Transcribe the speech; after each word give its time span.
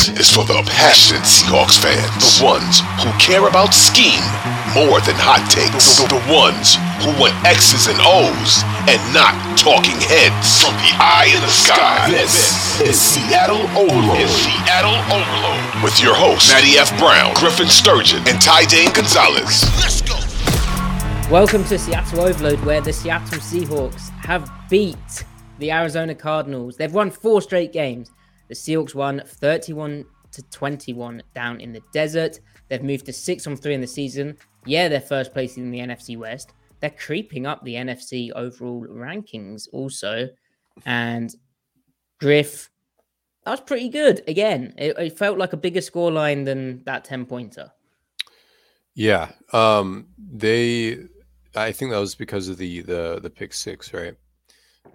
This 0.00 0.16
is 0.16 0.30
for 0.32 0.48
the 0.48 0.56
passionate 0.64 1.28
Seahawks 1.28 1.76
fans. 1.76 2.40
The 2.40 2.48
ones 2.48 2.80
who 3.04 3.12
care 3.20 3.44
about 3.44 3.76
scheme 3.76 4.24
more 4.72 4.96
than 5.04 5.12
hot 5.20 5.44
takes. 5.52 6.00
The, 6.00 6.08
the 6.08 6.24
ones 6.24 6.80
who 7.04 7.12
want 7.20 7.36
X's 7.44 7.84
and 7.84 8.00
O's 8.00 8.64
and 8.88 8.96
not 9.12 9.36
talking 9.60 10.00
heads. 10.00 10.64
From 10.64 10.72
the 10.80 10.96
eye 10.96 11.28
in 11.28 11.44
the 11.44 11.52
sky, 11.52 12.08
this 12.08 12.80
is 12.80 12.96
Seattle 12.96 13.60
Overload. 13.76 14.24
Is 14.24 14.32
Seattle 14.32 14.96
Overload. 15.12 15.84
With 15.84 16.00
your 16.00 16.16
hosts, 16.16 16.48
Matty 16.48 16.80
F. 16.80 16.96
Brown, 16.96 17.36
Griffin 17.36 17.68
Sturgeon, 17.68 18.24
and 18.24 18.40
Ty 18.40 18.72
Dane 18.72 18.96
Gonzalez. 18.96 19.68
Let's 19.84 20.00
go. 20.00 20.16
Welcome 21.28 21.60
to 21.68 21.76
Seattle 21.76 22.24
Overload, 22.24 22.64
where 22.64 22.80
the 22.80 22.96
Seattle 22.96 23.36
Seahawks 23.36 24.08
have 24.24 24.48
beat 24.72 25.28
the 25.58 25.70
Arizona 25.70 26.14
Cardinals. 26.14 26.78
They've 26.80 26.88
won 26.88 27.10
four 27.10 27.42
straight 27.42 27.74
games. 27.74 28.10
The 28.50 28.56
Seahawks 28.56 28.96
won 28.96 29.22
31 29.24 30.04
to 30.32 30.42
21 30.50 31.22
down 31.36 31.60
in 31.60 31.72
the 31.72 31.80
desert. 31.92 32.40
They've 32.68 32.82
moved 32.82 33.06
to 33.06 33.12
six 33.12 33.46
on 33.46 33.56
three 33.56 33.74
in 33.74 33.80
the 33.80 33.86
season. 33.86 34.36
Yeah, 34.66 34.88
they're 34.88 35.00
first 35.00 35.32
place 35.32 35.56
in 35.56 35.70
the 35.70 35.78
NFC 35.78 36.18
West. 36.18 36.52
They're 36.80 36.90
creeping 36.90 37.46
up 37.46 37.64
the 37.64 37.76
NFC 37.76 38.32
overall 38.34 38.84
rankings 38.90 39.68
also. 39.72 40.28
And 40.84 41.32
Griff, 42.18 42.70
that 43.44 43.52
was 43.52 43.60
pretty 43.60 43.88
good. 43.88 44.24
Again, 44.26 44.74
it, 44.76 44.98
it 44.98 45.16
felt 45.16 45.38
like 45.38 45.52
a 45.52 45.56
bigger 45.56 45.80
scoreline 45.80 46.44
than 46.44 46.82
that 46.86 47.04
10 47.04 47.26
pointer. 47.26 47.70
Yeah. 48.94 49.30
Um, 49.52 50.08
they 50.18 50.98
I 51.54 51.70
think 51.70 51.92
that 51.92 51.98
was 51.98 52.16
because 52.16 52.48
of 52.48 52.58
the 52.58 52.82
the 52.82 53.20
the 53.22 53.30
pick 53.30 53.52
six, 53.52 53.92
right? 53.92 54.16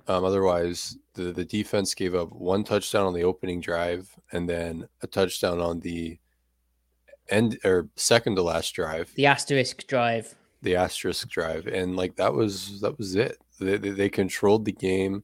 Um, 0.08 0.24
otherwise, 0.24 0.98
the 1.14 1.32
the 1.32 1.46
defense 1.46 1.94
gave 1.94 2.16
up 2.16 2.32
one 2.32 2.64
touchdown 2.64 3.06
on 3.06 3.14
the 3.14 3.24
opening 3.24 3.60
drive 3.60 4.10
and 4.32 4.48
then 4.48 4.88
a 5.02 5.08
touchdown 5.08 5.60
on 5.60 5.80
the 5.80 6.20
end 7.30 7.60
or 7.64 7.90
second 7.96 8.36
to 8.36 8.44
last 8.44 8.74
drive. 8.74 9.12
The 9.16 9.26
asterisk 9.26 9.88
drive. 9.88 10.36
The 10.62 10.76
asterisk 10.76 11.28
drive, 11.30 11.68
and 11.68 11.96
like 11.96 12.16
that 12.16 12.34
was 12.34 12.82
that 12.82 12.98
was 12.98 13.16
it. 13.16 13.38
They 13.60 13.78
they, 13.78 13.90
they 13.92 14.10
controlled 14.10 14.66
the 14.66 14.72
game. 14.72 15.24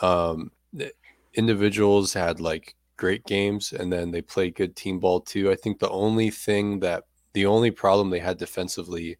Um, 0.00 0.52
the 0.72 0.92
individuals 1.34 2.12
had 2.12 2.40
like 2.40 2.74
great 2.96 3.24
games, 3.24 3.72
and 3.72 3.92
then 3.92 4.10
they 4.10 4.22
played 4.22 4.54
good 4.54 4.76
team 4.76 4.98
ball 4.98 5.20
too. 5.20 5.50
I 5.50 5.56
think 5.56 5.78
the 5.78 5.90
only 5.90 6.30
thing 6.30 6.80
that 6.80 7.04
the 7.32 7.46
only 7.46 7.70
problem 7.70 8.10
they 8.10 8.18
had 8.18 8.38
defensively 8.38 9.18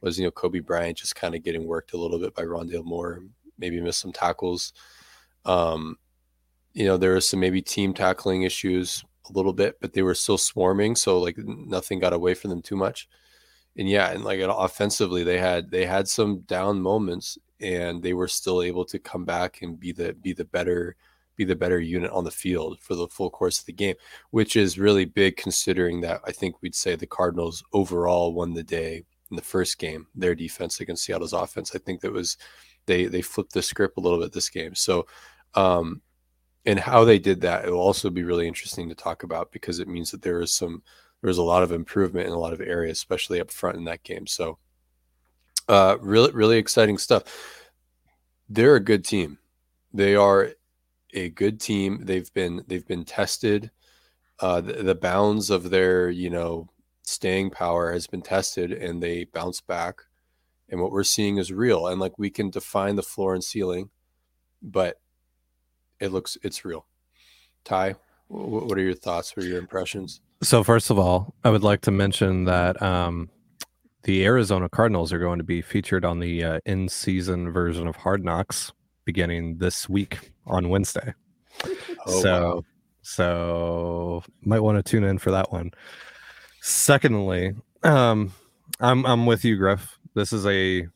was 0.00 0.18
you 0.18 0.24
know 0.24 0.30
Coby 0.30 0.64
Bryant 0.64 0.98
just 0.98 1.16
kind 1.16 1.34
of 1.34 1.42
getting 1.42 1.66
worked 1.66 1.94
a 1.94 1.98
little 1.98 2.18
bit 2.18 2.34
by 2.34 2.42
Rondale 2.42 2.84
Moore, 2.84 3.22
maybe 3.62 3.80
missed 3.80 4.00
some 4.00 4.12
tackles. 4.12 4.74
Um, 5.46 5.96
you 6.74 6.84
know, 6.84 6.98
there 6.98 7.14
was 7.14 7.28
some 7.28 7.40
maybe 7.40 7.62
team 7.62 7.94
tackling 7.94 8.42
issues 8.42 9.04
a 9.30 9.32
little 9.32 9.52
bit, 9.52 9.78
but 9.80 9.94
they 9.94 10.02
were 10.02 10.14
still 10.14 10.38
swarming, 10.38 10.96
so 10.96 11.18
like 11.18 11.38
nothing 11.38 12.00
got 12.00 12.12
away 12.12 12.34
from 12.34 12.50
them 12.50 12.60
too 12.60 12.76
much. 12.76 13.08
And 13.76 13.88
yeah, 13.88 14.10
and 14.10 14.24
like 14.24 14.40
offensively, 14.40 15.22
they 15.22 15.38
had 15.38 15.70
they 15.70 15.86
had 15.86 16.08
some 16.08 16.40
down 16.40 16.82
moments, 16.82 17.38
and 17.60 18.02
they 18.02 18.12
were 18.12 18.28
still 18.28 18.62
able 18.62 18.84
to 18.86 18.98
come 18.98 19.24
back 19.24 19.62
and 19.62 19.80
be 19.80 19.92
the 19.92 20.12
be 20.12 20.32
the 20.34 20.44
better 20.44 20.96
be 21.36 21.44
the 21.44 21.56
better 21.56 21.80
unit 21.80 22.10
on 22.10 22.24
the 22.24 22.30
field 22.30 22.78
for 22.80 22.94
the 22.94 23.08
full 23.08 23.30
course 23.30 23.60
of 23.60 23.66
the 23.66 23.72
game, 23.72 23.94
which 24.30 24.56
is 24.56 24.78
really 24.78 25.06
big 25.06 25.36
considering 25.36 26.00
that 26.02 26.20
I 26.26 26.32
think 26.32 26.60
we'd 26.60 26.74
say 26.74 26.94
the 26.94 27.06
Cardinals 27.06 27.64
overall 27.72 28.34
won 28.34 28.52
the 28.52 28.62
day 28.62 29.04
in 29.30 29.36
the 29.36 29.42
first 29.42 29.78
game, 29.78 30.06
their 30.14 30.34
defense 30.34 30.80
against 30.80 31.04
Seattle's 31.04 31.32
offense. 31.32 31.74
I 31.74 31.78
think 31.78 32.02
that 32.02 32.12
was 32.12 32.36
they 32.86 33.06
they 33.06 33.22
flipped 33.22 33.52
the 33.52 33.62
script 33.62 33.96
a 33.96 34.00
little 34.00 34.18
bit 34.18 34.32
this 34.32 34.48
game. 34.48 34.74
So 34.74 35.06
um 35.54 36.02
and 36.64 36.78
how 36.78 37.04
they 37.04 37.18
did 37.18 37.40
that, 37.40 37.64
it 37.64 37.70
will 37.70 37.80
also 37.80 38.08
be 38.08 38.22
really 38.22 38.46
interesting 38.46 38.88
to 38.88 38.94
talk 38.94 39.24
about 39.24 39.50
because 39.50 39.80
it 39.80 39.88
means 39.88 40.12
that 40.12 40.22
there 40.22 40.40
is 40.40 40.54
some 40.54 40.82
there 41.20 41.28
was 41.28 41.38
a 41.38 41.42
lot 41.42 41.62
of 41.62 41.72
improvement 41.72 42.26
in 42.26 42.32
a 42.32 42.38
lot 42.38 42.52
of 42.52 42.60
areas, 42.60 42.98
especially 42.98 43.40
up 43.40 43.50
front 43.50 43.76
in 43.76 43.84
that 43.84 44.02
game. 44.02 44.26
So 44.26 44.58
uh 45.68 45.96
really 46.00 46.32
really 46.32 46.58
exciting 46.58 46.98
stuff. 46.98 47.24
They're 48.48 48.76
a 48.76 48.80
good 48.80 49.04
team. 49.04 49.38
They 49.92 50.14
are 50.14 50.50
a 51.12 51.30
good 51.30 51.60
team. 51.60 52.00
They've 52.04 52.32
been 52.32 52.64
they've 52.66 52.86
been 52.86 53.04
tested. 53.04 53.70
Uh, 54.40 54.60
the, 54.60 54.72
the 54.82 54.94
bounds 54.94 55.50
of 55.50 55.70
their 55.70 56.10
you 56.10 56.30
know 56.30 56.68
staying 57.02 57.50
power 57.50 57.92
has 57.92 58.06
been 58.06 58.22
tested 58.22 58.72
and 58.72 59.02
they 59.02 59.24
bounce 59.24 59.60
back. 59.60 60.00
And 60.72 60.80
what 60.80 60.90
we're 60.90 61.04
seeing 61.04 61.36
is 61.36 61.52
real. 61.52 61.86
And 61.86 62.00
like 62.00 62.18
we 62.18 62.30
can 62.30 62.50
define 62.50 62.96
the 62.96 63.02
floor 63.02 63.34
and 63.34 63.44
ceiling, 63.44 63.90
but 64.62 64.98
it 66.00 66.08
looks 66.08 66.38
it's 66.42 66.64
real. 66.64 66.86
Ty, 67.62 67.96
what 68.28 68.78
are 68.78 68.82
your 68.82 68.94
thoughts 68.94 69.34
or 69.36 69.44
your 69.44 69.58
impressions? 69.58 70.22
So 70.42 70.64
first 70.64 70.90
of 70.90 70.98
all, 70.98 71.34
I 71.44 71.50
would 71.50 71.62
like 71.62 71.82
to 71.82 71.90
mention 71.90 72.46
that 72.46 72.80
um, 72.82 73.28
the 74.04 74.24
Arizona 74.24 74.68
Cardinals 74.68 75.12
are 75.12 75.18
going 75.18 75.38
to 75.38 75.44
be 75.44 75.60
featured 75.60 76.04
on 76.04 76.18
the 76.18 76.42
uh, 76.42 76.60
in-season 76.64 77.52
version 77.52 77.86
of 77.86 77.94
Hard 77.96 78.24
Knocks 78.24 78.72
beginning 79.04 79.58
this 79.58 79.88
week 79.88 80.32
on 80.46 80.70
Wednesday. 80.70 81.14
Oh, 82.06 82.22
so, 82.22 82.54
wow. 82.54 82.62
so 83.02 84.24
might 84.40 84.60
want 84.60 84.84
to 84.84 84.90
tune 84.90 85.04
in 85.04 85.18
for 85.18 85.30
that 85.32 85.52
one. 85.52 85.70
Secondly, 86.62 87.54
um, 87.82 88.32
I'm 88.80 89.04
I'm 89.04 89.26
with 89.26 89.44
you, 89.44 89.56
Griff. 89.56 89.98
This 90.14 90.32
is 90.32 90.46
a 90.46 90.86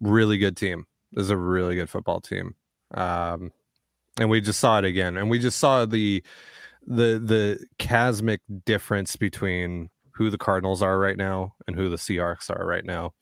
really 0.00 0.38
good 0.38 0.56
team. 0.56 0.86
This 1.12 1.24
is 1.24 1.30
a 1.30 1.36
really 1.36 1.74
good 1.74 1.90
football 1.90 2.20
team. 2.20 2.54
Um, 2.94 3.52
and 4.18 4.30
we 4.30 4.40
just 4.40 4.60
saw 4.60 4.78
it 4.78 4.84
again, 4.84 5.16
and 5.16 5.30
we 5.30 5.38
just 5.38 5.58
saw 5.58 5.84
the 5.86 6.22
the 6.86 7.20
the 7.24 7.64
chasmic 7.78 8.40
difference 8.64 9.16
between 9.16 9.90
who 10.12 10.30
the 10.30 10.38
Cardinals 10.38 10.82
are 10.82 10.98
right 10.98 11.16
now 11.16 11.54
and 11.66 11.76
who 11.76 11.88
the 11.88 11.96
Seahawks 11.96 12.50
are 12.50 12.66
right 12.66 12.84
now. 12.84 13.12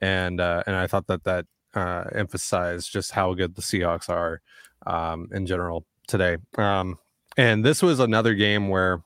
And 0.00 0.40
uh, 0.40 0.62
and 0.66 0.74
I 0.74 0.86
thought 0.86 1.06
that 1.08 1.24
that 1.24 1.46
uh, 1.74 2.04
emphasized 2.14 2.92
just 2.92 3.12
how 3.12 3.34
good 3.34 3.54
the 3.54 3.62
Seahawks 3.62 4.08
are 4.08 4.40
um, 4.86 5.28
in 5.32 5.46
general 5.46 5.84
today. 6.08 6.38
Um, 6.56 6.98
and 7.36 7.64
this 7.64 7.82
was 7.82 8.00
another 8.00 8.34
game 8.34 8.68
where 8.68 9.02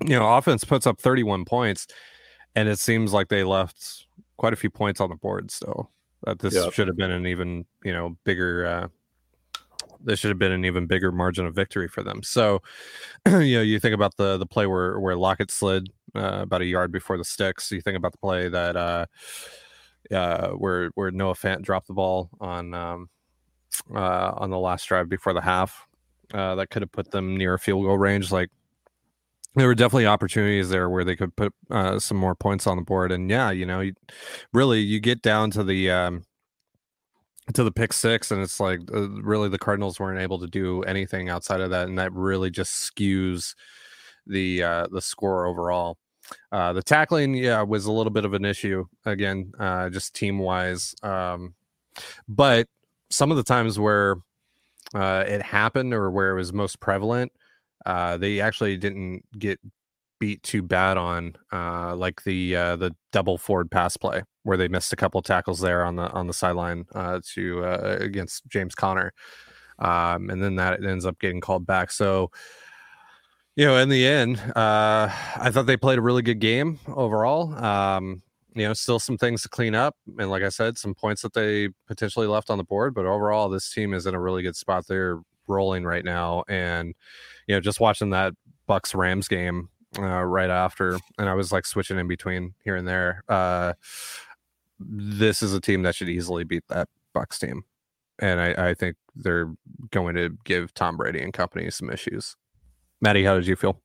you 0.00 0.18
know, 0.18 0.36
offense 0.36 0.64
puts 0.64 0.86
up 0.86 1.00
31 1.00 1.44
points, 1.44 1.86
and 2.54 2.68
it 2.68 2.78
seems 2.78 3.12
like 3.12 3.28
they 3.28 3.44
left 3.44 4.06
quite 4.42 4.52
a 4.52 4.56
few 4.56 4.70
points 4.70 5.00
on 5.00 5.08
the 5.08 5.14
board 5.14 5.52
still. 5.52 5.88
That 6.24 6.40
this 6.40 6.52
yep. 6.52 6.72
should 6.72 6.88
have 6.88 6.96
been 6.96 7.12
an 7.12 7.28
even, 7.28 7.64
you 7.84 7.92
know, 7.92 8.16
bigger. 8.24 8.66
Uh, 8.66 8.88
this 10.02 10.18
should 10.18 10.30
have 10.30 10.38
been 10.38 10.50
an 10.50 10.64
even 10.64 10.86
bigger 10.88 11.12
margin 11.12 11.46
of 11.46 11.54
victory 11.54 11.86
for 11.86 12.02
them. 12.02 12.24
So, 12.24 12.60
you 13.26 13.54
know, 13.54 13.62
you 13.62 13.78
think 13.78 13.94
about 13.94 14.16
the 14.16 14.38
the 14.38 14.46
play 14.46 14.66
where 14.66 14.98
where 14.98 15.14
Lockett 15.14 15.52
slid 15.52 15.90
uh, 16.16 16.40
about 16.42 16.60
a 16.60 16.64
yard 16.64 16.90
before 16.90 17.18
the 17.18 17.24
sticks. 17.24 17.70
You 17.70 17.80
think 17.80 17.96
about 17.96 18.10
the 18.10 18.18
play 18.18 18.48
that 18.48 18.76
uh, 18.76 19.06
uh, 20.12 20.48
where 20.48 20.90
where 20.96 21.12
Noah 21.12 21.34
Fant 21.34 21.62
dropped 21.62 21.86
the 21.86 21.94
ball 21.94 22.28
on 22.40 22.74
um, 22.74 23.10
uh, 23.94 24.32
on 24.38 24.50
the 24.50 24.58
last 24.58 24.88
drive 24.88 25.08
before 25.08 25.34
the 25.34 25.40
half. 25.40 25.86
Uh, 26.34 26.56
that 26.56 26.70
could 26.70 26.82
have 26.82 26.90
put 26.90 27.12
them 27.12 27.36
near 27.36 27.58
field 27.58 27.84
goal 27.84 27.96
range. 27.96 28.32
Like 28.32 28.50
there 29.54 29.66
were 29.66 29.74
definitely 29.74 30.06
opportunities 30.06 30.70
there 30.70 30.88
where 30.88 31.04
they 31.04 31.16
could 31.16 31.34
put 31.36 31.52
uh, 31.70 31.98
some 31.98 32.16
more 32.16 32.34
points 32.34 32.66
on 32.66 32.76
the 32.76 32.82
board. 32.82 33.12
And 33.12 33.28
yeah, 33.28 33.50
you 33.50 33.66
know, 33.66 33.80
you, 33.80 33.94
really 34.52 34.80
you 34.80 35.00
get 35.00 35.22
down 35.22 35.50
to 35.52 35.64
the 35.64 35.90
um, 35.90 36.24
to 37.54 37.64
the 37.64 37.72
pick 37.72 37.92
six, 37.92 38.30
and 38.30 38.40
it's 38.40 38.60
like 38.60 38.80
uh, 38.94 39.08
really 39.10 39.48
the 39.48 39.58
Cardinals 39.58 40.00
weren't 40.00 40.20
able 40.20 40.38
to 40.38 40.46
do 40.46 40.82
anything 40.82 41.28
outside 41.28 41.60
of 41.60 41.70
that, 41.70 41.88
and 41.88 41.98
that 41.98 42.12
really 42.12 42.50
just 42.50 42.94
skews 42.94 43.54
the 44.26 44.62
uh, 44.62 44.86
the 44.90 45.02
score 45.02 45.46
overall. 45.46 45.98
Uh, 46.50 46.72
the 46.72 46.82
tackling, 46.82 47.34
yeah, 47.34 47.60
was 47.62 47.86
a 47.86 47.92
little 47.92 48.12
bit 48.12 48.24
of 48.24 48.32
an 48.32 48.44
issue 48.44 48.86
again, 49.04 49.52
uh, 49.58 49.90
just 49.90 50.14
team 50.14 50.38
wise. 50.38 50.94
Um, 51.02 51.54
but 52.26 52.68
some 53.10 53.30
of 53.30 53.36
the 53.36 53.42
times 53.42 53.78
where 53.78 54.16
uh, 54.94 55.24
it 55.26 55.42
happened 55.42 55.92
or 55.92 56.10
where 56.10 56.30
it 56.30 56.36
was 56.36 56.52
most 56.52 56.80
prevalent, 56.80 57.32
uh, 57.86 58.16
they 58.16 58.40
actually 58.40 58.76
didn't 58.76 59.24
get 59.38 59.58
beat 60.22 60.42
too 60.44 60.62
bad 60.62 60.96
on 60.96 61.34
uh, 61.52 61.96
like 61.96 62.22
the 62.22 62.54
uh, 62.54 62.76
the 62.76 62.94
double 63.10 63.36
forward 63.36 63.68
pass 63.70 63.96
play 63.96 64.22
where 64.44 64.56
they 64.56 64.68
missed 64.68 64.92
a 64.92 64.96
couple 64.96 65.20
tackles 65.20 65.60
there 65.60 65.84
on 65.84 65.96
the 65.96 66.08
on 66.12 66.26
the 66.26 66.32
sideline 66.32 66.84
uh, 66.94 67.20
to 67.34 67.64
uh, 67.64 67.96
against 68.00 68.46
James 68.48 68.74
Conner, 68.74 69.12
um, 69.80 70.30
and 70.30 70.42
then 70.42 70.56
that 70.56 70.84
ends 70.84 71.06
up 71.06 71.18
getting 71.18 71.40
called 71.40 71.66
back. 71.66 71.90
So, 71.90 72.30
you 73.56 73.64
know, 73.64 73.76
in 73.78 73.88
the 73.88 74.06
end, 74.06 74.40
I 74.54 75.50
thought 75.50 75.66
they 75.66 75.76
played 75.76 75.98
a 75.98 76.02
really 76.02 76.22
good 76.22 76.38
game 76.38 76.78
overall. 76.86 77.52
Um, 77.54 78.22
you 78.54 78.66
know, 78.66 78.74
still 78.74 78.98
some 78.98 79.18
things 79.18 79.42
to 79.42 79.48
clean 79.48 79.74
up, 79.74 79.96
and 80.18 80.30
like 80.30 80.42
I 80.42 80.50
said, 80.50 80.78
some 80.78 80.94
points 80.94 81.22
that 81.22 81.32
they 81.32 81.70
potentially 81.88 82.26
left 82.26 82.48
on 82.48 82.58
the 82.58 82.64
board. 82.64 82.94
But 82.94 83.06
overall, 83.06 83.48
this 83.48 83.72
team 83.72 83.92
is 83.92 84.06
in 84.06 84.14
a 84.14 84.20
really 84.20 84.42
good 84.42 84.56
spot. 84.56 84.86
They're 84.86 85.20
rolling 85.46 85.84
right 85.84 86.04
now, 86.04 86.44
and 86.48 86.94
you 87.46 87.54
know, 87.54 87.60
just 87.60 87.80
watching 87.80 88.10
that 88.10 88.34
Bucks 88.66 88.94
Rams 88.94 89.28
game 89.28 89.68
uh, 89.98 90.22
right 90.22 90.50
after, 90.50 90.98
and 91.18 91.28
I 91.28 91.34
was 91.34 91.52
like 91.52 91.66
switching 91.66 91.98
in 91.98 92.08
between 92.08 92.54
here 92.64 92.76
and 92.76 92.86
there. 92.86 93.22
Uh, 93.28 93.74
this 94.80 95.42
is 95.42 95.54
a 95.54 95.60
team 95.60 95.82
that 95.82 95.94
should 95.94 96.08
easily 96.08 96.44
beat 96.44 96.64
that 96.68 96.88
Bucks 97.12 97.38
team, 97.38 97.64
and 98.18 98.40
I, 98.40 98.70
I 98.70 98.74
think 98.74 98.96
they're 99.14 99.52
going 99.90 100.14
to 100.16 100.30
give 100.44 100.72
Tom 100.74 100.96
Brady 100.96 101.20
and 101.20 101.32
company 101.32 101.70
some 101.70 101.90
issues. 101.90 102.36
Matty, 103.00 103.24
how 103.24 103.34
did 103.34 103.46
you 103.46 103.56
feel? 103.56 103.80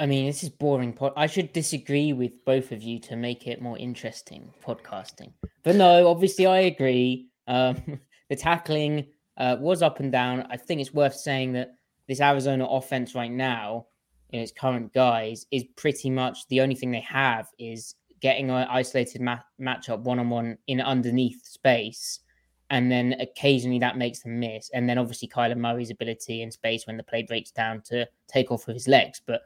I 0.00 0.06
mean, 0.06 0.24
this 0.24 0.42
is 0.42 0.48
boring. 0.48 0.94
Pod- 0.94 1.12
I 1.14 1.26
should 1.26 1.52
disagree 1.52 2.14
with 2.14 2.42
both 2.46 2.72
of 2.72 2.82
you 2.82 2.98
to 3.00 3.16
make 3.16 3.46
it 3.46 3.60
more 3.60 3.76
interesting 3.76 4.50
podcasting. 4.64 5.34
But 5.62 5.76
no, 5.76 6.08
obviously, 6.08 6.46
I 6.46 6.60
agree. 6.60 7.28
Um, 7.46 8.00
the 8.30 8.36
tackling 8.36 9.08
uh, 9.36 9.56
was 9.60 9.82
up 9.82 10.00
and 10.00 10.12
down. 10.12 10.46
I 10.50 10.56
think 10.56 10.80
it's 10.80 10.94
worth 10.94 11.14
saying 11.14 11.52
that 11.54 11.72
this 12.08 12.20
Arizona 12.20 12.66
offense 12.66 13.14
right 13.14 13.30
now, 13.30 13.86
in 14.30 14.40
its 14.40 14.52
current 14.52 14.92
guise, 14.92 15.46
is 15.50 15.64
pretty 15.76 16.10
much 16.10 16.46
the 16.48 16.60
only 16.60 16.74
thing 16.74 16.90
they 16.90 17.00
have 17.00 17.48
is 17.58 17.94
getting 18.20 18.50
an 18.50 18.66
isolated 18.70 19.20
ma- 19.20 19.38
matchup 19.60 20.00
one 20.00 20.18
on 20.18 20.30
one 20.30 20.58
in 20.66 20.80
underneath 20.80 21.46
space. 21.46 22.20
And 22.68 22.90
then 22.90 23.16
occasionally 23.18 23.80
that 23.80 23.96
makes 23.96 24.22
them 24.22 24.38
miss. 24.38 24.70
And 24.72 24.88
then 24.88 24.98
obviously 24.98 25.28
Kyler 25.28 25.56
Murray's 25.56 25.90
ability 25.90 26.42
in 26.42 26.50
space 26.50 26.86
when 26.86 26.96
the 26.96 27.02
play 27.02 27.22
breaks 27.22 27.50
down 27.50 27.80
to 27.86 28.06
take 28.28 28.52
off 28.52 28.66
with 28.66 28.76
his 28.76 28.86
legs. 28.86 29.20
But 29.26 29.42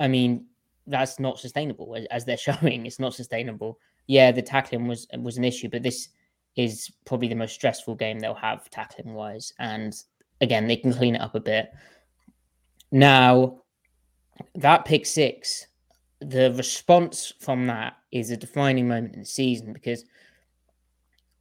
I 0.00 0.08
mean, 0.08 0.46
that's 0.86 1.18
not 1.18 1.38
sustainable 1.38 1.96
as 2.10 2.24
they're 2.24 2.36
showing. 2.38 2.86
It's 2.86 2.98
not 2.98 3.14
sustainable. 3.14 3.78
Yeah, 4.06 4.32
the 4.32 4.42
tackling 4.42 4.88
was 4.88 5.06
was 5.18 5.36
an 5.36 5.44
issue, 5.44 5.68
but 5.68 5.82
this 5.82 6.08
is 6.58 6.90
probably 7.04 7.28
the 7.28 7.36
most 7.36 7.54
stressful 7.54 7.94
game 7.94 8.18
they'll 8.18 8.34
have 8.34 8.68
tackling 8.68 9.14
wise. 9.14 9.52
And 9.60 9.94
again, 10.40 10.66
they 10.66 10.76
can 10.76 10.92
clean 10.92 11.14
it 11.14 11.20
up 11.20 11.36
a 11.36 11.40
bit. 11.40 11.70
Now, 12.90 13.62
that 14.56 14.84
pick 14.84 15.06
six, 15.06 15.68
the 16.20 16.52
response 16.56 17.32
from 17.38 17.68
that 17.68 17.96
is 18.10 18.32
a 18.32 18.36
defining 18.36 18.88
moment 18.88 19.14
in 19.14 19.20
the 19.20 19.26
season 19.26 19.72
because 19.72 20.04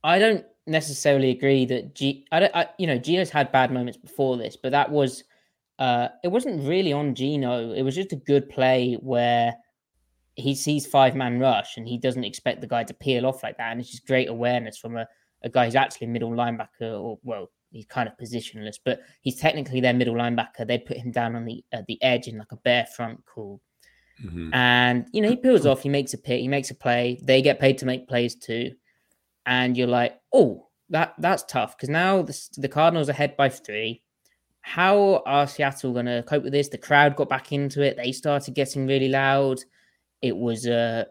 I 0.04 0.20
don't 0.20 0.46
necessarily 0.68 1.32
agree 1.32 1.66
that 1.66 1.96
G. 1.96 2.28
I 2.32 2.40
don't. 2.40 2.56
I, 2.56 2.68
you 2.78 2.86
know, 2.86 3.00
Geno's 3.00 3.32
had 3.32 3.52
bad 3.52 3.72
moments 3.72 3.98
before 3.98 4.38
this, 4.38 4.56
but 4.56 4.72
that 4.72 4.92
was 4.92 5.24
uh, 5.80 6.10
it 6.24 6.28
wasn't 6.28 6.68
really 6.68 6.94
on 6.94 7.16
Geno. 7.16 7.74
It 7.74 7.82
was 7.82 7.96
just 7.96 8.14
a 8.14 8.18
good 8.18 8.50
play 8.50 9.00
where 9.02 9.56
he 10.38 10.54
sees 10.54 10.86
five 10.86 11.16
man 11.16 11.40
rush 11.40 11.78
and 11.78 11.88
he 11.88 11.98
doesn't 11.98 12.24
expect 12.24 12.62
the 12.62 12.68
guy 12.68 12.84
to 12.84 12.94
peel 12.94 13.26
off 13.26 13.44
like 13.44 13.58
that. 13.58 13.72
And 13.72 13.82
it's 13.82 13.90
just 13.90 14.06
great 14.06 14.30
awareness 14.30 14.78
from 14.78 14.96
a, 14.96 15.08
a 15.44 15.50
guy 15.50 15.66
who's 15.66 15.76
actually 15.76 16.08
middle 16.08 16.32
linebacker, 16.32 17.02
or 17.02 17.20
well, 17.24 17.50
he's 17.72 17.88
kind 17.88 18.08
of 18.08 18.16
positionless, 18.18 18.78
but 18.86 19.02
he's 19.22 19.40
technically 19.40 19.82
their 19.82 19.94
middle 19.94 20.14
linebacker. 20.14 20.66
They 20.66 20.78
put 20.78 20.98
him 20.98 21.12
down 21.12 21.36
on 21.36 21.46
the 21.46 21.66
uh, 21.74 21.82
the 21.88 22.02
edge 22.04 22.28
in 22.28 22.38
like 22.38 22.52
a 22.52 22.58
bear 22.58 22.86
front 22.86 23.26
call. 23.26 23.62
Mm-hmm. 24.24 24.54
And 24.54 25.08
you 25.12 25.22
know, 25.22 25.30
he 25.30 25.36
peels 25.36 25.66
off, 25.66 25.82
he 25.82 25.90
makes 25.90 26.14
a 26.14 26.18
pick, 26.18 26.40
he 26.40 26.48
makes 26.48 26.70
a 26.70 26.76
play. 26.76 27.20
They 27.24 27.42
get 27.42 27.60
paid 27.60 27.80
to 27.80 27.86
make 27.86 28.08
plays 28.08 28.36
too. 28.36 28.74
And 29.48 29.76
you're 29.76 29.88
like, 29.88 30.20
oh, 30.32 30.68
that 30.90 31.16
that's 31.18 31.44
tough 31.44 31.76
because 31.76 31.90
now 31.90 32.22
the, 32.22 32.40
the 32.58 32.70
Cardinals 32.70 33.10
are 33.10 33.14
ahead 33.14 33.36
by 33.36 33.50
three 33.50 34.04
how 34.68 35.24
are 35.26 35.48
Seattle 35.48 35.94
going 35.94 36.08
to 36.08 36.26
cope 36.28 36.44
with 36.44 36.52
this? 36.52 36.68
The 36.68 36.78
crowd 36.78 37.16
got 37.16 37.30
back 37.30 37.54
into 37.54 37.82
it. 37.82 37.96
They 37.96 38.12
started 38.12 38.54
getting 38.54 38.86
really 38.86 39.08
loud. 39.08 39.60
It 40.22 40.36
was 40.36 40.66
a 40.66 41.08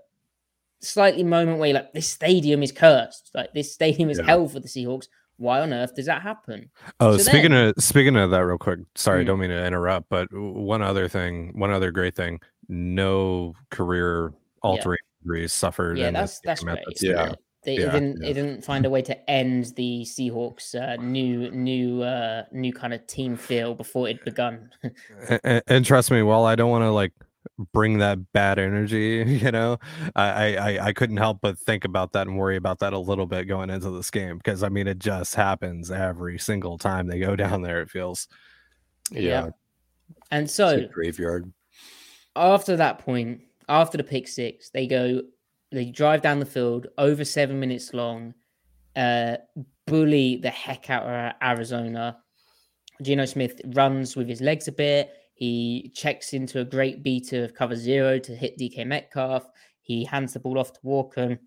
slightly 0.80 1.24
moment 1.24 1.58
where 1.58 1.74
like, 1.74 1.92
this 1.92 2.08
stadium 2.08 2.62
is 2.62 2.72
cursed. 2.72 3.30
Like 3.34 3.52
this 3.54 3.72
stadium 3.72 4.10
is 4.10 4.18
yeah. 4.18 4.26
hell 4.26 4.48
for 4.48 4.60
the 4.60 4.68
Seahawks. 4.68 5.08
Why 5.38 5.60
on 5.60 5.72
earth 5.74 5.94
does 5.94 6.06
that 6.06 6.22
happen? 6.22 6.70
Oh, 6.98 7.18
so 7.18 7.24
speaking 7.24 7.50
then, 7.50 7.68
of 7.76 7.84
speaking 7.84 8.16
of 8.16 8.30
that, 8.30 8.38
real 8.38 8.56
quick. 8.56 8.80
Sorry, 8.94 9.22
mm. 9.22 9.26
don't 9.26 9.38
mean 9.38 9.50
to 9.50 9.66
interrupt, 9.66 10.08
but 10.08 10.28
one 10.32 10.80
other 10.80 11.08
thing, 11.08 11.52
one 11.54 11.70
other 11.70 11.90
great 11.90 12.14
thing. 12.14 12.40
No 12.68 13.54
career 13.70 14.32
altering 14.62 14.98
yeah. 15.02 15.22
injuries 15.24 15.52
suffered. 15.52 15.98
Yeah, 15.98 16.10
that's 16.10 16.40
that's 16.40 16.64
great. 16.64 16.78
Yeah. 17.02 17.34
They 17.66 17.78
yeah, 17.78 17.90
didn't. 17.90 18.20
Yeah. 18.20 18.28
They 18.28 18.32
didn't 18.32 18.64
find 18.64 18.86
a 18.86 18.90
way 18.90 19.02
to 19.02 19.30
end 19.30 19.72
the 19.74 20.02
Seahawks' 20.02 20.74
uh, 20.80 21.02
new, 21.02 21.50
new, 21.50 22.00
uh, 22.00 22.44
new 22.52 22.72
kind 22.72 22.94
of 22.94 23.04
team 23.08 23.36
feel 23.36 23.74
before 23.74 24.08
it 24.08 24.24
begun. 24.24 24.70
and, 25.42 25.62
and, 25.66 25.84
trust 25.84 26.12
me, 26.12 26.22
while 26.22 26.44
I 26.44 26.54
don't 26.54 26.70
want 26.70 26.82
to 26.82 26.92
like 26.92 27.12
bring 27.72 27.98
that 27.98 28.32
bad 28.32 28.58
energy, 28.58 29.24
you 29.42 29.50
know, 29.50 29.78
I, 30.14 30.56
I 30.56 30.86
I 30.86 30.92
couldn't 30.92 31.16
help 31.16 31.40
but 31.40 31.58
think 31.58 31.84
about 31.84 32.12
that 32.12 32.26
and 32.26 32.36
worry 32.36 32.56
about 32.56 32.78
that 32.80 32.92
a 32.92 32.98
little 32.98 33.26
bit 33.26 33.44
going 33.44 33.70
into 33.70 33.90
this 33.90 34.10
game 34.10 34.38
because 34.38 34.62
I 34.62 34.68
mean 34.68 34.86
it 34.86 34.98
just 34.98 35.34
happens 35.34 35.90
every 35.90 36.38
single 36.38 36.78
time 36.78 37.06
they 37.06 37.18
go 37.18 37.36
down 37.44 37.62
there. 37.62 37.82
It 37.82 37.90
feels. 37.90 38.28
Yeah. 39.10 39.20
yeah. 39.20 39.48
And 40.30 40.50
so 40.50 40.86
graveyard. 40.92 41.52
After 42.34 42.76
that 42.76 42.98
point, 42.98 43.40
after 43.68 43.96
the 43.96 44.04
pick 44.04 44.28
six, 44.28 44.70
they 44.70 44.86
go 44.86 45.22
they 45.72 45.86
drive 45.86 46.22
down 46.22 46.38
the 46.38 46.46
field 46.46 46.86
over 46.98 47.24
seven 47.24 47.58
minutes 47.58 47.92
long, 47.92 48.34
uh, 48.94 49.36
bully 49.86 50.36
the 50.36 50.50
heck 50.50 50.90
out 50.90 51.04
of 51.04 51.32
Arizona. 51.42 52.18
Geno 53.02 53.24
Smith 53.26 53.60
runs 53.74 54.16
with 54.16 54.28
his 54.28 54.40
legs 54.40 54.68
a 54.68 54.72
bit. 54.72 55.10
He 55.36 55.92
checks 55.94 56.32
into 56.32 56.60
a 56.60 56.64
great 56.64 57.02
beat 57.02 57.34
of 57.34 57.52
cover 57.52 57.76
zero 57.76 58.18
to 58.18 58.34
hit 58.34 58.58
DK 58.58 58.86
Metcalf. 58.86 59.46
He 59.82 60.02
hands 60.02 60.32
the 60.32 60.40
ball 60.40 60.58
off 60.58 60.72
to 60.72 60.80
Walker. 60.82 61.38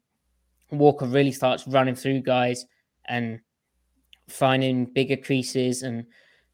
Walker 0.69 1.07
really 1.07 1.31
starts 1.31 1.67
running 1.67 1.95
through 1.95 2.21
guys 2.21 2.67
and 3.07 3.39
finding 4.27 4.85
bigger 4.85 5.17
creases, 5.17 5.81
and 5.81 6.05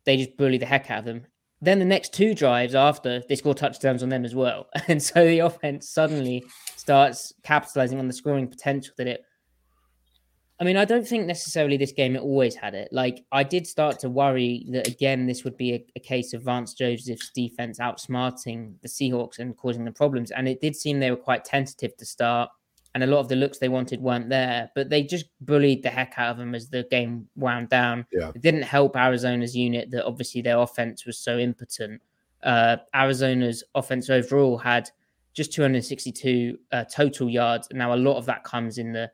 they 0.05 0.15
just 0.15 0.37
bully 0.37 0.57
the 0.57 0.65
heck 0.65 0.89
out 0.89 0.99
of 0.99 1.05
them. 1.05 1.25
Then 1.61 1.77
the 1.77 1.83
next 1.83 2.13
two 2.13 2.33
drives 2.33 2.73
after, 2.73 3.21
they 3.27 3.35
score 3.35 3.53
touchdowns 3.53 4.01
on 4.01 4.07
them 4.07 4.23
as 4.23 4.33
well. 4.33 4.67
And 4.87 5.03
so 5.03 5.25
the 5.25 5.39
offense 5.39 5.89
suddenly 5.89 6.45
starts 6.77 7.33
capitalizing 7.43 7.99
on 7.99 8.07
the 8.07 8.13
scoring 8.13 8.47
potential 8.47 8.93
that 8.97 9.07
it. 9.07 9.24
I 10.59 10.63
mean, 10.63 10.77
I 10.77 10.85
don't 10.85 11.05
think 11.05 11.25
necessarily 11.25 11.75
this 11.75 11.91
game 11.91 12.15
it 12.15 12.21
always 12.21 12.55
had 12.55 12.75
it. 12.75 12.89
Like, 12.91 13.25
I 13.31 13.43
did 13.43 13.67
start 13.67 13.99
to 13.99 14.09
worry 14.09 14.65
that 14.69 14.87
again, 14.87 15.27
this 15.27 15.43
would 15.43 15.57
be 15.57 15.73
a, 15.73 15.85
a 15.97 15.99
case 15.99 16.33
of 16.33 16.43
Vance 16.43 16.73
Joseph's 16.73 17.29
defense 17.31 17.79
outsmarting 17.79 18.75
the 18.81 18.87
Seahawks 18.87 19.39
and 19.39 19.57
causing 19.57 19.83
them 19.83 19.93
problems. 19.93 20.31
And 20.31 20.47
it 20.47 20.61
did 20.61 20.75
seem 20.75 20.99
they 20.99 21.11
were 21.11 21.17
quite 21.17 21.43
tentative 21.43 21.97
to 21.97 22.05
start 22.05 22.49
and 22.95 23.03
a 23.03 23.07
lot 23.07 23.19
of 23.19 23.27
the 23.27 23.35
looks 23.35 23.57
they 23.57 23.67
wanted 23.67 23.99
weren't 23.99 24.29
there. 24.29 24.71
But 24.73 24.89
they 24.89 25.03
just 25.03 25.25
bullied 25.41 25.83
the 25.83 25.89
heck 25.89 26.13
out 26.15 26.31
of 26.31 26.37
them 26.37 26.55
as 26.55 26.69
the 26.69 26.87
game 26.89 27.27
wound 27.35 27.67
down. 27.67 28.05
Yeah. 28.11 28.29
It 28.33 28.41
didn't 28.41 28.61
help 28.61 28.95
Arizona's 28.95 29.53
unit 29.55 29.91
that 29.91 30.05
obviously 30.05 30.41
their 30.41 30.59
offense 30.59 31.05
was 31.05 31.19
so 31.19 31.37
impotent. 31.37 32.01
Uh, 32.41 32.77
Arizona's 32.95 33.65
offense 33.75 34.09
overall 34.09 34.57
had 34.57 34.89
just 35.33 35.51
262 35.51 36.57
uh, 36.71 36.85
total 36.85 37.29
yards. 37.29 37.67
And 37.69 37.79
now 37.79 37.93
a 37.93 37.97
lot 37.97 38.15
of 38.15 38.25
that 38.27 38.45
comes 38.45 38.77
in 38.77 38.93
the, 38.93 39.11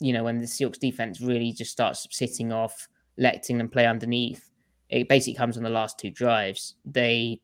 you 0.00 0.12
know, 0.12 0.24
when 0.24 0.40
the 0.40 0.46
Seahawks 0.46 0.78
defense 0.78 1.20
really 1.20 1.52
just 1.52 1.70
starts 1.70 2.06
sitting 2.10 2.52
off, 2.52 2.88
letting 3.16 3.58
them 3.58 3.68
play 3.68 3.86
underneath. 3.86 4.50
It 4.88 5.08
basically 5.08 5.34
comes 5.34 5.56
on 5.56 5.62
the 5.62 5.70
last 5.70 5.98
two 5.98 6.10
drives. 6.10 6.74
They 6.84 7.40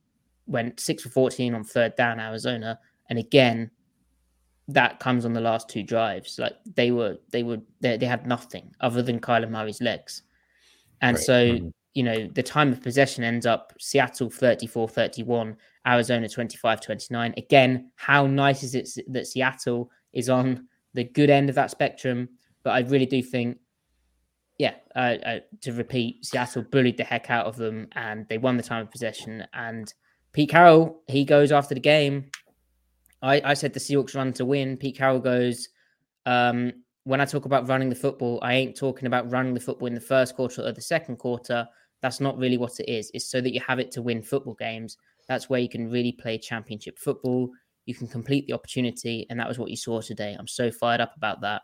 went 0.47 0.79
six 0.79 1.03
for 1.03 1.09
14 1.09 1.55
on 1.55 1.65
third 1.65 1.97
down, 1.97 2.21
Arizona, 2.21 2.79
and 3.09 3.19
again 3.19 3.71
that 4.69 5.01
comes 5.01 5.25
on 5.25 5.33
the 5.33 5.41
last 5.41 5.69
two 5.69 5.83
drives. 5.83 6.39
Like 6.39 6.55
they 6.75 6.91
were, 6.91 7.19
they 7.31 7.43
were, 7.43 7.59
they, 7.81 7.97
they 7.97 8.07
had 8.07 8.27
nothing 8.27 8.75
other 8.81 9.03
than 9.03 9.21
Kyler 9.21 9.51
Murray's 9.51 9.81
legs. 9.81 10.23
And 11.01 11.17
right. 11.17 11.25
so, 11.25 11.47
mm-hmm. 11.47 11.69
you 11.95 12.03
know, 12.03 12.29
the 12.29 12.43
time 12.43 12.73
of 12.73 12.83
possession 12.83 13.25
ends 13.25 13.47
up 13.47 13.73
Seattle 13.79 14.31
34 14.31 14.89
31, 14.89 15.57
Arizona 15.87 16.29
25 16.29 16.81
29. 16.81 17.35
Again, 17.37 17.91
how 17.97 18.27
nice 18.27 18.63
is 18.63 18.75
it 18.75 18.89
that 19.09 19.27
Seattle 19.27 19.91
is 20.13 20.29
on 20.29 20.69
the 20.95 21.05
good 21.05 21.31
end 21.31 21.49
of 21.49 21.57
that 21.57 21.71
spectrum? 21.71 22.29
But 22.63 22.71
I 22.71 22.81
really 22.81 23.07
do 23.07 23.23
think, 23.23 23.59
yeah, 24.59 24.75
uh, 24.95 25.17
uh, 25.25 25.41
to 25.63 25.73
repeat, 25.73 26.25
Seattle 26.25 26.63
bullied 26.63 26.97
the 26.97 27.05
heck 27.05 27.31
out 27.31 27.47
of 27.47 27.57
them 27.57 27.89
and 27.93 28.27
they 28.29 28.39
won 28.39 28.57
the 28.57 28.63
time 28.63 28.83
of 28.83 28.91
possession. 28.91 29.45
And 29.53 29.93
Pete 30.33 30.51
Carroll, 30.51 31.03
he 31.09 31.25
goes 31.25 31.53
after 31.53 31.75
the 31.75 31.81
game 31.81 32.31
I, 33.23 33.41
I 33.45 33.55
said 33.55 33.73
the 33.73 33.81
Seahawks 33.81 34.17
run 34.17 34.33
to 34.35 34.45
win. 34.45 34.77
Pete 34.77 34.97
Carroll 34.99 35.21
goes, 35.21 35.69
um, 36.27 36.73
when 37.05 37.21
I 37.21 37.25
talk 37.25 37.45
about 37.45 37.69
running 37.69 37.89
the 37.89 37.95
football, 37.95 38.39
I 38.43 38.55
ain't 38.55 38.77
talking 38.77 39.07
about 39.07 39.31
running 39.31 39.55
the 39.55 39.61
football 39.61 39.87
in 39.87 39.95
the 39.95 40.01
first 40.01 40.35
quarter 40.35 40.63
or 40.63 40.73
the 40.73 40.83
second 40.83 41.17
quarter. 41.17 41.67
That's 42.01 42.21
not 42.21 42.37
really 42.37 42.59
what 42.59 42.79
it 42.81 42.91
is. 42.91 43.11
It's 43.15 43.31
so 43.31 43.41
that 43.41 43.55
you 43.55 43.61
have 43.67 43.79
it 43.79 43.93
to 43.93 44.03
win 44.03 44.23
football 44.23 44.55
games. 44.55 44.97
That's 45.29 45.49
where 45.49 45.61
you 45.61 45.69
can 45.69 45.91
really 45.91 46.13
play 46.13 46.37
championship 46.37 46.99
football. 46.99 47.51
You 47.87 47.95
can 47.95 48.09
complete 48.09 48.47
the 48.47 48.55
opportunity. 48.55 49.27
And 49.31 49.39
that 49.39 49.49
was 49.49 49.59
what 49.59 49.71
you 49.71 49.77
saw 49.77 50.01
today. 50.01 50.37
I'm 50.39 50.49
so 50.49 50.71
fired 50.71 51.01
up 51.01 51.17
about 51.17 51.41
that 51.43 51.63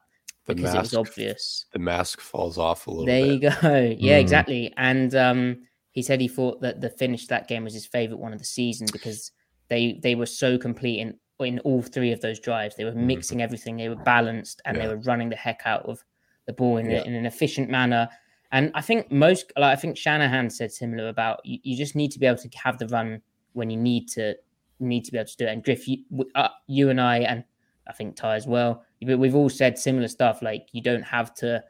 the 0.49 0.55
because 0.55 0.75
mask, 0.75 0.93
it 0.93 0.99
was 0.99 1.09
obvious. 1.09 1.67
The 1.73 1.79
mask 1.79 2.21
falls 2.21 2.59
off 2.59 2.87
a 2.87 2.91
little 2.91 3.07
there 3.07 3.25
bit. 3.25 3.33
you 3.33 3.39
go. 3.41 3.97
Yeah, 3.99 4.19
mm. 4.19 4.21
exactly. 4.21 4.73
And 4.77 5.15
um, 5.15 5.63
he 5.93 6.03
said 6.03 6.21
he 6.21 6.29
thought 6.29 6.61
that 6.63 6.81
the 6.81 6.91
finish 6.91 7.27
that 7.29 7.49
game 7.49 7.65
was 7.65 7.75
his 7.75 7.87
favorite 7.87 8.19
one 8.19 8.33
of 8.33 8.39
the 8.39 8.45
season 8.45 8.89
because 8.93 9.33
they 9.69 9.99
they 10.03 10.15
were 10.15 10.27
so 10.27 10.59
complete 10.59 11.01
in 11.01 11.15
in 11.41 11.59
all 11.61 11.83
three 11.83 12.13
of 12.13 12.21
those 12.21 12.41
drives. 12.41 12.77
They 12.77 12.85
were 12.85 12.91
mm-hmm. 12.91 13.07
mixing 13.07 13.43
everything. 13.43 13.77
They 13.77 13.89
were 13.89 13.97
balanced 13.97 14.61
and 14.65 14.77
yeah. 14.77 14.83
they 14.83 14.89
were 14.89 15.01
running 15.01 15.29
the 15.29 15.37
heck 15.37 15.63
out 15.65 15.85
of 15.87 16.03
the 16.47 16.53
ball 16.53 16.79
in, 16.79 16.91
yeah. 16.91 16.99
a, 16.99 17.05
in 17.05 17.15
an 17.15 17.27
efficient 17.27 17.71
manner. 17.71 18.09
And 18.51 18.73
I 18.75 18.81
think 18.81 19.13
most, 19.13 19.53
like 19.57 19.77
I 19.77 19.81
think 19.81 19.97
Shanahan 19.97 20.51
said 20.51 20.73
similar 20.73 21.09
about 21.09 21.41
you, 21.45 21.59
you, 21.63 21.77
just 21.77 21.95
need 21.95 22.11
to 22.13 22.19
be 22.19 22.27
able 22.27 22.39
to 22.39 22.49
have 22.57 22.79
the 22.79 22.89
run 22.89 23.21
when 23.53 23.71
you 23.71 23.77
need 23.77 24.09
to 24.11 24.35
need 24.81 25.05
to 25.05 25.13
be 25.13 25.19
able 25.19 25.29
to 25.29 25.37
do 25.37 25.45
it. 25.45 25.51
And 25.51 25.63
Griff, 25.63 25.87
you, 25.87 25.99
uh, 26.35 26.49
you 26.67 26.89
and 26.89 27.01
I, 27.01 27.19
and 27.19 27.45
I 27.87 27.93
think 27.93 28.17
Ty 28.17 28.37
as 28.37 28.47
well, 28.47 28.85
we've 29.03 29.35
all 29.35 29.49
said 29.49 29.79
similar 29.79 30.09
stuff. 30.09 30.43
Like 30.43 30.69
you 30.73 30.83
don't 30.83 31.03
have 31.03 31.35
to. 31.37 31.63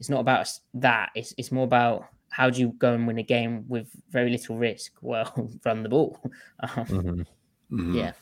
It's 0.00 0.10
not 0.10 0.20
about 0.20 0.48
that. 0.74 1.10
It's 1.14 1.34
it's 1.38 1.52
more 1.52 1.64
about 1.64 2.08
how 2.30 2.50
do 2.50 2.60
you 2.60 2.74
go 2.78 2.92
and 2.94 3.06
win 3.06 3.18
a 3.18 3.22
game 3.22 3.64
with 3.68 3.88
very 4.10 4.30
little 4.30 4.58
risk? 4.58 4.92
Well, 5.00 5.32
run 5.64 5.82
the 5.82 5.88
ball. 5.88 6.18
Um, 6.60 6.86
Mhm. 6.86 7.26
Mhm. 7.70 7.94
Yeah. 7.94 8.12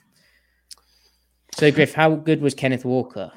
So 1.55 1.71
Griff, 1.71 1.93
how 1.95 2.15
good 2.15 2.41
was 2.41 2.55
Kenneth 2.55 2.85
Walker? 2.85 3.31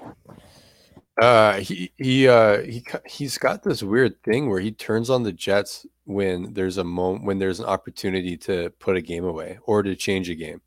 Uh, 1.22 1.60
he 1.60 1.92
he 1.98 2.28
uh 2.28 2.62
he 2.62 2.84
he's 3.06 3.38
got 3.38 3.64
this 3.64 3.82
weird 3.82 4.22
thing 4.24 4.50
where 4.50 4.60
he 4.60 4.72
turns 4.72 5.10
on 5.10 5.24
the 5.24 5.32
Jets 5.32 5.86
when 6.04 6.54
there's 6.54 6.78
a 6.78 6.84
moment 6.84 7.24
when 7.26 7.40
there's 7.40 7.60
an 7.62 7.66
opportunity 7.66 8.36
to 8.38 8.70
put 8.80 8.98
a 8.98 9.02
game 9.02 9.24
away 9.24 9.58
or 9.64 9.82
to 9.82 9.96
change 9.96 10.30
a 10.30 10.36
game. 10.36 10.62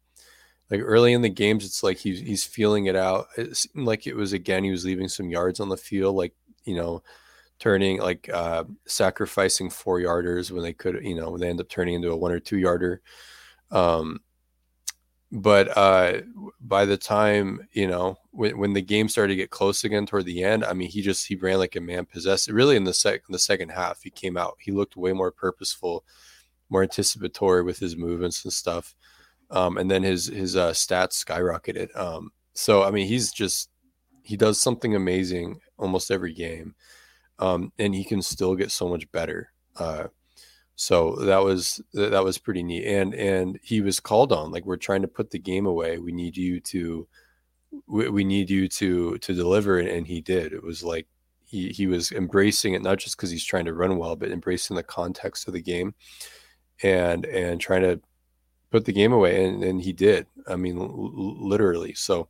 Like 0.70 0.80
early 0.82 1.12
in 1.12 1.22
the 1.22 1.28
games, 1.28 1.64
it's 1.64 1.82
like 1.82 1.98
he's 1.98 2.20
he's 2.20 2.44
feeling 2.44 2.86
it 2.86 2.96
out. 2.96 3.28
It 3.36 3.56
seemed 3.56 3.86
like 3.86 4.06
it 4.06 4.16
was 4.16 4.32
again 4.32 4.64
he 4.64 4.70
was 4.70 4.84
leaving 4.84 5.08
some 5.08 5.30
yards 5.30 5.60
on 5.60 5.68
the 5.68 5.76
field, 5.76 6.16
like 6.16 6.34
you 6.64 6.76
know, 6.76 7.02
turning 7.58 8.00
like 8.00 8.28
uh 8.28 8.64
sacrificing 8.86 9.70
four 9.70 9.98
yarders 10.00 10.50
when 10.50 10.62
they 10.62 10.72
could, 10.74 11.02
you 11.02 11.14
know, 11.14 11.30
when 11.30 11.40
they 11.40 11.48
end 11.48 11.60
up 11.60 11.68
turning 11.68 11.94
into 11.94 12.10
a 12.10 12.16
one 12.16 12.32
or 12.32 12.40
two 12.40 12.58
yarder. 12.58 13.00
Um, 13.70 14.20
but 15.30 15.76
uh 15.76 16.20
by 16.60 16.84
the 16.86 16.96
time 16.96 17.60
you 17.72 17.86
know 17.86 18.16
when, 18.30 18.56
when 18.58 18.72
the 18.72 18.80
game 18.80 19.08
started 19.08 19.32
to 19.32 19.36
get 19.36 19.50
close 19.50 19.84
again 19.84 20.06
toward 20.06 20.24
the 20.24 20.42
end 20.42 20.64
i 20.64 20.72
mean 20.72 20.88
he 20.88 21.02
just 21.02 21.26
he 21.26 21.36
ran 21.36 21.58
like 21.58 21.76
a 21.76 21.80
man 21.80 22.06
possessed 22.06 22.48
really 22.48 22.76
in 22.76 22.84
the 22.84 22.94
sec 22.94 23.20
the 23.28 23.38
second 23.38 23.68
half 23.68 24.02
he 24.02 24.10
came 24.10 24.38
out 24.38 24.56
he 24.58 24.72
looked 24.72 24.96
way 24.96 25.12
more 25.12 25.30
purposeful 25.30 26.02
more 26.70 26.82
anticipatory 26.82 27.62
with 27.62 27.78
his 27.78 27.94
movements 27.96 28.42
and 28.44 28.52
stuff 28.52 28.94
um 29.50 29.78
and 29.78 29.90
then 29.90 30.02
his 30.02 30.26
his 30.26 30.56
uh 30.56 30.70
stats 30.70 31.24
skyrocketed 31.24 31.94
um 31.96 32.30
so 32.54 32.82
i 32.82 32.90
mean 32.90 33.06
he's 33.06 33.32
just 33.32 33.70
he 34.22 34.36
does 34.36 34.60
something 34.60 34.94
amazing 34.94 35.58
almost 35.78 36.10
every 36.10 36.34
game 36.34 36.74
um 37.38 37.72
and 37.78 37.94
he 37.94 38.04
can 38.04 38.20
still 38.22 38.54
get 38.54 38.70
so 38.70 38.88
much 38.88 39.10
better 39.12 39.50
uh 39.76 40.04
so 40.80 41.16
that 41.16 41.42
was 41.42 41.80
that 41.92 42.22
was 42.22 42.38
pretty 42.38 42.62
neat 42.62 42.86
and 42.86 43.14
and 43.14 43.58
he 43.62 43.80
was 43.80 43.98
called 43.98 44.32
on 44.32 44.52
like 44.52 44.64
we're 44.64 44.76
trying 44.76 45.02
to 45.02 45.08
put 45.08 45.30
the 45.30 45.38
game 45.38 45.66
away 45.66 45.98
we 45.98 46.12
need 46.12 46.36
you 46.36 46.60
to 46.60 47.06
we, 47.86 48.08
we 48.08 48.24
need 48.24 48.48
you 48.48 48.68
to 48.68 49.18
to 49.18 49.34
deliver 49.34 49.78
and, 49.78 49.88
and 49.88 50.06
he 50.06 50.20
did 50.20 50.52
it 50.52 50.62
was 50.62 50.84
like 50.84 51.06
he 51.44 51.70
he 51.70 51.86
was 51.86 52.12
embracing 52.12 52.74
it 52.74 52.82
not 52.82 52.98
just 52.98 53.16
because 53.16 53.30
he's 53.30 53.44
trying 53.44 53.64
to 53.64 53.74
run 53.74 53.96
well 53.98 54.14
but 54.14 54.30
embracing 54.30 54.76
the 54.76 54.82
context 54.82 55.48
of 55.48 55.54
the 55.54 55.60
game 55.60 55.94
and 56.82 57.26
and 57.26 57.60
trying 57.60 57.82
to 57.82 58.00
put 58.70 58.84
the 58.84 58.92
game 58.92 59.12
away 59.12 59.44
and, 59.44 59.62
and 59.62 59.82
he 59.82 59.92
did. 59.92 60.26
I 60.46 60.56
mean 60.56 60.78
l- 60.78 61.48
literally. 61.48 61.94
So 61.94 62.28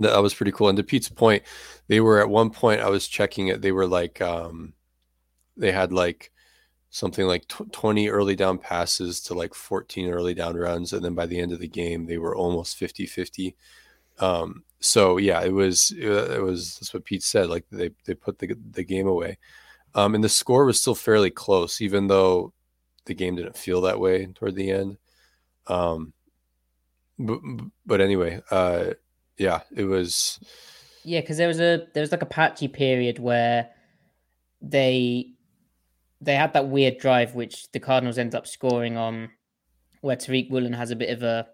that, 0.00 0.18
was 0.22 0.34
pretty 0.34 0.52
cool. 0.52 0.68
And 0.68 0.76
to 0.76 0.84
pete's 0.84 1.08
point 1.08 1.42
they 1.88 2.00
were 2.00 2.20
at 2.20 2.30
one 2.30 2.50
point 2.50 2.80
i 2.80 2.88
was 2.88 3.08
checking 3.08 3.48
it 3.48 3.60
they 3.62 3.72
were 3.72 3.86
like 3.86 4.20
um 4.20 4.72
they 5.56 5.72
had 5.72 5.92
like 5.92 6.30
something 6.90 7.26
like 7.26 7.46
tw 7.48 7.70
20 7.72 8.08
early 8.08 8.36
down 8.36 8.58
passes 8.58 9.20
to 9.20 9.34
like 9.34 9.54
14 9.54 10.08
early 10.08 10.34
down 10.34 10.56
runs 10.56 10.92
and 10.92 11.04
then 11.04 11.14
by 11.14 11.26
the 11.26 11.38
end 11.38 11.52
of 11.52 11.58
the 11.58 11.68
game 11.68 12.06
they 12.06 12.18
were 12.18 12.36
almost 12.36 12.76
50 12.76 13.06
50 13.06 13.56
um 14.20 14.64
so 14.80 15.16
yeah 15.18 15.42
it 15.42 15.52
was 15.52 15.92
it 15.92 16.42
was 16.42 16.76
that's 16.76 16.94
what 16.94 17.04
pete 17.04 17.22
said 17.22 17.48
like 17.48 17.64
they 17.70 17.90
they 18.04 18.14
put 18.14 18.38
the, 18.38 18.54
the 18.70 18.84
game 18.84 19.06
away. 19.06 19.38
Um 19.94 20.14
and 20.14 20.22
the 20.22 20.28
score 20.28 20.64
was 20.64 20.80
still 20.80 20.94
fairly 20.94 21.30
close 21.30 21.80
even 21.80 22.06
though 22.06 22.52
the 23.06 23.14
game 23.14 23.36
didn't 23.36 23.56
feel 23.56 23.80
that 23.82 24.00
way 24.00 24.26
toward 24.26 24.54
the 24.54 24.70
end 24.70 24.98
um 25.68 26.12
but, 27.18 27.40
but 27.84 28.00
anyway 28.00 28.40
uh 28.50 28.90
yeah 29.36 29.60
it 29.74 29.84
was 29.84 30.40
Yeah, 31.04 31.20
because 31.20 31.38
there 31.38 31.48
was 31.48 31.60
a 31.60 31.86
there 31.94 32.02
was 32.02 32.12
like 32.12 32.22
a 32.22 32.26
patchy 32.26 32.68
period 32.68 33.18
where 33.18 33.70
they 34.60 35.32
they 36.20 36.34
had 36.34 36.52
that 36.52 36.68
weird 36.68 36.98
drive 36.98 37.34
which 37.34 37.70
the 37.72 37.80
Cardinals 37.80 38.18
end 38.18 38.34
up 38.34 38.46
scoring 38.46 38.96
on, 38.96 39.30
where 40.00 40.16
Tariq 40.16 40.50
Woolen 40.50 40.74
has 40.74 40.90
a 40.90 40.96
bit 40.96 41.10
of 41.10 41.22
a 41.22 41.46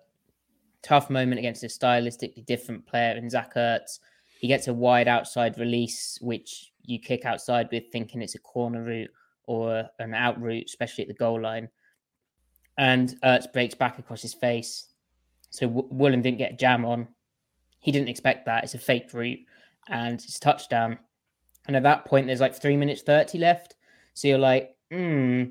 tough 0.83 1.09
moment 1.09 1.39
against 1.39 1.63
a 1.63 1.69
stylistically 1.69 2.45
different 2.45 2.87
player 2.87 3.17
in 3.17 3.31
Zach 3.31 3.55
Ertz. 3.55 4.01
He 4.41 4.49
gets 4.49 4.67
a 4.67 4.75
wide 4.75 5.09
outside 5.09 5.59
release, 5.59 6.19
which 6.21 6.73
you 6.83 6.99
kick 6.99 7.25
outside 7.25 7.69
with, 7.71 7.85
thinking 7.93 8.23
it's 8.23 8.35
a 8.35 8.41
corner 8.41 8.83
route 8.83 9.11
or 9.47 9.89
an 9.99 10.15
out 10.15 10.41
route, 10.41 10.65
especially 10.67 11.03
at 11.03 11.09
the 11.09 11.15
goal 11.15 11.41
line. 11.41 11.69
And 12.77 13.17
Ertz 13.23 13.53
breaks 13.53 13.75
back 13.75 13.99
across 13.99 14.23
his 14.23 14.35
face. 14.35 14.89
So 15.51 15.69
w- 15.69 15.89
Woolen 15.91 16.23
didn't 16.23 16.39
get 16.39 16.59
jam 16.59 16.85
on. 16.85 17.09
He 17.79 17.93
didn't 17.93 18.09
expect 18.09 18.47
that. 18.47 18.65
It's 18.65 18.75
a 18.75 18.79
fake 18.79 19.11
route 19.13 19.41
and 19.89 20.15
it's 20.15 20.39
touchdown. 20.39 20.99
And 21.67 21.77
at 21.77 21.83
that 21.85 22.05
point, 22.05 22.27
there's 22.27 22.41
like 22.41 22.55
three 22.55 22.77
minutes 22.77 23.03
30 23.03 23.39
left. 23.39 23.77
So 24.15 24.29
you're 24.29 24.39
like, 24.39 24.77
hmm, 24.91 25.45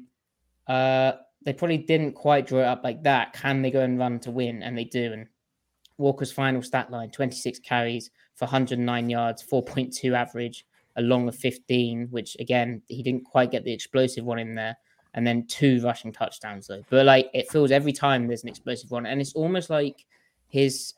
uh, 0.68 1.14
they 1.46 1.54
probably 1.54 1.78
didn't 1.78 2.14
quite 2.14 2.48
draw 2.48 2.60
it 2.60 2.66
up 2.66 2.84
like 2.84 3.04
that. 3.04 3.34
Can 3.34 3.62
they 3.62 3.72
go 3.72 3.82
and 3.82 4.00
run 4.00 4.20
to 4.22 4.32
win? 4.32 4.64
And 4.64 4.78
they 4.78 4.86
do. 4.86 5.14
And 5.14 5.28
Walker's 5.98 6.32
final 6.32 6.62
stat 6.62 6.92
line 6.92 7.12
26 7.12 7.60
carries 7.60 8.10
for 8.36 8.46
109 8.46 9.10
yards, 9.10 9.44
4.2 9.44 10.14
average, 10.16 10.66
along 10.96 11.26
with 11.26 11.36
15, 11.36 12.08
which 12.10 12.36
again, 12.40 12.82
he 12.88 13.04
didn't 13.04 13.26
quite 13.26 13.52
get 13.52 13.64
the 13.64 13.74
explosive 13.74 14.26
one 14.26 14.40
in 14.40 14.56
there. 14.56 14.78
And 15.16 15.26
then 15.28 15.46
two 15.48 15.80
rushing 15.82 16.12
touchdowns, 16.12 16.68
though. 16.68 16.84
But 16.90 17.06
like, 17.06 17.30
it 17.34 17.50
feels 17.52 17.72
every 17.72 17.94
time 17.94 18.28
there's 18.28 18.44
an 18.44 18.50
explosive 18.50 18.90
one. 18.90 19.06
And 19.06 19.22
it's 19.22 19.34
almost 19.34 19.70
like 19.70 20.06
his 20.48 20.94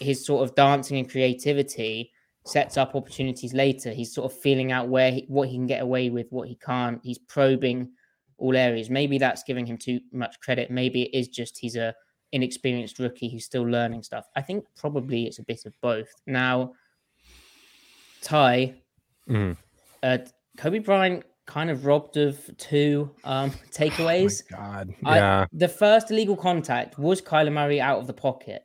his 0.00 0.24
sort 0.24 0.46
of 0.46 0.54
dancing 0.54 0.98
and 0.98 1.10
creativity 1.10 2.12
sets 2.44 2.76
up 2.76 2.94
opportunities 2.94 3.52
later. 3.54 3.90
He's 3.90 4.12
sort 4.14 4.30
of 4.30 4.38
feeling 4.38 4.70
out 4.70 4.88
where 4.88 5.10
he, 5.10 5.24
what 5.28 5.48
he 5.48 5.56
can 5.56 5.66
get 5.66 5.82
away 5.82 6.10
with, 6.10 6.26
what 6.30 6.46
he 6.46 6.54
can't. 6.56 7.00
He's 7.02 7.18
probing 7.18 7.90
all 8.36 8.56
areas. 8.56 8.90
Maybe 8.90 9.18
that's 9.18 9.42
giving 9.42 9.66
him 9.66 9.76
too 9.78 10.00
much 10.12 10.38
credit. 10.40 10.70
Maybe 10.70 11.02
it 11.02 11.18
is 11.18 11.28
just 11.28 11.58
he's 11.58 11.74
a 11.76 11.94
inexperienced 12.32 12.98
rookie 12.98 13.28
who's 13.28 13.44
still 13.44 13.62
learning 13.64 14.02
stuff. 14.02 14.26
I 14.36 14.42
think 14.42 14.64
probably 14.76 15.26
it's 15.26 15.38
a 15.38 15.42
bit 15.42 15.64
of 15.66 15.72
both. 15.80 16.08
Now, 16.26 16.74
Ty, 18.22 18.74
Mhm. 19.28 19.56
uh, 20.02 20.18
Coby 20.56 20.84
Bryant 20.84 21.24
kind 21.48 21.70
of 21.70 21.84
robbed 21.86 22.16
of 22.16 22.38
two 22.58 23.10
um, 23.24 23.50
takeaways. 23.72 24.42
Oh 24.52 24.56
my 24.56 24.66
God. 24.84 24.94
I- 25.04 25.16
Yeah. 25.16 25.46
the 25.52 25.66
first 25.68 26.10
illegal 26.12 26.36
contact 26.36 26.96
was 26.98 27.20
Kyler 27.20 27.52
Murray 27.52 27.80
out 27.80 27.98
of 27.98 28.06
the 28.06 28.12
pocket. 28.12 28.62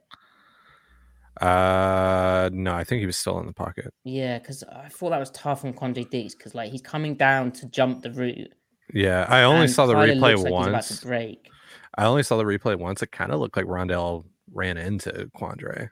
Uh, 1.42 2.50
no, 2.54 2.74
I 2.75 2.84
think 2.84 3.00
he 3.00 3.06
was 3.08 3.18
still 3.18 3.40
in 3.40 3.48
the 3.48 3.54
pocket. 3.54 3.92
Yeah, 4.04 4.38
because 4.38 4.63
I 4.63 4.88
thought 4.90 5.10
that 5.10 5.20
was 5.20 5.32
tough 5.32 5.66
on 5.66 5.74
Quandre 5.74 6.08
Diggs 6.10 6.36
because 6.36 6.54
like 6.54 6.72
he's 6.72 6.82
coming 6.82 7.16
down 7.16 7.52
to 7.54 7.66
jump 7.68 8.04
the 8.04 8.12
route. 8.12 8.54
Yeah, 8.94 9.25
I 9.28 9.44
only 9.44 9.68
saw 9.68 9.88
the 9.88 9.96
Kyler 9.96 10.16
replay 10.16 10.36
looks 10.38 10.44
like 10.44 10.54
he's 10.54 10.68
about 10.68 10.72
once. 10.74 11.00
to 11.00 11.08
break. 11.08 11.50
I 11.98 12.06
only 12.06 12.24
saw 12.24 12.38
the 12.38 12.44
replay 12.44 12.78
once. 12.78 13.02
It 13.02 13.12
kind 13.12 13.32
of 13.32 13.40
looked 13.40 13.58
like 13.58 13.66
Rondale 13.66 14.25
ran 14.54 14.78
into 14.78 15.30
Quandre, 15.36 15.90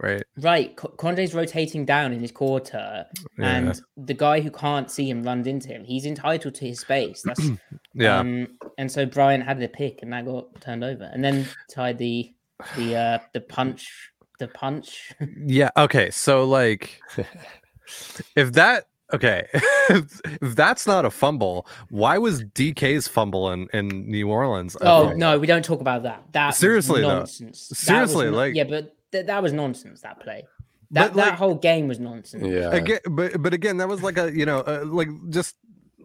right? 0.00 0.22
Right, 0.38 0.76
Co- 0.76 0.88
Quandre's 0.88 1.34
rotating 1.34 1.84
down 1.84 2.12
in 2.12 2.20
his 2.20 2.32
quarter, 2.32 3.06
Yeah. 3.38 3.56
and 3.56 3.80
the 3.96 4.14
guy 4.14 4.40
who 4.40 4.50
can't 4.50 4.90
see 4.90 5.08
him 5.08 5.22
runs 5.22 5.46
into 5.46 5.68
him. 5.68 5.84
He's 5.84 6.04
entitled 6.06 6.54
to 6.56 6.66
his 6.66 6.80
space. 6.80 7.22
That's 7.24 7.40
yeah. 7.94 8.18
Um, 8.18 8.48
and 8.78 8.90
so 8.90 9.06
Brian 9.06 9.40
had 9.40 9.58
the 9.60 9.68
pick, 9.68 10.00
and 10.02 10.12
that 10.12 10.24
got 10.26 10.60
turned 10.60 10.84
over, 10.84 11.04
and 11.12 11.22
then 11.24 11.46
tied 11.70 11.98
the 11.98 12.32
the 12.76 12.96
uh 12.96 13.18
the 13.32 13.40
punch 13.40 14.10
the 14.38 14.48
punch. 14.48 15.12
Yeah. 15.46 15.70
Okay. 15.76 16.10
So 16.10 16.44
like, 16.44 17.00
if 18.36 18.52
that 18.54 18.86
okay, 19.12 19.46
if 19.90 20.54
that's 20.56 20.86
not 20.86 21.04
a 21.04 21.10
fumble, 21.10 21.66
why 21.90 22.18
was 22.18 22.42
DK's 22.44 23.06
fumble 23.06 23.50
in, 23.52 23.68
in 23.72 23.88
New 24.10 24.28
Orleans? 24.28 24.76
oh 24.80 25.12
no, 25.12 25.38
we 25.38 25.46
don't 25.46 25.64
talk 25.64 25.80
about 25.80 26.02
that. 26.04 26.24
That 26.32 26.50
Seriously, 26.54 27.02
though. 27.02 27.18
nonsense. 27.18 27.68
That 27.68 27.70
was 27.70 27.78
Seriously, 27.78 28.26
no- 28.30 28.36
like- 28.36 28.54
yeah, 28.54 28.64
but 28.64 28.94
th- 29.14 29.26
that 29.26 29.42
was 29.42 29.52
nonsense. 29.52 30.02
That 30.02 30.20
play, 30.20 30.42
that 30.90 31.08
But, 31.12 31.16
that 31.16 31.28
like- 31.30 31.38
whole 31.38 31.54
game 31.54 31.88
was 31.88 31.98
nonsense. 32.00 32.44
yeah 32.46 32.70
Again, 32.74 33.00
but 33.10 33.40
but 33.42 33.54
again, 33.54 33.76
that 33.78 33.88
was 33.88 34.02
like 34.02 34.18
a 34.18 34.26
you 34.36 34.44
know 34.46 34.60
uh, 34.60 34.84
like 34.84 35.08
just. 35.30 35.54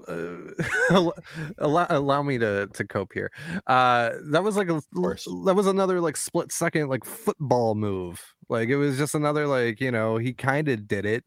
Uh, 0.08 0.38
allow, 0.90 1.14
allow, 1.60 1.88
allow 1.90 2.22
me 2.24 2.38
to 2.40 2.68
to 2.74 2.84
cope 2.86 3.12
here. 3.14 3.30
Uh, 3.68 4.12
that 4.32 4.44
was 4.44 4.56
like 4.56 4.70
a 4.70 4.82
that 4.94 5.54
was 5.56 5.68
another 5.68 6.00
like 6.02 6.18
split 6.18 6.52
second 6.52 6.88
like 6.88 7.04
football 7.06 7.76
move. 7.76 8.18
Like 8.48 8.70
it 8.70 8.78
was 8.78 8.98
just 8.98 9.14
another 9.14 9.46
like 9.46 9.80
you 9.82 9.92
know 9.92 10.18
he 10.18 10.34
kind 10.34 10.68
of 10.70 10.88
did 10.88 11.06
it. 11.06 11.24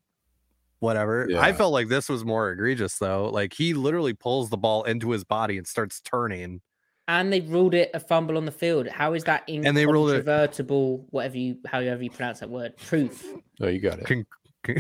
Whatever. 0.81 1.29
I 1.39 1.53
felt 1.53 1.73
like 1.73 1.89
this 1.89 2.09
was 2.09 2.25
more 2.25 2.51
egregious 2.51 2.99
though. 2.99 3.29
Like 3.31 3.53
he 3.53 3.73
literally 3.75 4.15
pulls 4.15 4.51
the 4.51 4.57
ball 4.57 4.83
into 4.83 5.11
his 5.11 5.23
body 5.23 5.57
and 5.59 5.67
starts 5.67 6.01
turning. 6.01 6.61
And 7.09 7.33
they 7.33 7.41
ruled 7.41 7.75
it 7.75 7.91
a 7.95 8.01
fumble 8.01 8.37
on 8.37 8.45
the 8.45 8.53
field. 8.53 8.87
How 8.89 9.15
is 9.15 9.25
that 9.25 9.43
And 9.49 9.77
they 9.77 9.87
ruled 9.87 10.11
it- 10.11 10.19
incontrovertible? 10.21 11.07
Whatever 11.11 11.37
you, 11.37 11.57
however 11.67 12.01
you 12.03 12.11
pronounce 12.11 12.39
that 12.41 12.49
word, 12.51 12.77
proof. 12.77 13.25
oh 13.61 13.67
you 13.69 13.81
got 13.81 13.99
it 13.99 14.07
Con- 14.07 14.27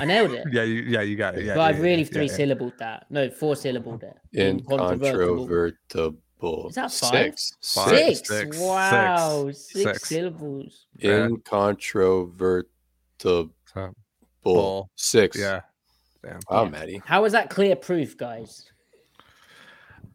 I 0.00 0.05
nailed 0.05 0.31
it. 0.31 0.45
yeah, 0.52 0.62
you, 0.62 0.83
yeah, 0.83 1.00
you 1.02 1.17
got 1.17 1.35
it. 1.37 1.45
Yeah, 1.45 1.55
but 1.55 1.61
yeah, 1.61 1.67
I've 1.67 1.81
really 1.81 2.02
yeah, 2.05 2.09
three 2.09 2.26
yeah. 2.26 2.33
syllabled 2.33 2.75
that. 2.79 3.07
No, 3.11 3.29
four 3.31 3.57
syllabled 3.57 4.05
it. 4.05 4.17
incontrovertible 4.33 6.69
Is 6.69 6.75
that 6.76 6.93
five? 6.93 7.37
six 7.38 7.57
Five, 7.61 7.88
Six. 8.17 8.29
six, 8.29 8.59
wow, 8.61 9.50
six, 9.52 9.83
six. 9.83 10.09
syllables. 10.09 10.87
Yeah. 10.99 11.26
incontrovertible 11.26 12.71
six 14.95 15.37
yeah. 15.38 15.61
Damn. 16.23 16.38
wow 16.49 16.62
Yeah. 16.64 16.71
Matty 16.71 17.02
How 17.05 17.25
is 17.25 17.33
that 17.33 17.50
clear 17.50 17.75
proof, 17.75 18.17
guys? 18.17 18.71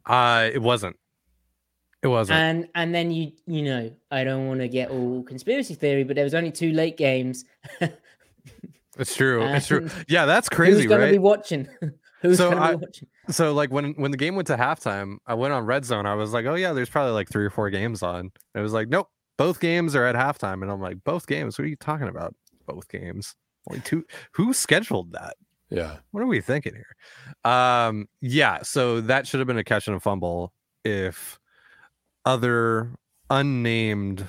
Uh, 0.06 0.48
it 0.50 0.62
wasn't. 0.62 0.96
It 2.02 2.08
wasn't. 2.08 2.38
And 2.38 2.68
and 2.74 2.94
then 2.94 3.10
you 3.10 3.32
you 3.46 3.62
know 3.62 3.90
I 4.10 4.24
don't 4.24 4.46
want 4.46 4.60
to 4.60 4.68
get 4.68 4.90
all 4.90 5.22
conspiracy 5.24 5.74
theory, 5.74 6.04
but 6.04 6.14
there 6.16 6.24
was 6.24 6.34
only 6.34 6.52
two 6.52 6.72
late 6.72 6.96
games. 6.96 7.44
it's 8.98 9.14
true. 9.16 9.42
It's 9.42 9.66
true. 9.66 9.88
Yeah, 10.08 10.26
that's 10.26 10.48
crazy. 10.48 10.70
Who's 10.72 10.78
crazy, 10.80 10.88
gonna 10.88 11.02
right? 11.04 11.12
be 11.12 11.18
watching? 11.18 11.68
Who's 12.22 12.38
So 12.38 12.50
gonna 12.50 12.60
I- 12.62 12.70
be 12.76 12.76
watching? 12.86 13.08
So 13.30 13.52
like 13.52 13.70
when 13.70 13.92
when 13.94 14.10
the 14.10 14.16
game 14.16 14.36
went 14.36 14.46
to 14.48 14.56
halftime, 14.56 15.16
I 15.26 15.34
went 15.34 15.52
on 15.52 15.66
Red 15.66 15.84
Zone. 15.84 16.06
I 16.06 16.14
was 16.14 16.32
like, 16.32 16.46
oh 16.46 16.54
yeah, 16.54 16.72
there's 16.72 16.88
probably 16.88 17.12
like 17.12 17.28
three 17.28 17.44
or 17.44 17.50
four 17.50 17.68
games 17.70 18.02
on. 18.02 18.30
It 18.54 18.60
was 18.60 18.72
like, 18.72 18.88
nope, 18.88 19.08
both 19.36 19.60
games 19.60 19.94
are 19.94 20.04
at 20.06 20.14
halftime, 20.14 20.62
and 20.62 20.70
I'm 20.70 20.80
like, 20.80 21.02
both 21.04 21.26
games? 21.26 21.58
What 21.58 21.66
are 21.66 21.68
you 21.68 21.76
talking 21.76 22.08
about? 22.08 22.34
Both 22.66 22.88
games? 22.88 23.34
Only 23.68 23.82
two? 23.82 24.04
Who 24.32 24.52
scheduled 24.54 25.12
that? 25.12 25.36
Yeah. 25.68 25.96
What 26.12 26.22
are 26.22 26.26
we 26.26 26.40
thinking 26.40 26.72
here? 26.74 26.96
Um, 27.52 28.08
yeah, 28.22 28.62
so 28.62 29.02
that 29.02 29.26
should 29.26 29.40
have 29.40 29.46
been 29.46 29.58
a 29.58 29.64
catch 29.64 29.86
and 29.88 29.96
a 29.96 30.00
fumble 30.00 30.54
if 30.86 31.38
other 32.28 32.90
unnamed 33.30 34.26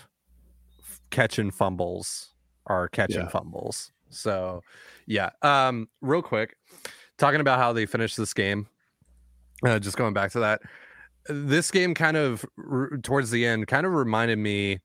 catch 1.09 1.37
and 1.37 1.53
fumbles 1.53 2.29
are 2.67 2.87
catch 2.87 3.13
and 3.13 3.29
fumbles. 3.29 3.91
So 4.09 4.61
yeah. 5.05 5.31
Um, 5.41 5.89
real 6.01 6.21
quick, 6.21 6.55
talking 7.17 7.41
about 7.41 7.59
how 7.59 7.73
they 7.73 7.85
finished 7.85 8.15
this 8.15 8.33
game. 8.33 8.67
Uh, 9.65 9.79
just 9.79 9.97
going 9.97 10.13
back 10.13 10.31
to 10.31 10.39
that, 10.39 10.61
this 11.27 11.69
game 11.71 11.93
kind 11.93 12.15
of 12.15 12.45
r- 12.57 12.97
towards 13.03 13.31
the 13.31 13.45
end 13.45 13.67
kind 13.67 13.85
of 13.85 13.91
reminded 13.91 14.39
me 14.39 14.79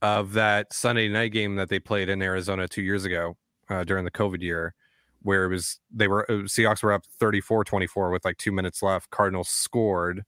of 0.00 0.32
that 0.32 0.72
Sunday 0.72 1.08
night 1.08 1.32
game 1.32 1.56
that 1.56 1.68
they 1.68 1.78
played 1.78 2.08
in 2.08 2.22
Arizona 2.22 2.66
two 2.66 2.80
years 2.82 3.04
ago 3.04 3.36
uh, 3.68 3.84
during 3.84 4.04
the 4.06 4.10
COVID 4.10 4.40
year, 4.40 4.74
where 5.22 5.44
it 5.44 5.48
was 5.48 5.80
they 5.94 6.08
were 6.08 6.24
uh, 6.30 6.44
Seahawks 6.44 6.82
were 6.82 6.92
up 6.92 7.02
34-24 7.20 8.10
with 8.12 8.24
like 8.24 8.38
two 8.38 8.52
minutes 8.52 8.82
left. 8.82 9.10
Cardinals 9.10 9.50
scored, 9.50 10.22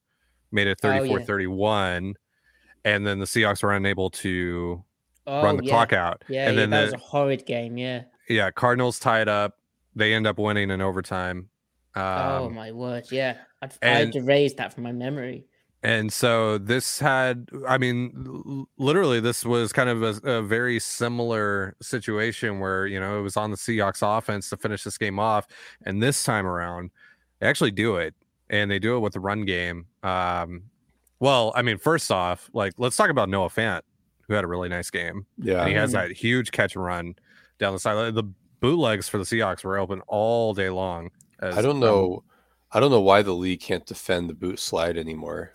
made 0.52 0.66
it 0.66 0.78
Oh, 0.84 0.92
yeah. 0.92 1.00
34-31, 1.18 2.14
and 2.86 3.06
then 3.06 3.18
the 3.18 3.26
Seahawks 3.26 3.62
were 3.62 3.74
unable 3.74 4.08
to 4.10 4.82
Oh, 5.28 5.42
run 5.42 5.56
the 5.56 5.64
yeah. 5.64 5.70
clock 5.70 5.92
out. 5.92 6.24
Yeah, 6.28 6.46
and 6.46 6.54
yeah, 6.54 6.60
then 6.60 6.70
that 6.70 6.78
the, 6.78 6.84
was 6.84 6.94
a 6.94 6.98
horrid 6.98 7.44
game. 7.46 7.76
Yeah. 7.76 8.04
yeah, 8.28 8.50
Cardinals 8.52 9.00
tied 9.00 9.28
up. 9.28 9.58
They 9.96 10.14
end 10.14 10.24
up 10.24 10.38
winning 10.38 10.70
in 10.70 10.80
overtime. 10.80 11.48
Um, 11.96 12.04
oh 12.04 12.50
my 12.50 12.70
word. 12.70 13.06
Yeah. 13.10 13.38
I'd, 13.60 13.72
I 13.82 13.86
had 13.86 14.02
and- 14.02 14.12
to 14.12 14.20
raise 14.22 14.54
that 14.54 14.72
from 14.72 14.84
my 14.84 14.92
memory. 14.92 15.46
And 15.82 16.12
so 16.12 16.58
this 16.58 16.98
had, 16.98 17.48
I 17.68 17.76
mean, 17.78 18.66
literally, 18.76 19.20
this 19.20 19.44
was 19.44 19.72
kind 19.72 19.88
of 19.88 20.02
a, 20.02 20.38
a 20.38 20.42
very 20.42 20.80
similar 20.80 21.76
situation 21.82 22.58
where, 22.60 22.86
you 22.86 22.98
know, 22.98 23.18
it 23.18 23.22
was 23.22 23.36
on 23.36 23.50
the 23.50 23.56
Seahawks 23.56 24.02
offense 24.02 24.48
to 24.50 24.56
finish 24.56 24.84
this 24.84 24.98
game 24.98 25.18
off. 25.18 25.46
And 25.84 26.02
this 26.02 26.24
time 26.24 26.46
around, 26.46 26.90
they 27.40 27.46
actually 27.46 27.70
do 27.72 27.96
it. 27.96 28.14
And 28.48 28.70
they 28.70 28.78
do 28.78 28.96
it 28.96 29.00
with 29.00 29.12
the 29.12 29.20
run 29.20 29.44
game. 29.44 29.86
Um, 30.02 30.62
well, 31.20 31.52
I 31.54 31.62
mean, 31.62 31.78
first 31.78 32.10
off, 32.10 32.50
like, 32.52 32.74
let's 32.78 32.96
talk 32.96 33.10
about 33.10 33.28
Noah 33.28 33.48
Fant, 33.50 33.82
who 34.28 34.34
had 34.34 34.44
a 34.44 34.46
really 34.46 34.68
nice 34.68 34.90
game. 34.90 35.26
Yeah. 35.38 35.60
And 35.60 35.68
he 35.68 35.74
has 35.74 35.90
Mhm. 35.90 35.94
that 35.94 36.10
huge 36.12 36.50
catch 36.52 36.74
and 36.76 36.84
run 36.84 37.14
down 37.58 37.72
the 37.72 37.78
side. 37.78 38.14
The 38.14 38.24
bootlegs 38.60 39.08
for 39.08 39.18
the 39.18 39.24
Seahawks 39.24 39.64
were 39.64 39.78
open 39.78 40.00
all 40.08 40.54
day 40.54 40.70
long. 40.70 41.10
as 41.38 41.56
I 41.58 41.60
don't 41.60 41.72
run- 41.72 41.80
know. 41.80 42.24
I 42.72 42.80
don't 42.80 42.90
know 42.90 43.02
why 43.02 43.20
the 43.20 43.34
league 43.34 43.60
can't 43.60 43.84
defend 43.84 44.30
the 44.30 44.34
boot 44.34 44.58
slide 44.58 44.96
anymore. 44.96 45.52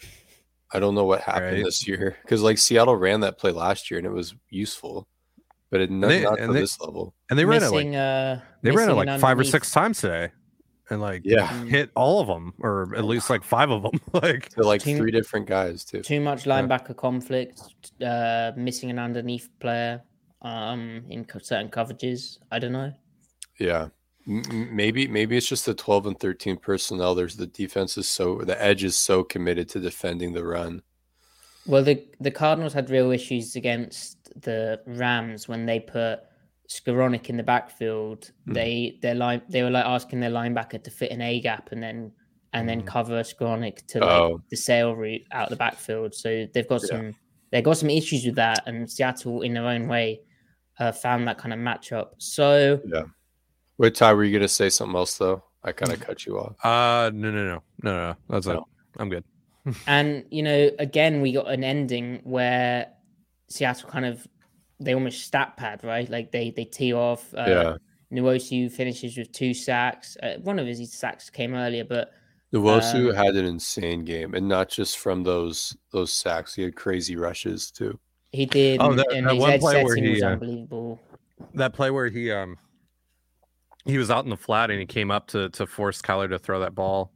I 0.72 0.80
don't 0.80 0.94
know 0.96 1.06
what 1.06 1.22
happened 1.22 1.56
Right. 1.56 1.64
this 1.66 1.88
year 1.88 2.18
because 2.22 2.44
like 2.44 2.60
Seattle 2.60 2.96
ran 2.96 3.22
that 3.22 3.40
play 3.40 3.52
last 3.52 3.90
year 3.90 3.98
and 3.98 4.06
it 4.06 4.12
was 4.12 4.36
useful, 4.50 5.08
but 5.72 5.82
it 5.82 5.90
not, 5.90 6.08
they- 6.10 6.22
not 6.24 6.40
and 6.40 6.50
to 6.50 6.54
they- 6.54 6.60
this 6.62 6.80
level. 6.80 7.16
And 7.32 7.38
they 7.40 7.46
ran 7.46 7.64
it 7.64 7.72
like 7.72 7.88
uh, 7.88 8.38
they 8.62 8.70
ran 8.70 8.74
it 8.74 8.76
missing 8.76 8.90
an 8.92 8.96
like 9.08 9.20
five 9.20 9.40
or 9.40 9.44
six 9.44 9.72
times 9.72 10.00
today, 10.00 10.30
and 10.92 11.02
like 11.02 11.22
Yeah, 11.26 11.48
hit 11.66 11.90
all 11.96 12.20
of 12.22 12.28
them, 12.28 12.54
or 12.60 12.94
at 12.96 13.06
least 13.06 13.30
like 13.30 13.44
five 13.44 13.72
of 13.72 13.82
them. 13.84 14.00
like 14.22 14.50
to 14.50 14.64
like 14.64 14.82
Team- 14.84 14.98
three 14.98 15.12
different 15.12 15.48
guys 15.48 15.84
too. 15.84 16.02
Too 16.02 16.20
much 16.20 16.46
Yeah. 16.46 16.62
linebacker 16.62 16.96
conflict, 16.96 17.62
uh, 18.06 18.52
missing 18.56 18.90
an 18.92 19.00
underneath 19.00 19.50
player 19.60 20.04
um, 20.44 21.04
in 21.10 21.26
co- 21.26 21.40
certain 21.40 21.70
coverages. 21.70 22.38
I 22.52 22.60
don't 22.60 22.74
know. 22.74 22.94
Yeah, 23.60 23.88
M- 24.28 24.44
m- 24.52 24.76
maybe 24.76 25.08
maybe 25.08 25.38
it's 25.38 25.48
just 25.48 25.66
the 25.66 25.74
twelve 25.74 26.06
and 26.08 26.20
thirteen 26.20 26.58
personnel. 26.58 27.16
There's 27.16 27.36
the 27.38 27.48
defense 27.48 27.98
is 27.98 28.08
so 28.10 28.42
the 28.44 28.62
edge 28.62 28.84
is 28.84 28.98
so 29.00 29.24
committed 29.24 29.70
to 29.70 29.80
defending 29.80 30.34
the 30.34 30.44
run. 30.46 30.82
Well, 31.66 31.84
the 31.84 32.04
the 32.20 32.32
Cardinals 32.32 32.74
had 32.74 32.90
real 32.90 33.12
issues 33.12 33.56
against 33.56 34.18
the 34.42 34.82
Rams 34.88 35.48
when 35.48 35.66
they 35.66 35.80
put 35.80 36.20
Skowronek 36.76 37.30
in 37.30 37.36
the 37.38 37.44
backfield. 37.44 38.32
Mhm. 38.48 38.54
They 38.54 39.00
their 39.02 39.16
line 39.16 39.42
they 39.50 39.62
were 39.64 39.70
like 39.70 39.86
asking 39.86 40.22
their 40.22 40.30
linebacker 40.32 40.82
to 40.84 40.92
fit 40.92 41.12
an 41.12 41.22
A 41.22 41.40
gap 41.42 41.72
and 41.74 41.84
then 41.84 42.12
and 42.54 42.68
then 42.68 42.82
Mm. 42.82 42.88
cover 42.88 43.22
Skowronek 43.24 43.86
to 43.88 44.00
like 44.00 44.10
Oh. 44.10 44.42
the 44.50 44.56
sail 44.58 44.96
route 44.96 45.24
out 45.32 45.50
the 45.50 45.56
backfield. 45.56 46.14
So 46.16 46.48
they've 46.54 46.68
got 46.68 46.82
Yeah. 46.84 46.88
some 46.88 47.16
they've 47.52 47.64
got 47.64 47.78
some 47.78 47.90
issues 47.90 48.26
with 48.26 48.36
that, 48.36 48.60
and 48.68 48.90
Seattle 48.90 49.42
in 49.42 49.54
their 49.54 49.66
own 49.68 49.88
way 49.88 50.22
uh, 50.80 50.92
found 50.92 51.28
that 51.28 51.38
kind 51.38 51.54
of 51.54 51.60
matchup. 51.60 52.10
So 52.18 52.80
yeah. 52.86 53.04
Wait, 53.78 53.94
Ty, 53.96 54.14
were 54.14 54.24
you 54.24 54.32
gonna 54.38 54.48
say 54.48 54.70
something 54.70 54.96
else 54.96 55.18
though? 55.18 55.44
I 55.64 55.74
kind 55.74 55.92
of 55.92 56.00
cut 56.00 56.26
you 56.26 56.40
off. 56.40 56.56
uh 56.66 57.12
no 57.14 57.30
no 57.32 57.44
no 57.46 57.64
no 57.84 57.92
no 58.08 58.16
that's 58.30 58.48
it. 58.48 58.54
No. 58.54 58.68
I'm 58.98 59.10
good. 59.10 59.24
And 59.88 60.26
you 60.32 60.42
know, 60.44 60.72
again, 60.80 61.22
we 61.22 61.32
got 61.34 61.52
an 61.52 61.64
ending 61.64 62.22
where 62.24 62.88
Seattle 63.50 63.90
kind 63.90 64.06
of 64.06 64.26
they 64.82 64.94
almost 64.94 65.24
stat 65.24 65.56
pad, 65.58 65.84
right? 65.84 66.10
Like 66.10 66.32
they 66.32 66.52
they 66.52 66.66
tee 66.66 66.94
off. 66.94 67.34
Uh, 67.34 67.46
yeah, 67.48 67.76
Nwosu 68.20 68.72
finishes 68.72 69.18
with 69.18 69.32
two 69.32 69.54
sacks. 69.54 70.18
Uh, 70.22 70.34
one 70.44 70.60
of 70.60 70.68
his 70.68 70.92
sacks 70.94 71.30
came 71.30 71.54
earlier, 71.54 71.84
but 71.86 72.12
Nwosu 72.54 73.10
um, 73.10 73.16
had 73.16 73.36
an 73.36 73.46
insane 73.46 74.04
game, 74.04 74.34
and 74.34 74.48
not 74.48 74.70
just 74.70 74.98
from 74.98 75.24
those 75.24 75.76
those 75.92 76.12
sacks. 76.12 76.56
He 76.56 76.64
had 76.64 76.76
crazy 76.76 77.16
rushes 77.16 77.72
too. 77.72 78.00
he 78.32 78.46
did. 78.46 78.82
Oh, 78.82 78.94
that- 78.94 79.12
and 79.12 79.26
that 79.28 79.34
his 79.34 79.42
one 79.42 79.52
head 79.52 79.60
play 79.62 79.84
where 79.84 79.96
he, 79.96 80.10
was 80.10 80.24
uh, 80.24 80.28
unbelievable. 80.28 81.00
That 81.56 81.74
play 81.74 81.92
where 81.92 82.08
he 82.10 82.32
um 82.32 82.58
he 83.86 83.98
was 83.98 84.12
out 84.12 84.24
in 84.26 84.30
the 84.30 84.38
flat 84.38 84.70
and 84.70 84.80
he 84.80 84.86
came 84.86 85.12
up 85.12 85.28
to 85.28 85.50
to 85.50 85.66
force 85.66 86.02
Kyler 86.02 86.30
to 86.30 86.40
throw 86.40 86.60
that 86.60 86.76
ball. 86.76 87.12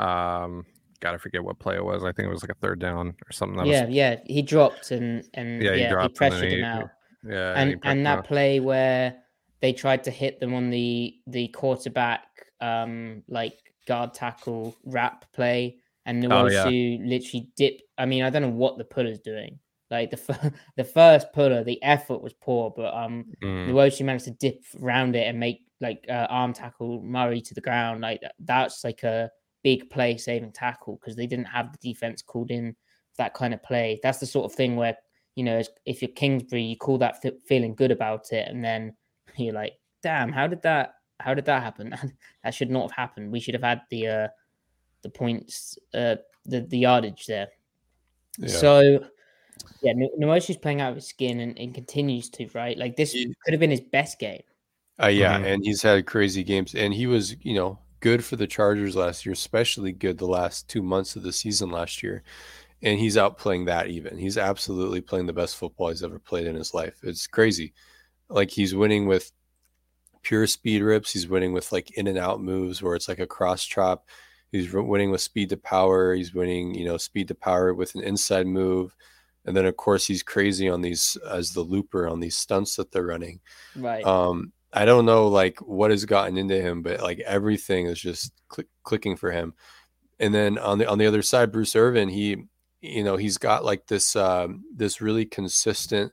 Um, 0.00 0.64
gotta 1.02 1.18
forget 1.18 1.44
what 1.44 1.58
play 1.58 1.74
it 1.74 1.84
was. 1.84 2.04
I 2.04 2.12
think 2.12 2.26
it 2.26 2.30
was 2.32 2.42
like 2.42 2.52
a 2.52 2.60
third 2.60 2.78
down 2.78 3.08
or 3.28 3.32
something. 3.32 3.58
That 3.58 3.66
yeah, 3.66 3.84
was, 3.86 3.94
yeah, 3.94 4.16
he 4.24 4.40
dropped 4.40 4.90
and 4.92 5.24
and 5.34 5.62
Yeah, 5.62 5.74
yeah, 5.74 6.02
he 6.02 6.08
pressured 6.08 6.50
he- 6.50 6.58
him 6.58 6.64
out. 6.64 6.90
yeah, 7.22 7.54
and 7.58 7.78
and 7.84 8.06
that 8.06 8.24
play 8.24 8.60
where 8.60 9.16
they 9.60 9.72
tried 9.72 10.04
to 10.04 10.10
hit 10.10 10.40
them 10.40 10.54
on 10.54 10.70
the 10.70 11.14
the 11.26 11.48
quarterback 11.48 12.24
um 12.60 13.22
like 13.28 13.58
guard 13.86 14.14
tackle 14.14 14.76
wrap 14.84 15.30
play 15.32 15.76
and 16.06 16.24
Oh, 16.32 16.46
yeah. 16.46 16.64
Literally 16.64 17.48
dip. 17.56 17.80
I 17.98 18.06
mean 18.06 18.22
I 18.22 18.30
don't 18.30 18.42
know 18.42 18.48
what 18.48 18.78
the 18.78 18.84
puller's 18.84 19.18
doing 19.20 19.58
like 19.90 20.10
the 20.10 20.16
fir- 20.16 20.52
the 20.76 20.84
first 20.84 21.32
puller 21.32 21.62
the 21.64 21.82
effort 21.82 22.22
was 22.22 22.32
poor 22.32 22.72
but 22.74 22.94
um 22.94 23.26
mm, 23.42 23.68
Nwosu 23.68 24.04
managed 24.04 24.24
to 24.24 24.30
dip 24.32 24.62
around 24.80 25.14
it 25.16 25.26
and 25.26 25.38
make 25.38 25.60
like 25.80 26.04
uh, 26.08 26.26
arm 26.30 26.52
tackle 26.52 27.02
Murray 27.02 27.40
to 27.40 27.54
the 27.54 27.60
ground 27.60 28.00
like 28.00 28.22
that's 28.40 28.84
like 28.84 29.02
a 29.02 29.30
big 29.62 29.88
play 29.90 30.16
saving 30.16 30.52
tackle 30.52 30.96
because 31.00 31.16
they 31.16 31.26
didn't 31.26 31.44
have 31.46 31.72
the 31.72 31.78
defense 31.92 32.22
called 32.22 32.50
in 32.50 32.74
that 33.18 33.34
kind 33.34 33.52
of 33.54 33.62
play 33.62 34.00
that's 34.02 34.18
the 34.18 34.26
sort 34.26 34.44
of 34.44 34.54
thing 34.56 34.74
where 34.76 34.96
you 35.34 35.44
know, 35.44 35.62
if 35.86 36.02
you're 36.02 36.10
Kingsbury, 36.10 36.62
you 36.62 36.76
call 36.76 36.98
that 36.98 37.22
fe- 37.22 37.38
feeling 37.46 37.74
good 37.74 37.90
about 37.90 38.32
it, 38.32 38.46
and 38.48 38.62
then 38.62 38.94
you're 39.36 39.54
like, 39.54 39.74
"Damn, 40.02 40.30
how 40.30 40.46
did 40.46 40.60
that? 40.62 40.96
How 41.20 41.32
did 41.34 41.46
that 41.46 41.62
happen? 41.62 41.94
that 42.44 42.54
should 42.54 42.70
not 42.70 42.82
have 42.82 42.90
happened. 42.92 43.32
We 43.32 43.40
should 43.40 43.54
have 43.54 43.62
had 43.62 43.80
the 43.88 44.06
uh, 44.08 44.28
the 45.00 45.08
points, 45.08 45.78
uh, 45.94 46.16
the 46.44 46.60
the 46.62 46.78
yardage 46.78 47.24
there." 47.26 47.48
Yeah. 48.38 48.48
So, 48.48 48.80
yeah, 49.82 49.92
N- 49.92 50.10
Nwosu's 50.20 50.58
playing 50.58 50.82
out 50.82 50.90
of 50.90 50.96
his 50.96 51.08
skin 51.08 51.40
and, 51.40 51.58
and 51.58 51.74
continues 51.74 52.28
to 52.30 52.48
right. 52.54 52.76
Like 52.76 52.96
this 52.96 53.12
He- 53.12 53.34
could 53.44 53.52
have 53.54 53.60
been 53.60 53.70
his 53.70 53.80
best 53.80 54.18
game. 54.18 54.42
Uh, 55.02 55.06
yeah, 55.06 55.38
Mhm. 55.40 55.54
and 55.54 55.64
he's 55.64 55.80
had 55.80 56.04
crazy 56.04 56.44
games, 56.44 56.74
and 56.74 56.92
he 56.92 57.06
was, 57.06 57.36
you 57.42 57.54
know, 57.54 57.78
good 58.02 58.24
for 58.24 58.36
the 58.36 58.48
Chargers 58.48 58.96
last 58.96 59.24
year, 59.24 59.32
especially 59.32 59.92
good 59.92 60.18
the 60.18 60.26
last 60.26 60.68
two 60.68 60.82
months 60.82 61.16
of 61.16 61.22
the 61.22 61.32
season 61.32 61.70
last 61.70 62.02
year. 62.02 62.24
And 62.82 62.98
he's 62.98 63.16
outplaying 63.16 63.66
that 63.66 63.86
even. 63.86 64.18
He's 64.18 64.36
absolutely 64.36 65.00
playing 65.00 65.26
the 65.26 65.32
best 65.32 65.56
football 65.56 65.88
he's 65.88 66.02
ever 66.02 66.18
played 66.18 66.48
in 66.48 66.56
his 66.56 66.74
life. 66.74 66.98
It's 67.04 67.28
crazy. 67.28 67.72
Like 68.28 68.50
he's 68.50 68.74
winning 68.74 69.06
with 69.06 69.30
pure 70.22 70.48
speed 70.48 70.82
rips. 70.82 71.12
He's 71.12 71.28
winning 71.28 71.52
with 71.52 71.70
like 71.70 71.92
in 71.92 72.08
and 72.08 72.18
out 72.18 72.42
moves 72.42 72.82
where 72.82 72.96
it's 72.96 73.08
like 73.08 73.20
a 73.20 73.26
cross 73.26 73.64
chop. 73.64 74.08
He's 74.50 74.72
winning 74.72 75.12
with 75.12 75.20
speed 75.20 75.50
to 75.50 75.56
power. 75.56 76.12
He's 76.12 76.34
winning, 76.34 76.74
you 76.74 76.84
know, 76.84 76.96
speed 76.96 77.28
to 77.28 77.36
power 77.36 77.72
with 77.72 77.94
an 77.94 78.02
inside 78.02 78.48
move. 78.48 78.96
And 79.44 79.56
then 79.56 79.64
of 79.64 79.76
course 79.76 80.06
he's 80.06 80.24
crazy 80.24 80.68
on 80.68 80.82
these 80.82 81.16
as 81.30 81.52
the 81.52 81.62
looper 81.62 82.08
on 82.08 82.18
these 82.18 82.36
stunts 82.36 82.74
that 82.76 82.90
they're 82.90 83.06
running. 83.06 83.38
Right. 83.76 84.04
Um, 84.04 84.52
I 84.72 84.84
don't 84.84 85.04
know 85.04 85.28
like 85.28 85.58
what 85.60 85.90
has 85.90 86.04
gotten 86.04 86.38
into 86.38 86.60
him, 86.60 86.82
but 86.82 87.00
like 87.02 87.20
everything 87.20 87.86
is 87.86 88.00
just 88.00 88.32
click, 88.48 88.68
clicking 88.84 89.16
for 89.16 89.30
him. 89.30 89.54
And 90.18 90.34
then 90.34 90.56
on 90.58 90.78
the 90.78 90.88
on 90.88 90.98
the 90.98 91.06
other 91.06 91.22
side, 91.22 91.52
Bruce 91.52 91.76
Irvin, 91.76 92.08
he, 92.08 92.44
you 92.80 93.04
know, 93.04 93.16
he's 93.16 93.38
got 93.38 93.64
like 93.64 93.86
this 93.86 94.16
um, 94.16 94.64
this 94.74 95.00
really 95.00 95.24
consistent 95.26 96.12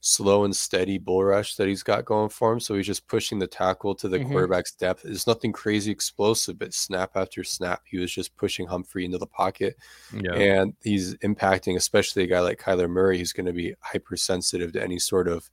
slow 0.00 0.44
and 0.44 0.54
steady 0.54 0.98
bull 0.98 1.24
rush 1.24 1.56
that 1.56 1.66
he's 1.66 1.82
got 1.82 2.04
going 2.04 2.28
for 2.28 2.52
him. 2.52 2.60
So 2.60 2.74
he's 2.74 2.86
just 2.86 3.08
pushing 3.08 3.38
the 3.40 3.46
tackle 3.46 3.94
to 3.96 4.08
the 4.08 4.18
Mhm. 4.18 4.30
quarterback's 4.30 4.72
depth. 4.72 5.04
It's 5.04 5.26
nothing 5.26 5.52
crazy 5.52 5.90
explosive, 5.90 6.58
but 6.58 6.74
snap 6.74 7.12
after 7.16 7.42
snap, 7.42 7.82
he 7.86 7.98
was 7.98 8.12
just 8.12 8.36
pushing 8.36 8.66
Humphrey 8.66 9.04
into 9.04 9.18
the 9.18 9.26
pocket. 9.26 9.76
Yeah. 10.12 10.34
And 10.34 10.74
he's 10.82 11.14
impacting, 11.16 11.76
especially 11.76 12.22
a 12.22 12.28
guy 12.28 12.40
like 12.40 12.60
Kyler 12.60 12.88
Murray, 12.90 13.18
who's 13.18 13.32
going 13.32 13.46
to 13.46 13.52
be 13.52 13.74
hypersensitive 13.80 14.72
to 14.74 14.82
any 14.82 14.98
sort 15.00 15.26
of 15.26 15.50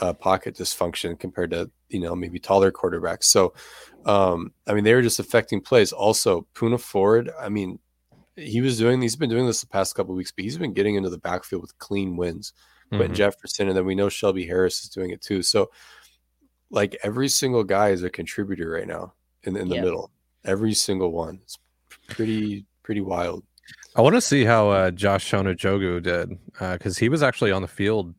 uh, 0.00 0.12
pocket 0.12 0.54
dysfunction 0.56 1.18
compared 1.18 1.50
to, 1.50 1.70
you 1.88 2.00
know, 2.00 2.14
maybe 2.16 2.38
taller 2.38 2.72
quarterbacks. 2.72 3.24
So, 3.24 3.52
um, 4.06 4.52
I 4.66 4.72
mean, 4.74 4.84
they 4.84 4.94
were 4.94 5.02
just 5.02 5.18
affecting 5.20 5.60
plays. 5.60 5.92
Also, 5.92 6.46
Poona 6.54 6.80
Ford, 6.80 7.30
I 7.40 7.48
mean, 7.48 7.78
he 8.36 8.60
was 8.60 8.78
doing, 8.78 9.02
he's 9.02 9.16
been 9.16 9.30
doing 9.30 9.46
this 9.46 9.60
the 9.60 9.66
past 9.66 9.94
couple 9.94 10.14
weeks, 10.14 10.32
but 10.32 10.44
he's 10.44 10.56
been 10.58 10.72
getting 10.72 10.94
into 10.94 11.10
the 11.10 11.18
backfield 11.18 11.62
with 11.62 11.76
clean 11.78 12.16
wins. 12.16 12.52
Quinton 12.88 13.12
Mhm. 13.12 13.16
Jefferson, 13.16 13.68
and 13.68 13.76
then 13.76 13.84
we 13.84 13.94
know 13.94 14.08
Shelby 14.08 14.46
Harris 14.46 14.82
is 14.82 14.88
doing 14.88 15.10
it 15.10 15.20
too. 15.20 15.42
So, 15.42 15.70
like 16.70 16.96
every 17.04 17.28
single 17.28 17.62
guy 17.62 17.90
is 17.90 18.02
a 18.02 18.10
contributor 18.10 18.70
right 18.70 18.86
now 18.88 19.14
in, 19.44 19.56
in 19.56 19.68
the 19.68 19.76
Yeah. 19.76 19.82
middle. 19.82 20.10
Every 20.44 20.74
single 20.74 21.12
one. 21.12 21.38
It's 21.42 21.58
pretty 22.08 22.66
pretty 22.82 23.00
wild. 23.00 23.44
I 23.94 24.00
want 24.00 24.16
to 24.16 24.20
see 24.20 24.44
how 24.44 24.70
uh, 24.70 24.90
Josh 24.90 25.30
Onujiogu 25.30 26.02
did 26.02 26.36
because 26.58 26.98
he 26.98 27.08
was 27.08 27.22
actually 27.22 27.52
on 27.52 27.62
the 27.62 27.68
field 27.68 28.14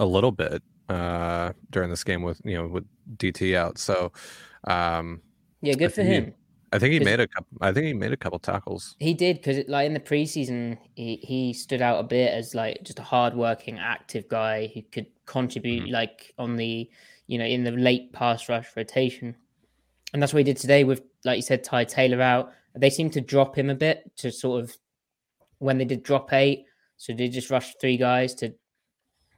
a 0.00 0.04
little 0.06 0.32
bit 0.32 0.62
uh, 0.88 1.52
during 1.70 1.90
this 1.90 2.04
game 2.04 2.22
with 2.22 2.40
you 2.44 2.56
know 2.56 2.66
with 2.68 2.84
DT 3.16 3.54
out. 3.56 3.78
So 3.78 4.12
um, 4.64 5.20
Yeah, 5.62 5.74
good 5.74 5.90
for 5.90 5.96
think 5.96 6.08
he- 6.08 6.14
him. 6.14 6.34
I 6.72 6.78
think 6.80 6.92
he 6.94 7.00
made 7.00 7.20
a 7.20 7.28
couple. 7.28 7.56
I 7.60 7.72
think 7.72 7.86
he 7.86 7.94
made 7.94 8.12
a 8.12 8.16
couple 8.16 8.38
tackles. 8.40 8.96
He 8.98 9.14
did 9.14 9.36
because, 9.36 9.66
like 9.68 9.86
in 9.86 9.94
the 9.94 10.00
preseason, 10.00 10.76
he, 10.94 11.16
he 11.22 11.52
stood 11.52 11.80
out 11.80 12.00
a 12.00 12.02
bit 12.02 12.32
as 12.34 12.54
like 12.56 12.82
just 12.82 12.98
a 12.98 13.02
hardworking, 13.02 13.78
active 13.78 14.28
guy 14.28 14.66
who 14.74 14.82
could 14.82 15.06
contribute, 15.26 15.84
Mhm. 15.84 15.92
like 15.92 16.34
on 16.38 16.56
the 16.56 16.90
you 17.28 17.38
know 17.38 17.44
in 17.44 17.62
the 17.62 17.70
late 17.70 18.12
pass 18.12 18.48
rush 18.48 18.66
rotation, 18.76 19.36
and 20.12 20.20
that's 20.20 20.34
what 20.34 20.38
he 20.38 20.44
did 20.44 20.56
today 20.56 20.82
with, 20.82 21.02
like 21.24 21.36
you 21.36 21.42
said, 21.42 21.62
Ty 21.62 21.84
Taylor 21.84 22.20
out. 22.20 22.52
They 22.74 22.90
seemed 22.90 23.12
to 23.14 23.20
drop 23.20 23.56
him 23.56 23.70
a 23.70 23.74
bit 23.74 24.10
to 24.16 24.32
sort 24.32 24.62
of 24.64 24.76
when 25.58 25.78
they 25.78 25.84
did 25.84 26.02
drop 26.02 26.32
eight, 26.32 26.64
so 26.96 27.12
they 27.14 27.28
just 27.28 27.48
rushed 27.48 27.80
three 27.80 27.96
guys 27.96 28.34
to 28.34 28.52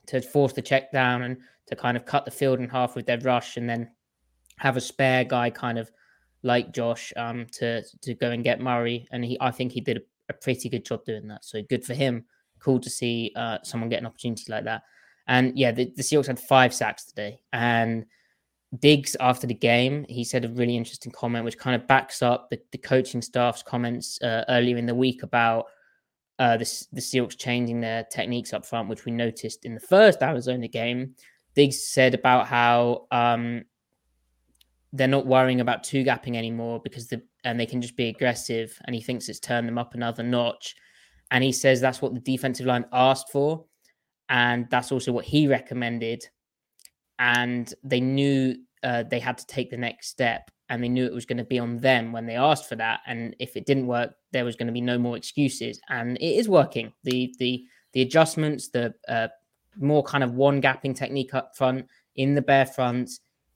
to 0.08 0.20
force 0.20 0.52
the 0.52 0.62
check 0.62 0.92
down 0.92 1.22
and 1.22 1.38
to 1.66 1.76
kind 1.76 1.96
of 1.96 2.04
cut 2.04 2.24
the 2.24 2.30
field 2.30 2.60
in 2.60 2.68
half 2.68 2.96
with 2.96 3.06
their 3.06 3.18
rush, 3.20 3.56
and 3.56 3.68
then 3.68 3.90
have 4.58 4.76
a 4.76 4.80
spare 4.80 5.24
guy 5.24 5.50
kind 5.50 5.78
of 5.78 5.90
like 6.42 6.72
Josh 6.72 7.12
um, 7.16 7.46
to 7.52 7.82
to 8.02 8.14
go 8.14 8.30
and 8.30 8.44
get 8.44 8.60
Murray, 8.60 9.06
and 9.10 9.24
he 9.24 9.38
I 9.40 9.50
think 9.50 9.72
he 9.72 9.80
did 9.80 9.98
a, 9.98 10.00
a 10.30 10.32
pretty 10.32 10.68
good 10.68 10.84
job 10.84 11.04
doing 11.04 11.28
that. 11.28 11.44
So 11.44 11.62
good 11.62 11.84
for 11.84 11.94
him. 11.94 12.24
Cool 12.60 12.80
to 12.80 12.90
see 12.90 13.32
uh, 13.36 13.58
someone 13.62 13.88
get 13.88 14.00
an 14.00 14.06
opportunity 14.06 14.44
like 14.48 14.64
that. 14.64 14.82
And 15.28 15.56
yeah, 15.58 15.72
the, 15.72 15.92
the 15.94 16.02
Seahawks 16.02 16.26
had 16.26 16.40
five 16.40 16.72
sacks 16.72 17.04
today. 17.04 17.40
And 17.52 18.06
Diggs 18.80 19.14
after 19.20 19.46
the 19.46 19.54
game, 19.54 20.06
he 20.08 20.24
said 20.24 20.44
a 20.44 20.48
really 20.48 20.76
interesting 20.76 21.12
comment, 21.12 21.44
which 21.44 21.58
kind 21.58 21.76
of 21.76 21.86
backs 21.86 22.22
up 22.22 22.48
the, 22.50 22.58
the 22.72 22.78
coaching 22.78 23.22
staff's 23.22 23.62
comments 23.62 24.20
uh, 24.22 24.44
earlier 24.48 24.76
in 24.76 24.86
the 24.86 24.94
week 24.94 25.22
about 25.22 25.66
uh, 26.38 26.56
the 26.56 26.86
the 26.92 27.00
Seahawks 27.00 27.36
changing 27.36 27.80
their 27.80 28.04
techniques 28.04 28.52
up 28.52 28.64
front, 28.64 28.88
which 28.88 29.04
we 29.04 29.12
noticed 29.12 29.64
in 29.64 29.74
the 29.74 29.80
first 29.80 30.22
Arizona 30.22 30.68
game. 30.68 31.14
Diggs 31.54 31.88
said 31.88 32.14
about 32.14 32.46
how 32.46 33.06
um, 33.10 33.64
they're 34.92 35.08
not 35.08 35.26
worrying 35.26 35.60
about 35.60 35.82
two 35.82 36.04
gapping 36.04 36.36
anymore 36.36 36.80
because 36.82 37.08
the 37.08 37.22
and 37.44 37.58
they 37.58 37.66
can 37.66 37.82
just 37.82 37.96
be 37.96 38.08
aggressive. 38.08 38.78
And 38.84 38.94
he 38.94 39.00
thinks 39.00 39.28
it's 39.28 39.40
turned 39.40 39.66
them 39.66 39.78
up 39.78 39.94
another 39.94 40.22
notch. 40.22 40.76
And 41.30 41.42
he 41.44 41.52
says 41.52 41.80
that's 41.80 42.00
what 42.00 42.14
the 42.14 42.20
defensive 42.20 42.66
line 42.66 42.86
asked 42.92 43.30
for, 43.30 43.64
and 44.28 44.68
that's 44.70 44.92
also 44.92 45.12
what 45.12 45.24
he 45.24 45.46
recommended. 45.46 46.26
And 47.18 47.72
they 47.82 48.00
knew 48.00 48.56
uh, 48.82 49.02
they 49.02 49.18
had 49.18 49.38
to 49.38 49.46
take 49.46 49.70
the 49.70 49.76
next 49.76 50.08
step, 50.08 50.50
and 50.68 50.82
they 50.82 50.88
knew 50.88 51.06
it 51.06 51.14
was 51.14 51.26
going 51.26 51.38
to 51.38 51.44
be 51.44 51.58
on 51.58 51.78
them 51.78 52.12
when 52.12 52.26
they 52.26 52.36
asked 52.36 52.68
for 52.68 52.76
that. 52.76 53.00
And 53.06 53.34
if 53.38 53.56
it 53.56 53.66
didn't 53.66 53.86
work, 53.86 54.14
there 54.32 54.44
was 54.44 54.56
going 54.56 54.66
to 54.66 54.72
be 54.72 54.80
no 54.80 54.98
more 54.98 55.16
excuses. 55.16 55.80
And 55.88 56.16
it 56.18 56.36
is 56.36 56.48
working. 56.48 56.92
The 57.04 57.34
the 57.38 57.64
the 57.92 58.02
adjustments, 58.02 58.68
the 58.68 58.94
uh, 59.08 59.28
more 59.76 60.02
kind 60.02 60.22
of 60.22 60.34
one 60.34 60.60
gapping 60.60 60.94
technique 60.94 61.34
up 61.34 61.56
front 61.56 61.86
in 62.16 62.34
the 62.34 62.42
bear 62.42 62.66
front, 62.66 63.10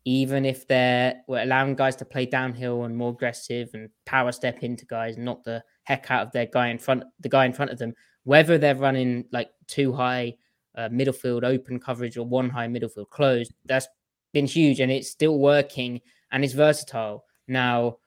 even 0.05 0.45
if 0.45 0.67
they're 0.67 1.17
we're 1.29 1.43
allowing 1.43 1.75
guys 1.75 1.97
to 1.97 2.05
play 2.05 2.27
downhill 2.27 2.85
and 2.85 2.97
more 2.97 3.11
aggressive 3.11 3.71
and 3.75 3.91
power 4.07 4.33
step 4.33 4.63
into 4.63 4.87
guys, 4.87 5.17
not 5.17 5.45
the 5.45 5.63
heck 5.85 6.11
out 6.11 6.27
of 6.27 6.33
their 6.33 6.47
guy 6.47 6.69
in 6.69 6.79
front, 6.79 7.05
the 7.21 7.29
guy 7.29 7.45
in 7.45 7.53
front 7.53 7.71
of 7.71 7.79
them, 7.79 7.93
whether 8.25 8.57
they're 8.57 8.75
running 8.75 9.25
like 9.33 9.51
two 9.67 9.93
high 9.93 10.35
uh, 10.77 10.89
middle 10.91 11.13
field 11.13 11.45
open 11.45 11.79
coverage 11.79 12.17
or 12.17 12.27
one 12.27 12.49
high 12.49 12.69
middle 12.69 12.89
field 12.89 13.11
closed, 13.11 13.53
that's 13.67 13.89
been 14.33 14.47
huge 14.47 14.81
and 14.81 14.91
it's 14.91 15.11
still 15.11 15.39
working 15.39 16.01
and 16.33 16.45
it's 16.45 16.55
versatile. 16.55 17.25
Now, 17.47 17.99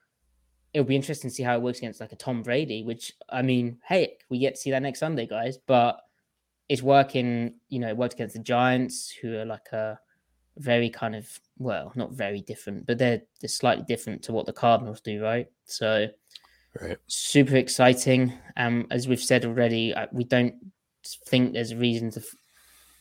it'll 0.74 0.84
be 0.84 0.96
interesting 0.96 1.30
to 1.30 1.34
see 1.34 1.42
how 1.42 1.54
it 1.54 1.62
works 1.62 1.78
against 1.78 2.00
like 2.00 2.12
a 2.12 2.16
Tom 2.16 2.42
Brady, 2.42 2.82
which 2.82 3.12
I 3.30 3.40
mean, 3.42 3.78
hey, 3.88 4.18
we 4.28 4.38
get 4.38 4.56
to 4.56 4.60
see 4.60 4.72
that 4.72 4.82
next 4.82 4.98
Sunday, 4.98 5.26
guys, 5.26 5.56
but 5.66 6.00
it's 6.68 6.82
working, 6.82 7.54
you 7.68 7.78
know, 7.78 7.88
it 7.88 7.96
worked 7.96 8.14
against 8.14 8.34
the 8.34 8.42
Giants, 8.42 9.10
who 9.10 9.36
are 9.36 9.44
like 9.46 9.68
a 9.72 9.98
very 10.58 10.90
kind 10.90 11.14
of 11.14 11.28
well, 11.58 11.92
not 11.94 12.12
very 12.12 12.40
different, 12.42 12.86
but 12.86 12.98
they're 12.98 13.22
they're 13.40 13.48
slightly 13.48 13.84
different 13.86 14.22
to 14.24 14.32
what 14.32 14.46
the 14.46 14.52
Cardinals 14.52 15.00
do, 15.00 15.22
right? 15.22 15.46
So 15.64 16.08
Right. 16.80 16.98
super 17.06 17.56
exciting. 17.56 18.34
Um, 18.58 18.86
as 18.90 19.08
we've 19.08 19.22
said 19.22 19.46
already, 19.46 19.94
we 20.12 20.24
don't 20.24 20.54
think 21.26 21.54
there's 21.54 21.70
a 21.70 21.76
reason 21.76 22.10
to 22.10 22.22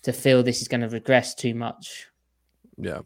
to 0.04 0.14
feel 0.14 0.44
this 0.44 0.62
is 0.62 0.68
going 0.68 0.82
to 0.82 0.90
regress 0.90 1.34
too 1.34 1.56
much. 1.56 2.08
Yeah. 2.78 3.00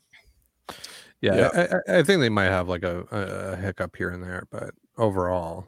Yeah, 1.21 1.35
Yeah. 1.35 1.49
I, 1.87 1.93
I, 1.95 1.99
I 1.99 2.03
think 2.03 2.21
they 2.21 2.29
might 2.29 2.45
have 2.45 2.69
like 2.69 2.83
a, 2.83 3.01
a 3.11 3.55
hiccup 3.57 3.95
here 3.95 4.09
and 4.09 4.23
there, 4.23 4.47
but 4.51 4.71
overall, 4.97 5.67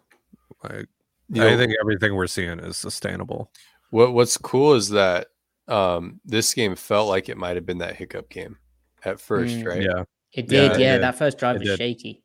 like 0.63 0.87
You 1.29 1.43
I 1.43 1.51
know, 1.51 1.57
think 1.57 1.73
everything 1.81 2.15
we're 2.15 2.27
seeing 2.27 2.59
is 2.59 2.77
sustainable. 2.77 3.51
what 3.89 4.13
what's 4.13 4.37
cool 4.37 4.73
is 4.73 4.89
that 4.89 5.27
um, 5.67 6.19
this 6.25 6.53
game 6.53 6.75
felt 6.75 7.09
like 7.09 7.29
it 7.29 7.37
might 7.37 7.55
have 7.55 7.65
been 7.65 7.79
that 7.79 7.95
hiccup 7.95 8.29
game 8.29 8.57
at 9.03 9.19
first, 9.19 9.55
Mm. 9.57 9.65
right? 9.65 9.81
Yeah, 9.83 10.03
It 10.33 10.51
Yeah, 10.51 10.61
did, 10.69 10.71
it 10.73 10.79
yeah. 10.79 10.93
did. 10.93 11.03
That 11.03 11.15
first 11.17 11.37
drive 11.37 11.57
It 11.57 11.59
was 11.59 11.69
did. 11.69 11.77
shaky. 11.79 12.23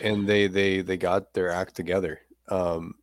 And 0.00 0.28
they 0.28 0.46
they 0.46 0.82
they 0.82 0.96
got 0.96 1.32
their 1.32 1.50
act 1.50 1.74
together. 1.74 2.20
Um, 2.48 2.94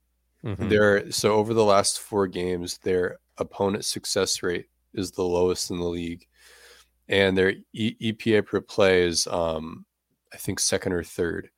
Mhm. 0.44 0.70
Their 0.70 1.12
so 1.12 1.34
over 1.36 1.54
the 1.54 1.64
last 1.64 2.00
four 2.02 2.28
games, 2.28 2.78
their 2.80 3.18
opponent 3.38 3.86
success 3.86 4.44
rate 4.44 4.68
is 4.94 5.10
the 5.12 5.24
lowest 5.24 5.72
in 5.72 5.78
the 5.78 5.86
league, 5.86 6.28
and 7.10 7.38
their 7.38 7.54
e- 7.74 7.96
EPA 8.02 8.46
per 8.46 8.62
play 8.62 9.04
is, 9.04 9.28
um, 9.28 9.86
I 10.34 10.38
think, 10.38 10.60
second 10.60 10.94
or 10.94 11.04
third. 11.04 11.50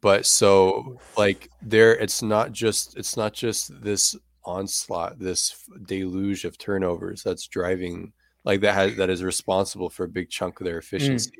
But 0.00 0.26
so 0.26 0.98
like 1.16 1.50
there, 1.60 1.94
it's 1.94 2.22
not 2.22 2.52
just 2.52 2.96
it's 2.96 3.16
not 3.16 3.32
just 3.32 3.82
this 3.82 4.16
onslaught, 4.44 5.18
this 5.18 5.64
deluge 5.86 6.44
of 6.44 6.58
turnovers 6.58 7.22
that's 7.22 7.46
driving 7.46 8.12
like 8.44 8.60
that 8.60 8.74
has 8.74 8.96
that 8.96 9.10
is 9.10 9.22
responsible 9.22 9.90
for 9.90 10.04
a 10.04 10.08
big 10.08 10.30
chunk 10.30 10.60
of 10.60 10.64
their 10.66 10.78
efficiency. 10.78 11.32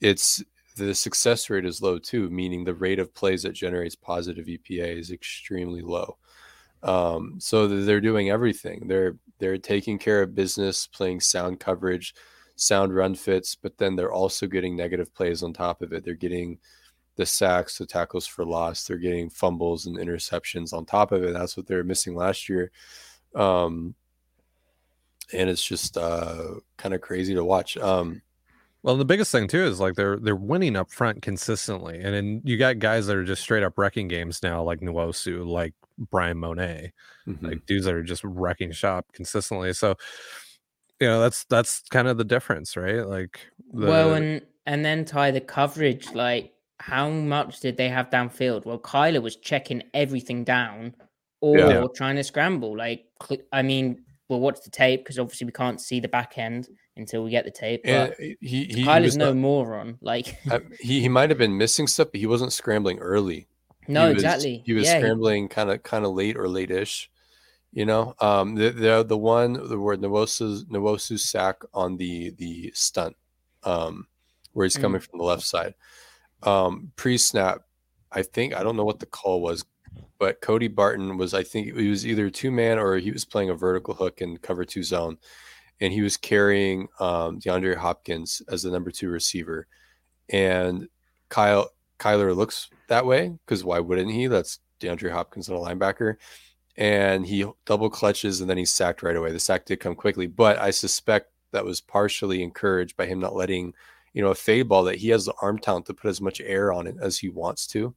It's 0.00 0.42
the 0.76 0.94
success 0.94 1.50
rate 1.50 1.64
is 1.64 1.82
low 1.82 1.98
too, 1.98 2.30
meaning 2.30 2.64
the 2.64 2.74
rate 2.74 2.98
of 2.98 3.14
plays 3.14 3.42
that 3.42 3.52
generates 3.52 3.94
positive 3.96 4.46
EPA 4.46 4.98
is 4.98 5.10
extremely 5.10 5.82
low. 5.82 6.16
Um, 6.82 7.36
so 7.40 7.66
they're 7.66 8.00
doing 8.00 8.30
everything. 8.30 8.86
They're 8.86 9.16
they're 9.38 9.58
taking 9.58 9.98
care 9.98 10.22
of 10.22 10.34
business, 10.34 10.86
playing 10.86 11.20
sound 11.20 11.60
coverage, 11.60 12.14
sound 12.56 12.94
run 12.94 13.14
fits, 13.14 13.54
but 13.54 13.78
then 13.78 13.96
they're 13.96 14.12
also 14.12 14.46
getting 14.46 14.76
negative 14.76 15.14
plays 15.14 15.42
on 15.42 15.52
top 15.52 15.82
of 15.82 15.92
it. 15.92 16.04
They're 16.04 16.14
getting 16.14 16.58
the 17.16 17.26
sacks, 17.26 17.78
the 17.78 17.86
tackles 17.86 18.26
for 18.26 18.44
loss. 18.44 18.84
They're 18.84 18.96
getting 18.96 19.28
fumbles 19.30 19.86
and 19.86 19.96
interceptions 19.96 20.72
on 20.72 20.84
top 20.84 21.12
of 21.12 21.22
it. 21.24 21.32
That's 21.34 21.56
what 21.56 21.66
they 21.66 21.74
were 21.74 21.84
missing 21.84 22.14
last 22.14 22.48
year. 22.48 22.70
Um, 23.34 23.94
and 25.32 25.50
it's 25.50 25.64
just 25.64 25.96
uh, 25.98 26.54
kind 26.76 26.94
of 26.94 27.00
crazy 27.00 27.34
to 27.34 27.44
watch. 27.44 27.76
Um, 27.76 28.22
Well, 28.82 28.96
the 28.96 29.04
biggest 29.04 29.32
thing 29.32 29.48
too 29.48 29.64
is 29.64 29.80
like 29.80 29.94
they're 29.94 30.16
they're 30.18 30.36
winning 30.36 30.76
up 30.76 30.90
front 30.90 31.22
consistently, 31.22 32.00
and 32.00 32.14
then 32.14 32.40
you 32.44 32.56
got 32.56 32.78
guys 32.78 33.06
that 33.08 33.16
are 33.16 33.24
just 33.24 33.42
straight 33.42 33.62
up 33.64 33.76
wrecking 33.76 34.08
games 34.08 34.42
now, 34.42 34.62
like 34.62 34.80
Nwosu, 34.80 35.46
like 35.46 35.74
Bryan 35.98 36.38
Mone, 36.38 36.92
mhm. 37.26 37.42
like 37.42 37.66
dudes 37.66 37.84
that 37.84 37.94
are 37.94 38.02
just 38.02 38.22
wrecking 38.24 38.72
shop 38.72 39.06
consistently. 39.12 39.72
So, 39.72 39.96
you 41.00 41.06
know, 41.08 41.20
that's 41.20 41.44
that's 41.44 41.82
kind 41.90 42.08
of 42.08 42.18
the 42.18 42.24
difference, 42.24 42.76
right? 42.76 43.06
Like, 43.06 43.40
the, 43.72 43.86
well, 43.86 44.14
and 44.14 44.42
and 44.66 44.84
then 44.84 45.04
tie 45.04 45.30
the 45.30 45.40
coverage. 45.40 46.12
Like, 46.12 46.52
how 46.78 47.08
much 47.08 47.60
did 47.60 47.76
they 47.76 47.88
have 47.88 48.10
downfield? 48.10 48.64
Well, 48.64 48.78
Kyler 48.78 49.22
was 49.22 49.36
checking 49.36 49.82
everything 49.94 50.44
down 50.44 50.94
or 51.40 51.58
Yeah. 51.58 51.84
trying 51.94 52.16
to 52.16 52.24
scramble. 52.24 52.76
Like, 52.76 53.04
I 53.52 53.62
mean, 53.62 54.04
we'll 54.28 54.40
watch 54.40 54.58
the 54.64 54.70
tape 54.70 55.00
because 55.00 55.18
obviously 55.18 55.44
we 55.46 55.52
can't 55.52 55.80
see 55.80 56.00
the 56.00 56.08
back 56.08 56.36
end 56.38 56.68
until 56.96 57.22
we 57.22 57.30
get 57.30 57.44
the 57.44 57.50
tape. 57.50 57.82
But 57.84 58.14
he 58.18 58.36
he, 58.40 58.64
he 58.64 58.84
Kyler's 58.84 59.04
was 59.04 59.16
no 59.16 59.26
not- 59.26 59.36
moron. 59.36 59.98
Like, 60.00 60.36
he 60.80 61.00
he 61.00 61.08
might 61.08 61.30
have 61.30 61.38
been 61.38 61.56
missing 61.56 61.86
stuff, 61.86 62.08
but 62.12 62.20
he 62.20 62.26
wasn't 62.26 62.52
scrambling 62.52 62.98
early. 62.98 63.46
No, 63.88 64.08
He 64.08 64.14
was- 64.14 64.22
exactly. 64.22 64.62
He 64.64 64.72
was 64.74 64.84
yeah, 64.84 64.98
scrambling 64.98 65.48
kind 65.48 65.70
of 65.70 65.82
kind 65.82 66.04
of 66.04 66.12
late 66.12 66.36
or 66.36 66.48
late-ish. 66.48 67.10
You 67.72 67.84
know, 67.84 68.14
um, 68.20 68.54
the 68.54 68.70
the 68.70 69.04
the 69.04 69.18
one 69.18 69.52
the 69.52 69.78
word 69.78 70.00
Nwosu's 70.00 71.24
sack 71.24 71.56
on 71.74 71.96
the 71.96 72.30
the 72.30 72.70
stunt, 72.74 73.14
um, 73.64 74.06
where 74.52 74.64
he's 74.64 74.76
Mm. 74.76 74.80
coming 74.80 75.00
from 75.00 75.18
the 75.18 75.24
left 75.24 75.42
side, 75.42 75.74
um, 76.44 76.92
pre 76.96 77.18
snap. 77.18 77.62
I 78.10 78.22
think 78.22 78.54
I 78.56 78.62
don't 78.62 78.76
know 78.76 78.86
what 78.86 79.00
the 79.00 79.06
call 79.06 79.42
was, 79.42 79.66
but 80.18 80.40
Cody 80.40 80.68
Barton 80.68 81.18
was 81.18 81.34
I 81.34 81.42
think 81.42 81.76
he 81.76 81.88
was 81.90 82.06
either 82.06 82.30
two 82.30 82.50
man 82.50 82.78
or 82.78 82.96
he 82.96 83.10
was 83.10 83.26
playing 83.26 83.50
a 83.50 83.54
vertical 83.54 83.92
hook 83.92 84.22
in 84.22 84.38
cover 84.38 84.64
two 84.64 84.82
zone, 84.82 85.18
and 85.80 85.92
he 85.92 86.00
was 86.00 86.16
carrying 86.16 86.88
um, 87.00 87.38
DeAndre 87.38 87.76
Hopkins 87.76 88.40
as 88.48 88.62
the 88.62 88.70
number 88.70 88.90
two 88.90 89.10
receiver, 89.10 89.66
and 90.30 90.88
Kyle 91.28 91.68
Kyler 91.98 92.34
looks 92.34 92.70
that 92.88 93.06
way 93.06 93.36
because 93.44 93.64
why 93.64 93.78
wouldn't 93.80 94.10
he? 94.10 94.26
That's 94.26 94.60
DeAndre 94.80 95.12
Hopkins 95.12 95.48
and 95.48 95.56
a 95.56 95.60
linebacker 95.60 96.16
and 96.76 97.26
he 97.26 97.44
double 97.66 97.90
clutches 97.90 98.40
and 98.40 98.48
then 98.48 98.56
he's 98.56 98.72
sacked 98.72 99.02
right 99.02 99.16
away. 99.16 99.32
The 99.32 99.40
sack 99.40 99.66
did 99.66 99.80
come 99.80 99.96
quickly, 99.96 100.26
but 100.28 100.58
I 100.58 100.70
suspect 100.70 101.32
that 101.50 101.64
was 101.64 101.80
partially 101.80 102.42
encouraged 102.42 102.96
by 102.96 103.06
him 103.06 103.18
not 103.18 103.34
letting, 103.34 103.74
you 104.12 104.22
know, 104.22 104.30
a 104.30 104.34
fade 104.34 104.68
ball 104.68 104.84
that 104.84 104.96
he 104.96 105.08
has 105.08 105.24
the 105.24 105.34
arm 105.42 105.58
talent 105.58 105.86
to 105.86 105.94
put 105.94 106.08
as 106.08 106.20
much 106.20 106.40
air 106.40 106.72
on 106.72 106.86
it 106.86 106.96
as 107.00 107.18
he 107.18 107.28
wants 107.30 107.66
to 107.68 107.94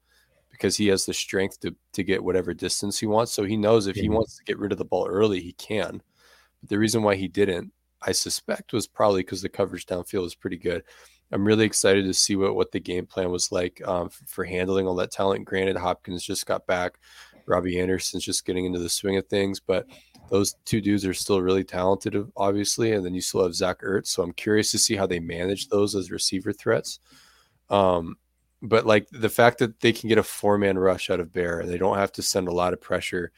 because 0.50 0.76
he 0.78 0.88
has 0.88 1.06
the 1.06 1.14
strength 1.14 1.60
to 1.62 1.76
to 1.94 2.04
get 2.04 2.24
whatever 2.24 2.54
distance 2.54 3.00
he 3.00 3.06
wants. 3.06 3.32
So 3.32 3.44
he 3.44 3.56
knows 3.56 3.86
if 3.88 3.96
he 3.96 4.10
Mhm. 4.10 4.14
wants 4.16 4.38
to 4.38 4.44
get 4.44 4.58
rid 4.58 4.72
of 4.72 4.78
the 4.80 4.86
ball 4.86 5.08
early, 5.08 5.42
he 5.42 5.54
can. 5.54 6.02
But 6.62 6.70
the 6.70 6.80
reason 6.80 7.04
why 7.04 7.16
he 7.16 7.28
didn't, 7.28 7.72
I 8.02 8.14
suspect, 8.14 8.74
was 8.74 8.88
probably 8.88 9.22
because 9.22 9.42
the 9.44 9.50
coverage 9.50 9.86
downfield 9.86 10.24
was 10.24 10.36
pretty 10.36 10.58
good. 10.58 10.84
I'm 11.32 11.46
really 11.46 11.66
excited 11.66 12.06
to 12.06 12.14
see 12.14 12.36
what, 12.36 12.56
what 12.56 12.72
the 12.72 12.80
game 12.80 13.06
plan 13.06 13.32
was 13.32 13.52
like 13.52 13.82
um, 13.88 14.08
f- 14.08 14.22
for 14.28 14.44
handling 14.44 14.88
all 14.88 14.96
that 14.96 15.12
talent. 15.12 15.46
Granted, 15.46 15.78
Hopkins 15.78 16.24
just 16.24 16.46
got 16.46 16.68
back. 16.68 17.00
Robbie 17.46 17.80
Anderson's 17.80 18.26
just 18.26 18.46
getting 18.46 18.66
into 18.66 18.80
the 18.80 18.90
swing 18.90 19.18
of 19.18 19.28
things, 19.28 19.60
but 19.60 19.88
those 20.30 20.56
two 20.66 20.82
dudes 20.82 21.06
are 21.06 21.14
still 21.14 21.42
really 21.42 21.64
talented, 21.64 22.16
obviously. 22.38 22.94
And 22.94 23.06
then 23.06 23.14
you 23.14 23.22
still 23.22 23.44
have 23.44 23.56
Zach 23.56 23.82
Ertz. 23.82 24.08
So 24.08 24.24
I'm 24.24 24.34
curious 24.34 24.72
to 24.72 24.80
see 24.80 24.96
how 24.96 25.06
they 25.08 25.20
manage 25.20 25.68
those 25.68 25.96
as 25.96 26.12
receiver 26.12 26.54
threats. 26.54 27.00
Um, 27.70 28.18
but 28.62 28.86
like 28.86 29.08
the 29.10 29.30
fact 29.30 29.58
that 29.60 29.80
they 29.80 29.92
can 29.92 30.10
get 30.10 30.18
a 30.18 30.24
four 30.24 30.58
man 30.58 30.78
rush 30.78 31.10
out 31.10 31.20
of 31.20 31.34
Bear 31.34 31.66
they 31.66 31.78
don't 31.78 31.98
have 31.98 32.12
to 32.14 32.22
send 32.22 32.48
a 32.48 32.54
lot 32.54 32.74
of 32.74 32.82
pressure, 32.82 33.32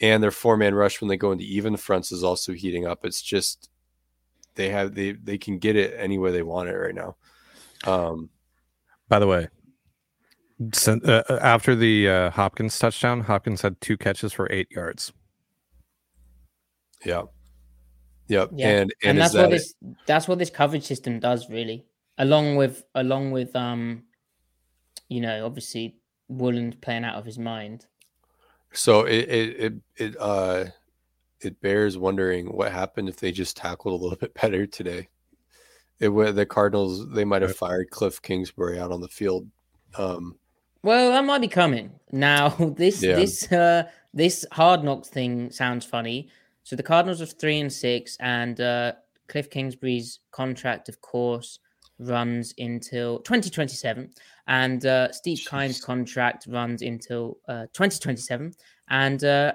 and 0.00 0.22
their 0.22 0.30
four 0.30 0.56
man 0.56 0.74
rush 0.74 1.00
when 1.00 1.08
they 1.08 1.16
go 1.16 1.32
into 1.32 1.44
even 1.44 1.76
fronts 1.76 2.10
is 2.10 2.24
also 2.24 2.52
heating 2.52 2.86
up. 2.86 3.04
It's 3.04 3.22
just 3.22 3.70
they 4.56 4.70
have 4.70 4.94
they 4.94 5.12
they 5.12 5.38
can 5.38 5.58
get 5.58 5.76
it 5.76 5.94
any 5.96 6.18
way 6.18 6.32
they 6.32 6.42
want 6.42 6.68
it 6.68 6.76
right 6.76 6.94
now. 6.94 7.16
Um, 7.84 8.30
By 9.08 9.18
the 9.18 9.26
way, 9.26 9.48
sin- 10.72 11.02
uh, 11.04 11.22
uh, 11.28 11.38
after 11.42 11.74
the 11.74 12.08
uh, 12.08 12.30
Hopkins 12.30 12.78
touchdown, 12.78 13.20
Hopkins 13.20 13.62
had 13.62 13.80
two 13.80 13.96
catches 13.96 14.32
for 14.32 14.50
eight 14.50 14.70
yards. 14.70 15.12
yeah, 17.04 17.22
yep, 18.28 18.50
Yeah, 18.52 18.68
and 18.68 18.80
and, 18.80 19.10
and, 19.10 19.18
that's 19.18 19.34
that 19.34 19.42
what 19.42 19.50
this 19.50 19.74
that's 20.06 20.26
what 20.26 20.38
this 20.38 20.50
coverage 20.50 20.84
system 20.84 21.20
does 21.20 21.48
really. 21.48 21.86
Along 22.18 22.56
with 22.56 22.82
along 22.94 23.30
with 23.30 23.54
um, 23.54 24.04
you 25.08 25.20
know, 25.20 25.44
obviously 25.46 25.96
Woolen 26.28 26.74
playing 26.80 27.04
out 27.04 27.16
of 27.16 27.24
his 27.24 27.38
mind. 27.38 27.86
So 28.72 29.04
it 29.04 29.28
it 29.28 29.60
it, 29.60 29.72
it 29.96 30.16
uh 30.18 30.64
it 31.40 31.60
bears 31.60 31.98
wondering 31.98 32.46
what 32.46 32.72
happened 32.72 33.08
if 33.08 33.16
they 33.16 33.30
just 33.32 33.56
tackled 33.56 33.98
a 33.98 34.02
little 34.02 34.18
bit 34.20 34.34
better 34.34 34.66
today. 34.66 35.08
It 35.98 36.08
would 36.08 36.36
the 36.36 36.46
Cardinals 36.46 37.08
they 37.10 37.24
might 37.24 37.42
have 37.42 37.50
Right. 37.52 37.56
fired 37.56 37.90
Cliff 37.90 38.20
Kingsbury 38.22 38.78
out 38.78 38.92
on 38.92 39.00
the 39.00 39.08
field. 39.08 39.48
Um, 39.96 40.38
Well, 40.82 41.10
that 41.12 41.24
might 41.24 41.40
be 41.40 41.48
coming. 41.48 41.90
Now, 42.12 42.48
this 42.76 43.02
Yeah. 43.02 43.16
this 43.16 43.50
uh 43.52 43.84
this 44.12 44.44
hard 44.52 44.82
knocks 44.84 45.08
thing 45.08 45.50
sounds 45.50 45.84
funny. 45.84 46.28
So 46.64 46.74
the 46.76 46.82
Cardinals 46.82 47.22
are 47.22 47.26
three 47.26 47.60
and 47.60 47.72
six, 47.72 48.16
and 48.20 48.60
uh 48.60 48.92
Cliff 49.28 49.48
Kingsbury's 49.50 50.20
contract, 50.30 50.88
of 50.88 51.00
course, 51.00 51.58
runs 51.98 52.52
until 52.58 53.20
2027, 53.20 54.10
and 54.48 54.84
uh 54.84 55.10
Steve 55.12 55.40
Keim's 55.50 55.80
Jeez. 55.80 55.84
contract 55.84 56.46
runs 56.46 56.82
until 56.82 57.38
uh 57.48 57.66
2027, 57.72 58.52
and 58.90 59.24
uh 59.24 59.52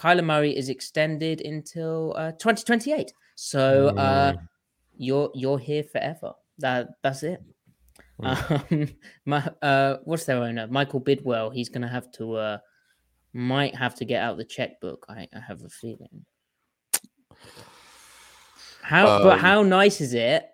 Kyler 0.00 0.24
Murray 0.24 0.56
is 0.56 0.68
extended 0.70 1.42
until 1.42 2.14
uh 2.16 2.32
2028. 2.32 3.12
So 3.34 3.88
uh 3.88 4.32
Mm. 4.32 4.48
you're 4.96 5.30
you're 5.34 5.58
here 5.58 5.82
forever. 5.84 6.32
That 6.58 6.88
that's 7.02 7.22
it. 7.22 7.40
Mm. 8.22 8.26
Um, 8.28 8.88
my, 9.32 9.40
uh, 9.62 9.96
what's 10.04 10.24
their 10.24 10.42
owner? 10.42 10.66
Michael 10.68 11.00
Bidwill. 11.00 11.54
He's 11.54 11.68
gonna 11.70 11.88
have 11.88 12.10
to, 12.12 12.24
uh, 12.36 12.58
might 13.32 13.74
have 13.74 13.94
to 13.96 14.04
get 14.04 14.22
out 14.22 14.36
the 14.36 14.44
checkbook. 14.44 15.06
I, 15.08 15.26
I 15.34 15.40
have 15.40 15.62
a 15.64 15.68
feeling. 15.70 16.24
How, 18.82 19.22
but 19.22 19.34
Um, 19.34 19.38
how 19.38 19.62
nice 19.62 20.00
is 20.00 20.14
it? 20.14 20.44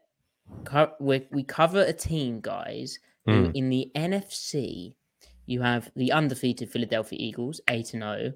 Co- 0.64 0.94
we 1.00 1.26
we 1.32 1.42
cover 1.42 1.82
a 1.82 1.92
team, 1.92 2.40
guys. 2.40 2.98
Who 3.26 3.32
Mm. 3.48 3.50
in 3.54 3.68
the 3.70 3.90
NFC, 3.96 4.94
you 5.46 5.60
have 5.62 5.90
the 5.96 6.12
undefeated 6.12 6.70
Philadelphia 6.70 7.18
Eagles, 7.20 7.60
eight 7.68 7.92
and 7.94 8.02
zero. 8.02 8.32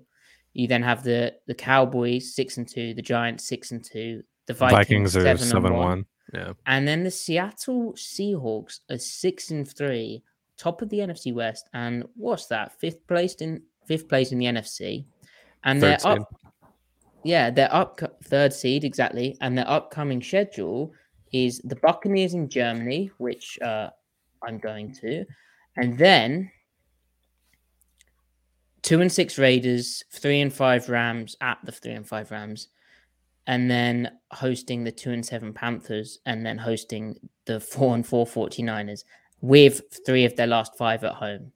You 0.52 0.66
then 0.66 0.82
have 0.82 1.02
the 1.02 1.34
the 1.46 1.54
Cowboys, 1.54 2.34
six 2.34 2.56
and 2.56 2.68
two. 2.68 2.94
The 2.94 3.02
Giants, 3.02 3.46
six 3.46 3.70
and 3.70 3.84
two. 3.84 4.22
The 4.46 4.54
Vikings, 4.54 4.78
Vikings 4.78 5.16
are 5.16 5.22
seven, 5.22 5.46
seven 5.46 5.66
and 5.66 5.76
one. 5.76 5.86
one. 5.86 6.06
Yeah. 6.34 6.52
And 6.66 6.86
then 6.86 7.04
the 7.04 7.10
Seattle 7.10 7.92
Seahawks 7.94 8.80
are 8.90 8.98
six 8.98 9.50
and 9.50 9.68
three, 9.68 10.22
top 10.56 10.82
of 10.82 10.88
the 10.88 10.98
NFC 10.98 11.32
West, 11.34 11.68
and 11.72 12.04
what's 12.16 12.46
that? 12.46 12.78
Fifth 12.80 13.06
place 13.06 13.34
in 13.34 13.62
fifth 13.86 14.08
place 14.08 14.32
in 14.32 14.38
the 14.38 14.46
NFC, 14.46 15.04
and 15.64 15.80
Third 15.80 15.90
they're 15.90 15.98
seed. 15.98 16.18
up. 16.20 16.34
Yeah, 17.22 17.50
they're 17.50 17.74
up 17.74 18.00
third 18.24 18.52
seed 18.52 18.84
exactly, 18.84 19.36
and 19.40 19.56
their 19.56 19.68
upcoming 19.68 20.22
schedule 20.22 20.92
is 21.32 21.60
the 21.64 21.76
Buccaneers 21.76 22.34
in 22.34 22.48
Germany, 22.48 23.10
which 23.18 23.58
uh, 23.60 23.90
I'm 24.42 24.58
going 24.58 24.92
to, 24.94 25.24
and 25.76 25.96
then 25.98 26.50
two 28.82 29.00
and 29.00 29.12
six 29.12 29.38
Raiders, 29.38 30.04
three 30.10 30.40
and 30.40 30.52
five 30.52 30.88
Rams 30.88 31.36
at 31.40 31.58
the 31.64 31.72
three 31.72 31.92
and 31.92 32.06
five 32.06 32.30
Rams, 32.30 32.68
and 33.46 33.70
then 33.70 34.10
hosting 34.32 34.84
the 34.84 34.92
two 34.92 35.10
and 35.10 35.24
seven 35.24 35.52
Panthers, 35.52 36.18
and 36.26 36.44
then 36.44 36.58
hosting 36.58 37.16
the 37.46 37.60
four 37.60 37.94
and 37.94 38.06
four 38.06 38.26
49ers 38.26 39.04
with 39.40 39.82
three 40.04 40.24
of 40.24 40.36
their 40.36 40.46
last 40.46 40.76
five 40.76 41.02
at 41.04 41.14
home. 41.14 41.52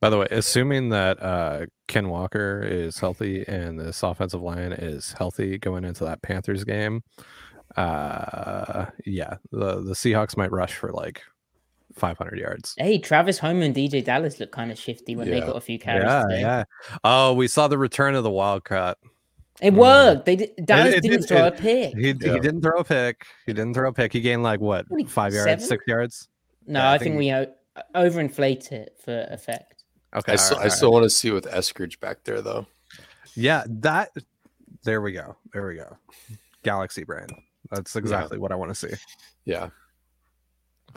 By 0.00 0.10
the 0.10 0.18
way, 0.18 0.28
assuming 0.30 0.90
that 0.90 1.20
uh, 1.20 1.66
Ken 1.88 2.08
Walker 2.08 2.62
is 2.62 2.98
healthy 2.98 3.44
and 3.48 3.80
this 3.80 4.02
offensive 4.02 4.42
line 4.42 4.72
is 4.72 5.12
healthy 5.12 5.58
going 5.58 5.84
into 5.84 6.04
that 6.04 6.22
Panthers 6.22 6.62
game, 6.62 7.02
uh, 7.76 8.86
yeah, 9.04 9.36
the 9.50 9.82
the 9.82 9.94
Seahawks 9.94 10.36
might 10.36 10.52
rush 10.52 10.74
for 10.74 10.92
like 10.92 11.22
500 11.98 12.38
yards. 12.38 12.74
Hey, 12.78 12.98
Travis 12.98 13.38
Homer 13.38 13.62
and 13.62 13.74
DeeJay 13.74 14.04
Dallas 14.04 14.40
look 14.40 14.52
kind 14.52 14.70
of 14.70 14.78
shifty 14.78 15.16
when 15.16 15.28
they 15.30 15.40
got 15.40 15.56
a 15.56 15.60
few 15.60 15.78
carries 15.78 16.04
Yeah, 16.04 16.22
today. 16.22 16.40
yeah. 16.40 16.64
Oh, 17.04 17.34
we 17.34 17.48
saw 17.48 17.68
the 17.68 17.78
return 17.78 18.14
of 18.14 18.24
the 18.24 18.30
Wildcat. 18.30 18.96
It 19.60 19.72
Mm. 19.74 19.76
worked. 19.78 20.24
They 20.26 20.36
did, 20.36 20.50
Dallas 20.64 20.94
it 20.94 21.02
didn't 21.02 21.20
did- 21.22 21.28
throw 21.28 21.46
it- 21.46 21.54
a 21.54 21.56
pick. 21.56 21.94
He, 21.96 22.08
Yeah. 22.12 22.34
he 22.34 22.40
didn't 22.40 22.62
throw 22.62 22.78
a 22.78 22.84
pick. 22.84 23.26
He 23.44 23.52
didn't 23.52 23.74
throw 23.74 23.88
a 23.88 23.92
pick. 23.92 24.12
He 24.12 24.20
gained 24.20 24.42
like 24.44 24.60
what 24.60 24.84
What, 24.88 25.08
five 25.10 25.34
yards, 25.34 25.66
six 25.66 25.84
yards. 25.86 26.28
no, 26.66 26.78
yeah, 26.80 26.90
I 26.90 26.94
I, 26.94 26.98
think, 26.98 27.12
think- 27.14 27.18
we 27.18 27.32
o- 27.32 27.54
overinflate 27.94 28.70
it 28.72 28.96
for 29.04 29.26
effect. 29.30 29.84
Okay, 30.14 30.32
I 30.32 30.36
still, 30.36 30.56
all 30.58 30.62
I 30.64 30.68
still 30.68 30.92
want 30.92 31.02
to 31.04 31.10
see 31.10 31.30
with 31.32 31.44
Eskridge 31.46 31.98
back 32.00 32.18
there 32.24 32.40
though. 32.40 32.66
yeah. 33.34 33.64
That 33.68 34.10
there 34.84 35.00
we 35.02 35.12
go. 35.12 35.36
There 35.52 35.66
we 35.66 35.74
go. 35.74 35.96
Galaxy 36.62 37.04
brain. 37.04 37.26
That's 37.70 37.94
exactly 37.96 38.38
what 38.38 38.52
I 38.52 38.54
want 38.54 38.70
to 38.70 38.74
see. 38.74 38.94
Yeah, 39.44 39.68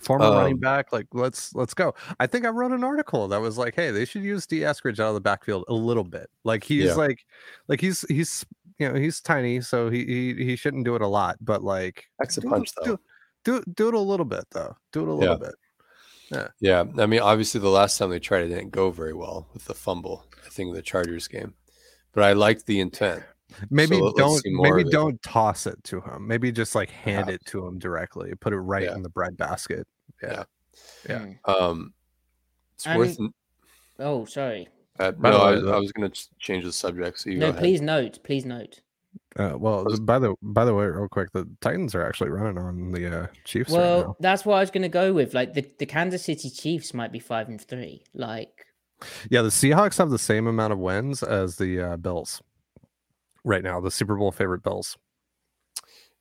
Former 0.02 0.30
running 0.32 0.54
Um, 0.54 0.60
back, 0.60 0.92
like 0.92 1.08
let's 1.14 1.54
let's 1.56 1.74
go. 1.74 1.94
I 2.20 2.28
think 2.28 2.46
I 2.46 2.50
wrote 2.50 2.72
an 2.72 2.84
article 2.84 3.28
that 3.28 3.40
was 3.40 3.58
like, 3.58 3.76
hey, 3.76 3.92
they 3.92 4.06
should 4.06 4.24
use 4.24 4.46
Dee 4.48 4.60
Eskridge 4.62 5.00
out 5.00 5.10
of 5.10 5.14
the 5.14 5.22
backfield 5.22 5.64
a 5.68 5.74
little 5.74 6.04
bit. 6.04 6.30
Like 6.44 6.64
he's 6.64 6.86
Yeah. 6.86 6.96
like, 6.96 7.26
like 7.68 7.80
he's 7.82 8.02
he's 8.10 8.46
you 8.80 8.90
know 8.92 8.96
he's 9.00 9.22
tiny, 9.22 9.62
so 9.62 9.90
he 9.90 10.06
he, 10.06 10.44
he 10.46 10.56
shouldn't 10.56 10.86
do 10.86 10.96
it 10.96 11.02
a 11.02 11.08
lot, 11.08 11.38
but 11.40 11.64
like 11.64 12.06
that's 12.20 12.38
a 12.38 12.42
do, 12.42 12.50
punch 12.50 12.72
though. 12.84 12.98
do, 13.44 13.62
do 13.62 13.64
do 13.76 13.88
it 13.90 13.94
a 13.94 14.00
little 14.00 14.26
bit 14.26 14.46
though. 14.52 14.76
Do 14.92 15.02
it 15.04 15.08
a 15.08 15.14
little 15.14 15.38
bit. 15.38 15.56
Yeah. 16.32 16.48
Yeah, 16.62 16.84
I 16.98 17.06
mean, 17.08 17.20
obviously 17.20 17.60
the 17.60 17.68
last 17.70 17.98
time 17.98 18.10
they 18.10 18.20
tried 18.20 18.46
it 18.46 18.48
didn't 18.50 18.72
go 18.72 18.90
very 18.90 19.14
well 19.14 19.48
with 19.54 19.66
the 19.66 19.74
fumble. 19.74 20.26
I 20.46 20.50
think 20.50 20.74
the 20.74 20.82
Chargers 20.82 21.28
game, 21.28 21.54
but 22.14 22.24
I 22.24 22.34
liked 22.34 22.66
the 22.66 22.80
intent. 22.80 23.22
Maybe 23.70 23.96
let- 23.98 24.16
let's 24.16 24.42
don't 24.44 24.62
maybe 24.62 24.90
don't 24.90 25.22
toss 25.24 25.68
it 25.68 25.82
to 25.86 26.02
him. 26.02 26.28
Maybe 26.28 26.52
just 26.52 26.76
like 26.76 26.90
hand 26.90 27.30
it 27.30 27.44
to 27.48 27.66
him 27.66 27.80
directly. 27.80 28.34
Put 28.36 28.54
it 28.54 28.58
right 28.60 28.84
Yeah. 28.84 28.96
in 28.96 29.02
the 29.04 29.10
bread 29.10 29.38
basket. 29.38 29.88
Yeah. 30.22 30.44
Yeah. 31.08 31.20
Mm. 31.48 31.62
Um, 31.62 31.94
it's 32.76 32.86
And- 32.86 32.98
worth. 33.00 33.18
Oh, 34.00 34.26
sorry. 34.26 34.68
Uh, 35.00 35.12
By 35.12 35.32
no, 35.32 35.38
the 35.38 35.44
I, 35.44 35.52
was- 35.52 35.64
I 35.68 35.78
was 35.78 35.92
going 35.92 36.12
to 36.12 36.28
change 36.40 36.64
the 36.64 36.72
subject. 36.72 37.20
So 37.20 37.30
you 37.30 37.38
No, 37.38 37.48
go 37.48 37.50
ahead. 37.52 37.62
please 37.62 37.82
note. 37.82 38.20
Please 38.24 38.46
note. 38.46 38.82
Uh, 39.38 39.54
well, 39.58 39.86
by 40.02 40.20
the 40.20 40.36
by 40.42 40.66
the 40.66 40.74
way, 40.74 40.86
real 40.86 41.08
quick, 41.08 41.32
the 41.32 41.48
Titans 41.62 41.96
are 41.96 42.06
actually 42.06 42.30
running 42.30 42.58
on 42.58 42.92
the 42.92 43.22
uh, 43.24 43.28
Chiefs 43.46 43.72
right 43.72 43.78
Well, 43.78 44.00
now. 44.02 44.16
that's 44.20 44.46
what 44.46 44.56
I 44.56 44.60
was 44.60 44.72
going 44.72 44.82
to 44.84 44.90
go 44.90 45.14
with. 45.14 45.34
Like 45.34 45.54
the, 45.54 45.66
the 45.80 45.86
Kansas 45.86 46.24
City 46.26 46.50
Chiefs 46.50 46.94
might 46.94 47.12
be 47.12 47.20
five 47.20 47.48
and 47.48 47.60
three. 47.60 48.04
Like 48.14 48.66
Yeah, 49.30 49.42
the 49.42 49.50
Seahawks 49.50 49.98
have 49.98 50.10
the 50.10 50.20
same 50.20 50.48
amount 50.48 50.74
of 50.74 50.80
wins 50.80 51.24
as 51.24 51.56
the 51.58 51.82
uh, 51.82 51.98
Bills. 51.98 52.42
Right 53.44 53.64
now. 53.64 53.80
The 53.80 53.92
Super 53.92 54.16
Bowl 54.16 54.32
favorite 54.32 54.64
Bills. 54.64 54.98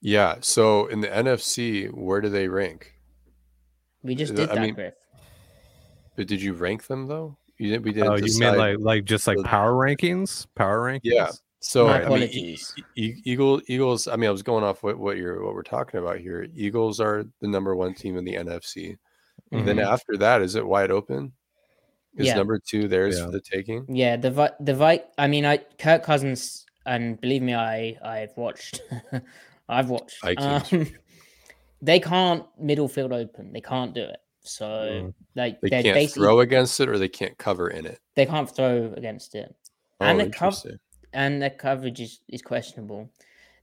Yeah. 0.01 0.37
So 0.41 0.87
in 0.87 1.01
the 1.01 1.09
NFC, 1.09 1.89
where 1.93 2.21
do 2.21 2.29
they 2.29 2.49
rank? 2.49 2.95
We 4.03 4.15
just 4.15 4.33
I 4.33 4.37
did 4.37 4.49
that, 4.51 4.59
mean, 4.61 4.75
Griff. 4.75 4.95
But 6.17 6.27
did 6.27 6.41
you 6.41 6.55
rank 6.55 6.87
them 6.87 7.07
though? 7.07 7.37
You 7.59 7.71
didn't. 7.71 7.85
We 7.85 7.93
didn't. 7.93 8.09
Oh, 8.09 8.17
you 8.17 8.39
mean 8.39 8.57
like 8.57 8.77
like 8.79 9.05
just 9.05 9.27
like 9.27 9.37
power 9.45 9.73
rankings? 9.73 10.47
Power 10.55 10.81
rankings? 10.81 11.01
Yeah. 11.05 11.31
So 11.61 11.89
My 11.89 12.03
I 12.05 12.09
mean. 12.09 12.23
E- 12.33 12.59
E- 12.97 13.15
Eagle, 13.25 13.61
Eagles. 13.67 14.09
I 14.09 14.17
mean, 14.17 14.29
I 14.29 14.33
was 14.33 14.43
going 14.43 14.65
off 14.65 14.83
what 14.83 14.99
what 14.99 15.19
you're 15.19 15.45
what 15.45 15.53
we're 15.55 15.63
talking 15.63 16.01
about 16.01 16.19
here. 16.19 16.47
Eagles 16.55 17.01
are 17.01 17.25
the 17.43 17.49
number 17.49 17.77
one 17.77 17.93
team 17.93 18.17
in 18.17 18.25
the 18.25 18.35
NFC. 18.35 18.97
Then 19.51 19.77
Mhm. 19.77 19.85
after 19.87 20.17
that, 20.17 20.41
is 20.43 20.55
it 20.55 20.67
wide 20.67 20.91
open? 20.91 21.33
Is 22.17 22.29
Yeah. 22.29 22.35
number 22.37 22.59
two 22.59 22.89
theirs 22.89 23.19
Yeah. 23.19 23.27
for 23.27 23.31
the 23.33 23.41
taking? 23.41 23.85
Yeah, 23.95 24.17
the 24.17 24.31
Vi- 24.31 24.53
the 24.61 24.75
Vi- 24.75 25.05
I 25.19 25.27
mean, 25.27 25.45
I 25.45 25.59
Kirk 25.79 26.03
Cousins, 26.03 26.65
and 26.87 27.21
believe 27.21 27.43
me, 27.43 27.55
I 27.55 27.97
I've 28.03 28.37
watched, 28.37 28.83
I've 29.69 29.91
watched. 29.91 30.17
Um, 30.39 30.87
they 31.83 32.01
can't 32.01 32.45
middle 32.59 32.89
field 32.89 33.13
open. 33.13 33.53
They 33.53 33.61
can't 33.61 33.95
do 33.95 34.03
it. 34.03 34.19
So 34.43 34.65
Mm. 34.67 35.15
like 35.37 35.61
They 35.61 35.83
can't 35.83 36.11
throw 36.11 36.41
against 36.41 36.81
it, 36.81 36.89
or 36.89 36.99
they 36.99 37.09
can't 37.09 37.37
cover 37.39 37.69
in 37.69 37.87
it. 37.87 38.01
they 38.15 38.27
can't 38.27 38.51
throw 38.51 38.93
against 38.97 39.35
it, 39.35 39.55
Oh, 40.01 40.07
And 40.07 40.19
the 40.21 40.25
cov- 40.31 40.55
interesting. 40.55 40.79
and 41.13 41.43
their 41.43 41.51
coverage 41.51 42.01
is 42.01 42.21
is 42.29 42.43
questionable. 42.43 43.11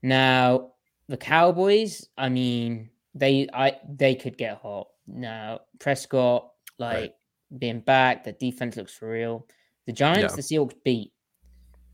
Now 0.03 0.73
the 1.07 1.17
Cowboys, 1.17 2.07
I 2.17 2.29
mean, 2.29 2.89
they 3.15 3.47
I 3.53 3.79
they 3.89 4.13
could 4.15 4.37
get 4.37 4.57
hot. 4.59 4.87
Now 5.07 5.61
Prescott, 5.79 6.51
like 6.77 7.15
being 7.57 7.79
back, 7.79 8.23
the 8.23 8.33
defense 8.33 8.75
looks 8.77 8.93
for 8.93 9.09
real. 9.09 9.47
The 9.87 9.93
Giants, 9.93 10.33
Yeah. 10.33 10.35
the 10.35 10.41
Seahawks 10.43 10.75
beat. 10.83 11.11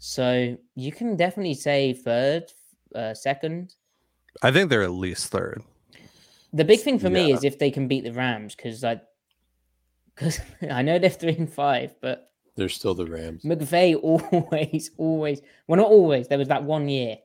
So 0.05 0.57
you 0.75 0.91
can 0.91 1.15
definitely 1.15 1.53
say 1.53 1.93
third, 1.93 2.51
uh, 2.93 3.13
second. 3.13 3.73
I 4.41 4.51
think 4.51 4.69
they're 4.69 4.83
at 4.83 4.91
least 4.91 5.27
third. 5.31 5.63
The 6.51 6.65
big 6.65 6.81
thing 6.81 6.99
for 6.99 7.09
me 7.09 7.31
is 7.31 7.45
if 7.45 7.57
they 7.57 7.71
can 7.71 7.87
beat 7.87 8.03
the 8.03 8.11
Rams, 8.11 8.53
because 8.53 8.83
I, 8.83 8.99
because 10.13 10.41
I 10.69 10.81
know 10.81 10.99
they're 10.99 11.09
three 11.09 11.37
and 11.37 11.49
five, 11.49 11.95
but 12.01 12.31
They're 12.57 12.67
still 12.67 12.93
the 12.95 13.05
Rams. 13.05 13.43
McVay 13.43 13.95
always, 14.03 14.91
always, 14.97 15.41
well, 15.67 15.77
not 15.77 15.87
always. 15.87 16.27
There 16.27 16.37
was 16.37 16.49
that 16.49 16.65
one 16.65 16.89
year, 16.89 17.15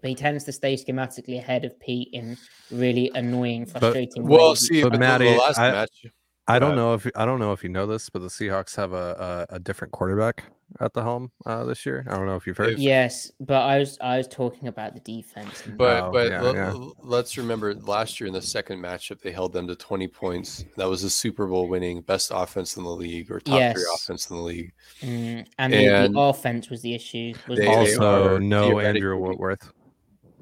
but 0.00 0.08
he 0.08 0.14
tends 0.14 0.44
to 0.44 0.52
stay 0.52 0.76
schematically 0.76 1.36
ahead 1.36 1.66
of 1.66 1.78
Pete 1.78 2.08
in 2.14 2.38
really 2.70 3.10
annoying, 3.14 3.66
frustrating 3.66 4.26
Well, 4.26 4.50
ways. 4.50 4.60
see, 4.66 4.80
But 4.82 4.88
but 4.88 4.92
the- 4.94 4.98
Matty, 5.00 5.36
last 5.36 5.58
I- 5.58 5.72
match. 5.72 6.06
I 6.50 6.58
don't 6.58 6.74
know 6.76 6.94
if 6.94 7.06
I 7.14 7.26
don't 7.26 7.38
know 7.40 7.52
if 7.52 7.62
you 7.62 7.68
know 7.68 7.86
this, 7.86 8.08
but 8.08 8.20
the 8.20 8.28
Seahawks 8.28 8.74
have 8.76 8.94
a 8.94 9.46
a, 9.50 9.56
a 9.56 9.58
different 9.58 9.92
quarterback 9.92 10.44
at 10.80 10.92
the 10.92 11.02
helm 11.02 11.30
uh, 11.46 11.64
this 11.64 11.84
year. 11.86 12.04
I 12.08 12.16
don't 12.16 12.26
know 12.26 12.36
if 12.36 12.46
you've 12.46 12.56
heard. 12.56 12.74
If- 12.74 12.78
yes, 12.78 13.32
but 13.40 13.62
I 13.62 13.78
was 13.78 13.98
I 14.00 14.18
was 14.18 14.28
talking 14.28 14.68
about 14.68 14.94
the 14.94 15.00
defense. 15.00 15.62
But 15.76 16.02
Oh, 16.04 16.12
but 16.12 16.30
yeah, 16.30 16.40
let, 16.42 16.54
yeah. 16.54 17.16
us 17.16 17.36
remember 17.36 17.74
last 17.74 18.20
year 18.20 18.26
in 18.28 18.32
the 18.34 18.42
second 18.42 18.78
matchup 18.80 19.20
they 19.20 19.32
held 19.32 19.52
them 19.52 19.66
to 19.68 19.74
20 19.74 20.08
points. 20.08 20.64
That 20.76 20.88
was 20.88 21.04
a 21.04 21.10
Super 21.10 21.46
Bowl 21.46 21.68
winning 21.68 22.02
best 22.02 22.30
offense 22.34 22.76
in 22.76 22.84
the 22.84 22.90
league 22.90 23.30
or 23.30 23.40
top 23.40 23.74
three 23.74 23.84
offense 23.94 24.28
in 24.30 24.36
the 24.36 24.42
league. 24.42 24.72
Mm, 25.00 25.46
and, 25.58 25.72
the, 25.72 25.86
And 25.86 26.14
the 26.14 26.20
offense 26.20 26.70
was 26.70 26.82
the 26.82 26.94
issue. 26.94 27.32
Was 27.48 27.58
they- 27.58 27.64
the- 27.64 27.70
they 27.70 27.76
also, 27.76 28.38
no 28.38 28.78
Andrew 28.80 29.16
Whitworth. 29.18 29.72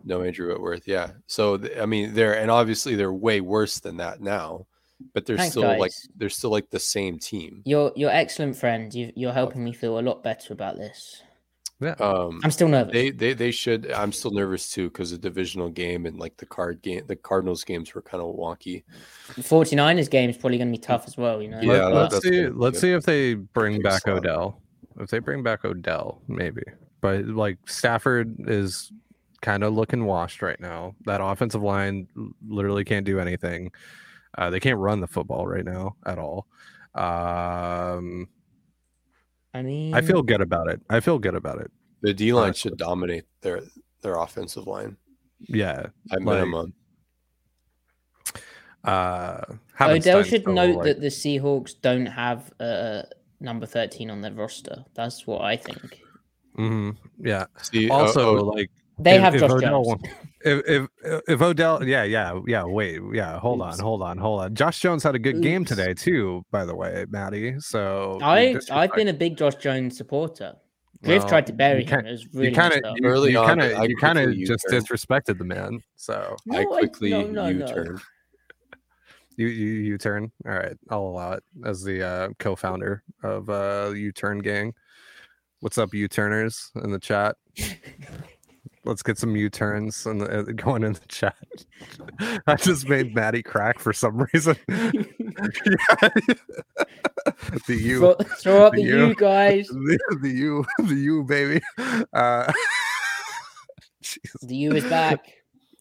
No 0.05 0.23
Andrew 0.23 0.49
Whitworth, 0.49 0.87
yeah. 0.87 1.11
So 1.27 1.57
th- 1.57 1.79
I 1.79 1.87
mean 1.87 2.15
they're 2.15 2.39
and 2.39 2.51
obviously 2.51 2.95
they're 2.95 3.13
way 3.13 3.41
worse 3.41 3.81
than 3.81 3.97
that 3.97 4.21
now, 4.21 4.67
but 5.15 5.27
they're 5.27 5.37
Thanks, 5.37 5.53
still 5.53 5.79
like 5.79 5.93
they're 6.17 6.31
still 6.31 6.51
like 6.51 6.71
the 6.71 6.79
same 6.81 7.19
team. 7.19 7.63
You're 7.65 7.93
you're 7.97 8.11
excellent 8.11 8.57
friend. 8.57 8.93
You, 8.95 9.13
you're 9.15 9.33
helping 9.33 9.63
me 9.65 9.73
feel 9.73 9.99
a 9.99 10.01
lot 10.01 10.23
better 10.23 10.53
about 10.53 10.77
this. 10.77 11.23
Yeah, 11.79 11.91
um 12.01 12.41
I'm 12.43 12.51
still 12.51 12.69
nervous. 12.69 12.95
they 12.95 13.11
they 13.11 13.35
they 13.35 13.51
should 13.51 13.93
I'm 13.93 14.11
still 14.11 14.31
nervous 14.31 14.71
too 14.71 14.89
because 14.89 15.11
the 15.11 15.19
divisional 15.19 15.69
game 15.69 16.07
and 16.07 16.19
like 16.19 16.35
the 16.39 16.47
card 16.47 16.81
game 16.81 17.03
the 17.07 17.17
Cardinals 17.17 17.65
games 17.65 17.95
were 17.95 18.01
kind 18.01 18.23
of 18.23 18.35
wonky. 18.35 18.83
The 19.35 19.43
49ers 19.43 20.09
game 20.09 20.31
is 20.31 20.39
probably 20.39 20.57
going 20.57 20.73
to 20.73 20.79
be 20.79 20.83
tough 20.83 21.05
as 21.07 21.19
well. 21.19 21.43
You 21.43 21.49
know. 21.51 21.61
Yeah, 21.61 21.73
Let, 21.73 21.79
that- 21.79 21.95
let's 21.95 22.13
that's 22.15 22.25
see. 22.25 22.43
gonna 22.45 22.55
Let's 22.59 22.75
good. 22.77 22.81
see 22.81 22.93
if 22.93 23.05
they 23.05 23.35
bring 23.35 23.83
back 23.83 24.03
slog. 24.03 24.19
Odell. 24.19 24.63
If 24.99 25.11
they 25.11 25.19
bring 25.19 25.43
back 25.43 25.67
Odell, 25.67 26.23
maybe. 26.29 26.63
But 27.03 27.27
like 27.27 27.59
Stafford 27.67 28.37
is 28.49 28.91
kind 29.43 29.63
of 29.63 29.75
looking 29.75 30.07
washed 30.07 30.41
right 30.41 30.59
now. 30.59 30.95
That 31.05 31.21
offensive 31.23 31.63
line 31.63 32.09
literally 32.49 32.85
can't 32.85 33.05
do 33.05 33.21
anything. 33.21 33.71
Uh, 34.37 34.51
they 34.51 34.61
can't 34.61 34.79
run 34.79 35.01
the 35.01 35.07
football 35.07 35.47
right 35.47 35.65
now 35.65 35.97
at 36.05 36.19
all. 36.19 36.47
Um, 36.95 38.29
I 39.55 39.63
mean, 39.63 39.95
I 39.95 40.03
feel 40.03 40.23
good 40.23 40.41
about 40.43 40.69
it. 40.69 40.81
I 40.91 41.01
feel 41.01 41.19
good 41.19 41.35
about 41.35 41.61
it. 41.61 41.71
The 42.03 42.13
D 42.13 42.33
line 42.33 42.45
Honestly. 42.47 42.71
should 42.71 42.79
dominate 42.79 43.25
their 43.41 43.63
their 44.03 44.17
offensive 44.17 44.67
line 44.67 44.97
Yeah. 45.41 45.87
at 46.13 46.23
Like, 46.23 46.23
minimum. 46.23 46.75
Uh, 48.85 49.41
Odell 49.81 49.89
Havenstein's 50.21 50.29
should 50.29 50.43
still, 50.43 50.53
note 50.53 50.77
like- 50.77 50.85
that 50.87 51.01
the 51.01 51.09
Seahawks 51.09 51.75
don't 51.81 52.07
have 52.07 52.53
uh, 52.61 53.03
number 53.41 53.67
13 53.67 54.11
on 54.11 54.21
their 54.21 54.33
roster. 54.33 54.85
That's 54.95 55.27
what 55.27 55.41
I 55.43 55.57
think. 55.57 56.01
Mhm, 56.59 56.97
Yeah. 57.19 57.47
See, 57.63 57.91
uh, 57.91 57.95
Also, 57.95 58.39
oh, 58.39 58.45
like 58.45 58.71
They 58.99 59.17
if- 59.17 59.21
have 59.23 59.35
if 59.35 59.41
Josh 59.41 59.51
Odell 59.51 59.85
Jones. 59.85 60.03
won- 60.47 60.63
if, 60.67 60.89
if 61.05 61.23
if 61.29 61.43
Odell, 61.43 61.85
yeah, 61.87 62.05
yeah, 62.05 62.39
yeah. 62.47 62.65
Wait, 62.65 63.01
yeah. 63.13 63.39
Hold 63.39 63.61
on, 63.63 63.79
hold 63.79 64.03
on, 64.03 64.19
hold 64.19 64.41
on. 64.41 64.55
Josh 64.55 64.81
Jones 64.81 65.03
had 65.03 65.15
a 65.15 65.19
good 65.19 65.43
game 65.43 65.65
today 65.65 65.93
too, 65.95 66.45
by 66.51 66.65
the 66.65 66.75
way, 66.75 67.05
Matty. 67.09 67.57
So 67.61 68.19
you 68.21 68.27
I 68.27 68.39
I've 68.39 68.55
disrespect- 68.55 68.95
been 68.97 69.09
a 69.09 69.13
big 69.15 69.37
Josh 69.37 69.57
Jones 69.57 69.97
supporter. 69.97 70.55
Griff 71.05 71.21
Well, 71.21 71.29
tried 71.29 71.47
to 71.49 71.53
bury 71.53 71.83
you 71.85 71.91
him. 71.91 72.07
It 72.07 72.11
was 72.13 72.25
You 72.25 72.31
really 72.41 72.53
kind 72.55 72.73
of, 72.73 72.83
messed 72.83 72.97
you, 72.97 73.07
Early 73.07 73.33
you 73.33 73.39
on, 73.39 73.47
kind 73.49 73.63
I 73.63 73.67
of, 73.85 73.91
you 73.91 73.97
kind 73.99 74.19
of 74.19 74.35
just 74.35 74.65
U-turned. 74.65 74.87
disrespected 74.87 75.37
the 75.39 75.45
man. 75.45 75.81
So 75.97 76.35
I 76.51 76.65
quickly 76.65 77.11
no, 77.11 77.23
no, 77.27 77.53
no. 77.53 77.67
U-turned. 77.67 78.01
you, 79.37 79.47
you, 79.49 79.67
you 79.73 79.99
turn. 79.99 80.33
All 80.47 80.53
right, 80.53 80.75
I'll 80.89 81.03
allow 81.03 81.33
it 81.33 81.45
as 81.67 81.83
the 81.83 82.03
uh, 82.03 82.29
co-founder 82.39 83.03
of 83.23 83.51
uh, 83.51 83.93
U 83.95 84.11
Turn 84.11 84.39
Gang. 84.39 84.73
What's 85.61 85.77
up, 85.77 85.93
U 85.93 86.09
Turners 86.09 86.71
in 86.83 86.91
the 86.93 86.99
chat? 86.99 87.37
Let's 88.87 89.03
get 89.03 89.19
some 89.19 89.35
U 89.35 89.51
turns 89.51 90.07
and 90.07 90.23
uh, 90.23 90.43
going 90.43 90.85
in 90.85 90.93
the 90.93 91.01
chat. 91.09 91.37
I 92.47 92.55
just 92.55 92.89
made 92.89 93.15
Matty 93.15 93.43
crack 93.43 93.81
for 93.81 93.93
some 93.93 94.27
reason. 94.33 94.57
The 97.67 97.75
U, 97.77 97.99
Throw, 97.99 98.15
throw 98.41 98.67
up 98.67 98.73
the 98.73 98.83
the 98.83 98.89
U. 98.89 99.07
you 99.09 99.15
guys. 99.15 99.67
the, 99.69 99.99
the 100.23 100.31
U, 100.31 100.65
the 100.79 100.95
U, 100.95 101.25
baby. 101.25 101.61
Uh. 102.13 102.51
The 104.43 104.57
U 104.57 104.73
is 104.73 104.85
back. 104.85 105.27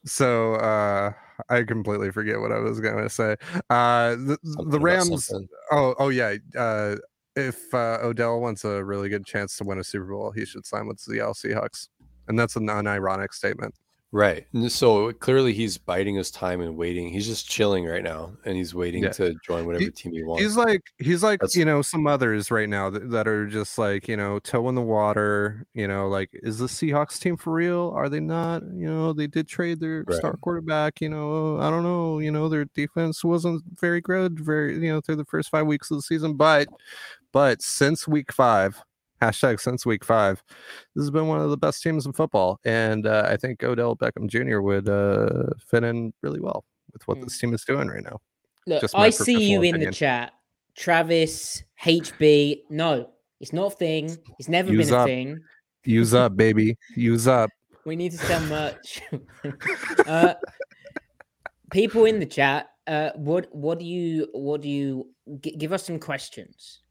So 0.06 0.56
uh, 0.56 1.13
I 1.50 1.63
completely 1.63 2.12
forget 2.12 2.39
what 2.39 2.52
I 2.52 2.60
was 2.60 2.80
going 2.80 2.98
to 2.98 3.10
say. 3.10 3.38
Uh, 3.70 4.15
the, 4.15 4.38
the 4.68 4.80
Rams. 4.80 5.32
Oh, 5.72 5.96
oh 6.00 6.10
yeah. 6.10 6.36
Uh, 6.58 6.98
if 7.36 7.74
uh, 7.74 8.00
Odell 8.02 8.39
wants 8.39 8.63
a 8.63 8.84
really 8.84 9.10
good 9.10 9.26
chance 9.26 9.58
to 9.58 9.63
win 9.63 9.80
a 9.80 9.84
Super 9.84 10.06
Bowl, 10.06 10.32
he 10.32 10.46
should 10.46 10.65
sign 10.65 10.88
with 10.88 10.98
the 10.98 11.13
Seattle 11.13 11.34
Seahawks, 11.34 11.89
and 12.27 12.38
that's 12.39 12.55
an 12.55 12.67
unironic 12.67 13.33
statement. 13.33 13.75
Right. 14.11 14.45
And 14.53 14.71
so 14.71 15.11
clearly 15.11 15.51
he's 15.51 15.77
biding 15.77 16.15
his 16.15 16.31
time 16.31 16.61
and 16.61 16.77
waiting. 16.77 17.09
He's 17.09 17.25
just 17.27 17.49
chilling 17.49 17.83
right 17.85 18.03
now 18.03 18.31
and 18.45 18.55
he's 18.55 18.73
waiting 18.73 19.03
Yeah. 19.03 19.09
to 19.09 19.35
join 19.45 19.65
whatever 19.65 19.91
team 19.91 20.13
he 20.13 20.23
wants. 20.23 20.41
He's 20.41 20.55
like 20.55 20.83
he's 20.99 21.21
like 21.21 21.41
That's- 21.41 21.57
you 21.57 21.65
know 21.65 21.81
some 21.81 22.07
others 22.07 22.49
right 22.49 22.69
now 22.69 22.89
that, 22.91 23.09
that 23.11 23.27
are 23.27 23.45
just 23.45 23.77
like 23.77 24.07
you 24.07 24.15
know 24.15 24.39
toe 24.39 24.69
in 24.69 24.75
the 24.75 24.81
water. 24.81 25.65
You 25.73 25.89
know, 25.89 26.07
like 26.07 26.29
is 26.31 26.59
the 26.59 26.67
Seahawks 26.67 27.19
team 27.19 27.35
for 27.35 27.51
real? 27.51 27.91
Are 27.93 28.07
they 28.07 28.21
not? 28.21 28.63
You 28.63 28.88
know, 28.88 29.11
they 29.11 29.27
did 29.27 29.49
trade 29.49 29.81
their 29.81 30.05
Right. 30.07 30.15
star 30.17 30.38
quarterback. 30.38 31.01
You 31.01 31.09
know, 31.09 31.59
I 31.59 31.69
don't 31.69 31.83
know. 31.83 32.19
You 32.19 32.31
know, 32.31 32.47
their 32.47 32.65
defense 32.73 33.21
wasn't 33.21 33.63
very 33.77 33.99
good. 33.99 34.39
Very 34.39 34.75
you 34.75 34.93
know 34.93 35.01
through 35.01 35.17
the 35.17 35.25
first 35.25 35.49
five 35.49 35.67
weeks 35.67 35.91
of 35.91 35.97
the 35.97 36.03
season, 36.03 36.35
but 36.35 36.69
but 37.33 37.61
since 37.61 38.07
week 38.07 38.31
five. 38.31 38.81
Hashtag 39.21 39.60
since 39.60 39.86
week 39.86 40.04
five, 40.04 40.43
this 40.95 41.04
has 41.04 41.10
been 41.12 41.28
one 41.28 41.39
of 41.39 41.49
the 41.49 41.58
best 41.58 41.82
teams 41.82 42.06
in 42.06 42.12
football, 42.13 42.60
and 42.65 43.08
uh, 43.08 43.25
I 43.30 43.38
think 43.38 43.63
Odell 43.63 43.95
Beckham 43.95 44.28
Jr. 44.28 44.60
would 44.60 44.89
uh, 44.89 45.47
fit 45.69 45.84
in 45.86 46.13
really 46.21 46.39
well 46.41 46.65
with 46.91 47.08
what 47.08 47.17
Mm. 47.17 47.23
this 47.23 47.38
team 47.39 47.54
is 47.54 47.63
doing 47.63 47.88
right 47.88 48.04
now. 48.04 48.19
Look, 48.67 48.84
I 48.93 49.10
see 49.12 49.32
you 49.34 49.60
professional 49.60 49.63
in 49.63 49.80
the 49.88 49.91
chat. 49.91 50.34
Travis, 50.75 51.63
HB. 51.84 52.63
No, 52.70 53.09
it's 53.39 53.53
not 53.53 53.68
a 53.74 53.76
thing. 53.76 54.18
It's 54.38 54.49
never 54.49 54.72
Use 54.74 54.88
been 54.88 54.95
a 54.95 54.97
up. 54.99 55.07
thing. 55.07 55.39
Use 55.86 56.13
up, 56.13 56.36
baby. 56.36 56.76
Use 56.95 57.28
up. 57.28 57.49
We 57.86 57.95
need 57.95 58.11
to 58.11 58.18
sell 58.18 58.41
merch. 58.47 59.01
uh, 60.07 60.34
people 61.72 62.05
in 62.05 62.20
the 62.20 62.26
chat, 62.26 62.70
uh, 62.88 63.11
what 63.16 63.47
what 63.55 63.80
do 63.80 63.86
you 63.86 64.28
what 64.34 64.61
do 64.61 64.68
you 64.70 65.07
g- 65.41 65.55
give 65.55 65.72
us 65.72 65.84
some 65.86 65.99
questions? 65.99 66.82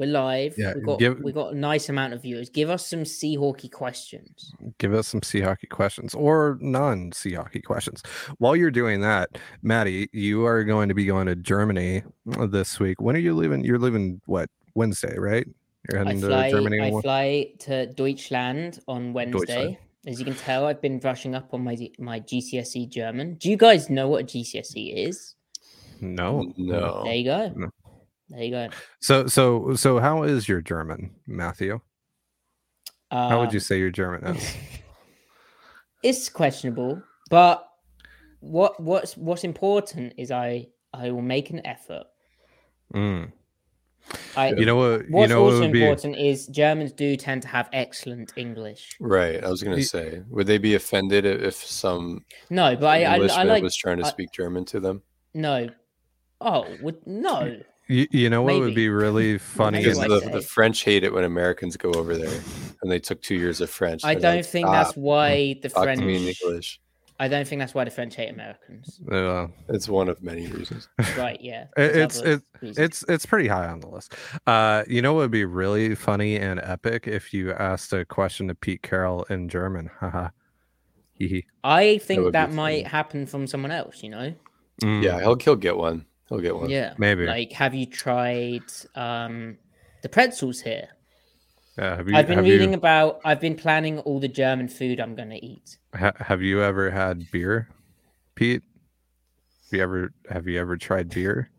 We're 0.00 0.06
live. 0.06 0.54
Yeah, 0.56 0.72
we 0.76 0.80
got 0.80 0.98
give- 0.98 1.20
we 1.20 1.30
got 1.30 1.52
a 1.52 1.54
nice 1.54 1.90
amount 1.90 2.14
of 2.14 2.22
viewers. 2.22 2.48
Give 2.48 2.70
us 2.70 2.86
some 2.86 3.00
Seahawky 3.00 3.70
questions. 3.70 4.50
Give 4.78 4.94
us 4.94 5.06
some 5.06 5.22
sea 5.22 5.42
hockey 5.42 5.66
questions 5.66 6.14
or 6.14 6.56
non 6.62 7.12
sea 7.12 7.34
hockey 7.34 7.60
questions. 7.60 8.02
While 8.38 8.56
you're 8.56 8.70
doing 8.70 9.02
that, 9.02 9.28
Matty, 9.60 10.08
you 10.14 10.46
are 10.46 10.64
going 10.64 10.88
to 10.88 10.94
be 10.94 11.04
going 11.04 11.26
to 11.26 11.36
Germany 11.36 12.02
this 12.24 12.80
week. 12.80 13.02
When 13.02 13.14
are 13.14 13.18
you 13.18 13.34
leaving? 13.34 13.62
You're 13.62 13.78
leaving 13.78 14.22
what 14.24 14.48
Wednesday, 14.74 15.18
right? 15.18 15.46
in 15.92 16.08
I 16.08 16.14
uh, 16.14 16.18
fly. 16.18 16.50
Germany 16.50 16.78
I 16.78 16.82
anymore? 16.84 17.02
fly 17.02 17.52
to 17.58 17.86
Deutschland 17.92 18.80
on 18.88 19.12
Wednesday. 19.12 19.78
As 20.06 20.18
you 20.18 20.24
can 20.24 20.34
tell, 20.34 20.64
I've 20.64 20.80
been 20.80 20.98
brushing 20.98 21.34
up 21.34 21.52
on 21.52 21.62
my 21.62 21.76
my 21.98 22.20
GCSE 22.20 22.88
German. 22.88 23.34
Do 23.34 23.50
you 23.50 23.58
guys 23.58 23.90
know 23.90 24.08
what 24.08 24.22
a 24.22 24.24
GCSE 24.24 25.08
is? 25.08 25.34
No, 26.00 26.54
No. 26.56 27.02
There 27.04 27.14
you 27.14 27.24
go. 27.24 27.52
No. 27.54 27.70
There 28.30 28.42
you 28.42 28.50
go. 28.50 28.68
So 29.00 29.26
so 29.26 29.74
so 29.74 29.98
how 29.98 30.22
is 30.22 30.48
your 30.48 30.60
German, 30.62 31.10
Matthew? 31.26 31.80
How 33.10 33.40
would 33.40 33.52
you 33.52 33.58
Um, 33.58 33.60
say 33.60 33.78
your 33.78 33.90
German 33.90 34.24
is? 34.36 34.56
It's 36.02 36.30
questionable, 36.30 37.02
but 37.28 37.68
what 38.40 38.80
what's 38.80 39.16
what's 39.18 39.44
important 39.44 40.14
is 40.16 40.30
I 40.30 40.68
I 40.94 41.10
will 41.10 41.20
make 41.22 41.50
an 41.50 41.60
effort. 41.66 42.04
Mm. 42.94 43.32
I 44.34 44.52
You 44.54 44.64
know 44.64 44.76
what? 44.76 45.00
You 45.02 45.06
what's 45.10 45.28
know 45.28 45.42
what 45.42 45.52
also 45.52 45.60
would 45.60 45.72
be 45.72 45.82
important 45.82 46.16
is 46.16 46.46
Germans 46.46 46.92
do 46.92 47.16
tend 47.16 47.42
to 47.42 47.48
have 47.48 47.68
excellent 47.74 48.32
English. 48.36 48.96
Right. 48.98 49.44
I 49.44 49.48
was 49.50 49.62
gonna 49.62 49.82
say, 49.82 50.22
would 50.30 50.46
they 50.46 50.56
be 50.58 50.74
offended 50.74 51.26
if 51.26 51.54
some 51.54 52.24
No, 52.48 52.74
but 52.76 52.86
I 52.86 53.04
I, 53.04 53.14
I 53.16 53.42
like 53.42 53.62
was 53.62 53.76
trying 53.76 53.98
to 53.98 54.06
I- 54.06 54.08
speak 54.10 54.32
German 54.32 54.64
to 54.66 54.80
them? 54.80 55.02
no. 55.34 55.68
Oh, 56.40 56.64
would 56.80 57.06
no. 57.06 57.60
You, 57.90 58.06
you 58.10 58.30
know 58.30 58.42
what 58.42 58.58
would 58.60 58.74
be 58.74 58.88
really 58.88 59.36
funny 59.56 59.78
Maybe 59.78 59.90
Because 59.90 60.22
the, 60.22 60.30
the 60.30 60.42
French 60.42 60.84
hate 60.84 61.04
it 61.04 61.12
when 61.12 61.24
Americans 61.24 61.76
go 61.76 61.90
over 61.92 62.16
there 62.16 62.40
and 62.82 62.90
they 62.90 62.98
took 62.98 63.20
two 63.20 63.34
years 63.34 63.60
of 63.60 63.68
French. 63.70 64.04
I 64.04 64.14
don't 64.14 64.36
like, 64.36 64.44
think 64.46 64.66
that's 64.68 64.96
why 64.96 65.56
the 65.62 65.68
talk 65.68 65.84
French. 65.84 66.00
to 66.00 66.06
me 66.06 66.16
in 66.28 66.34
English. 66.42 66.80
I 67.18 67.28
don't 67.28 67.46
think 67.46 67.58
that's 67.60 67.74
why 67.74 67.84
the 67.84 67.90
French 67.90 68.16
hate 68.16 68.30
Americans. 68.30 68.98
uh, 69.12 69.48
It's 69.68 69.90
one 69.90 70.08
of 70.08 70.22
many 70.22 70.46
reasons. 70.46 70.88
Right? 71.18 71.38
Yeah. 71.38 71.64
It- 71.76 71.92
there's 71.92 72.18
it's- 72.22 72.42
it- 72.62 72.78
it's 72.78 73.04
it's 73.08 73.26
pretty 73.26 73.48
high 73.48 73.66
on 73.68 73.80
the 73.80 73.88
list. 73.88 74.14
Uh, 74.46 74.84
you 74.88 75.02
know 75.02 75.12
what 75.12 75.20
would 75.20 75.30
be 75.30 75.44
really 75.44 75.94
funny 75.94 76.36
and 76.36 76.60
epic 76.62 77.06
if 77.06 77.34
you 77.34 77.52
asked 77.52 77.92
a 77.92 78.04
question 78.06 78.48
to 78.48 78.54
Pete 78.54 78.82
Carroll 78.82 79.24
in 79.24 79.48
German. 79.50 79.90
Haha. 80.00 80.28
Hee 81.14 81.28
hee. 81.28 81.46
I 81.64 81.98
think 81.98 82.22
would 82.22 82.32
that, 82.34 82.52
might 82.52 82.82
funny. 82.82 82.82
happen 82.84 83.26
from 83.26 83.46
someone 83.46 83.70
else. 83.72 84.02
You 84.02 84.08
know. 84.10 84.34
Mm, 84.82 85.02
Yeah, 85.02 85.20
he'll 85.20 85.36
he'll 85.36 85.56
get 85.56 85.76
one. 85.76 86.06
He'll 86.30 86.38
get 86.40 86.56
one. 86.56 86.70
Yeah. 86.70 86.94
maybe. 86.96 87.26
Like, 87.26 87.52
have 87.52 87.74
you 87.74 87.84
tried 87.86 88.62
um 88.94 89.58
the 90.02 90.08
pretzels 90.08 90.60
here? 90.60 90.88
Yeah, 91.76 91.96
have 91.96 92.08
you, 92.08 92.16
I've 92.16 92.26
been 92.26 92.38
have 92.38 92.44
reading 92.44 92.70
You, 92.70 92.78
about. 92.78 93.20
I've 93.24 93.40
been 93.40 93.54
planning 93.56 93.98
all 94.00 94.18
the 94.20 94.28
German 94.28 94.68
food 94.68 95.00
I'm 95.00 95.14
going 95.14 95.30
to 95.30 95.44
eat. 95.44 95.78
ha- 95.94 96.12
have 96.16 96.40
you 96.42 96.62
ever 96.62 96.90
had 96.90 97.30
beer, 97.30 97.68
Pete? 98.34 98.62
Have 99.70 99.76
you 99.78 99.82
ever 99.82 100.12
have 100.30 100.46
you 100.48 100.58
ever 100.60 100.76
tried 100.76 101.10
beer? 101.10 101.50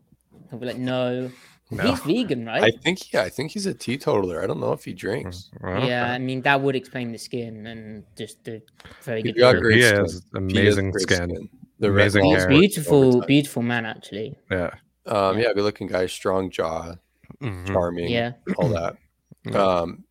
I'll 0.52 0.58
be 0.58 0.66
like, 0.66 0.76
no. 0.78 1.30
No. 1.70 1.84
He's 1.84 2.00
vegan, 2.00 2.44
right? 2.44 2.62
I 2.64 2.70
think 2.84 3.10
yeah, 3.14 3.22
I 3.22 3.30
think 3.30 3.52
he's 3.52 3.64
a 3.64 3.72
teetotaler. 3.72 4.42
I 4.42 4.46
don't 4.46 4.60
know 4.60 4.72
if 4.74 4.84
he 4.84 4.92
drinks. 4.92 5.50
Okay. 5.64 5.88
Yeah, 5.88 6.12
I 6.12 6.18
mean 6.18 6.42
that 6.42 6.60
would 6.60 6.76
explain 6.76 7.12
the 7.12 7.18
skin 7.18 7.66
and 7.66 8.04
just 8.18 8.44
the 8.44 8.60
very 9.02 9.22
He's 9.22 9.32
good. 9.32 9.40
got 9.40 9.56
great 9.56 9.76
he 9.76 9.82
skin. 9.82 9.96
has 10.00 10.12
He 10.12 10.18
has 10.18 10.76
amazing 10.76 10.90
great 10.90 11.02
skin. 11.02 11.48
The 11.82 11.90
red 11.90 12.02
Amazing 12.14 12.30
hair. 12.30 12.48
Beautiful, 12.48 13.20
beautiful 13.22 13.60
man, 13.62 13.84
actually. 13.86 14.36
Yeah. 14.48 14.70
Um, 15.06 15.36
yeah, 15.36 15.52
good 15.52 15.64
looking 15.64 15.88
guy, 15.88 16.06
strong 16.06 16.48
jaw, 16.48 16.94
Mhm. 17.42 17.66
charming, 17.66 18.08
Yeah. 18.08 18.32
all 18.56 18.68
that. 18.68 18.96
Yeah. 19.44 19.58
Um, 19.58 20.04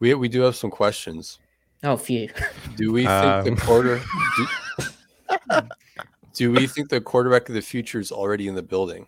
we 0.00 0.14
we 0.14 0.28
do 0.28 0.40
have 0.40 0.56
some 0.56 0.70
questions. 0.70 1.38
Oh, 1.84 1.98
few. 1.98 2.30
Do 2.76 2.90
we 2.92 3.02
think 3.04 3.22
Um. 3.22 3.44
the 3.44 3.60
quarter? 3.60 4.00
Do, 4.38 5.60
do 6.32 6.52
we 6.52 6.66
think 6.66 6.88
the 6.88 7.02
quarterback 7.02 7.50
of 7.50 7.54
the 7.54 7.60
future 7.60 8.00
is 8.00 8.10
already 8.10 8.48
in 8.48 8.54
the 8.54 8.62
building? 8.62 9.06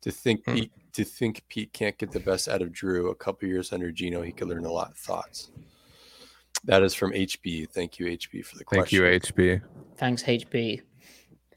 To 0.00 0.10
think 0.10 0.44
Hmm. 0.44 0.54
Pete, 0.54 0.72
to 0.94 1.04
think 1.04 1.44
Pete 1.48 1.72
can't 1.72 1.96
get 1.96 2.10
the 2.10 2.18
best 2.18 2.48
out 2.48 2.60
of 2.62 2.72
Drew 2.72 3.10
a 3.10 3.14
couple 3.14 3.46
years 3.48 3.72
under 3.72 3.92
Geno, 3.92 4.22
he 4.22 4.32
could 4.32 4.48
learn 4.48 4.64
a 4.64 4.72
lot. 4.72 4.98
Thoughts. 4.98 5.52
That 6.66 6.82
is 6.82 6.94
from 6.94 7.12
HB. 7.12 7.70
Thank 7.70 7.98
you, 7.98 8.06
HB, 8.06 8.44
for 8.44 8.56
the 8.56 8.64
Thank 8.64 8.66
question. 8.88 9.02
Thank 9.02 9.28
you, 9.38 9.60
HB. 9.60 9.62
Thanks, 9.96 10.22
HB. 10.22 10.82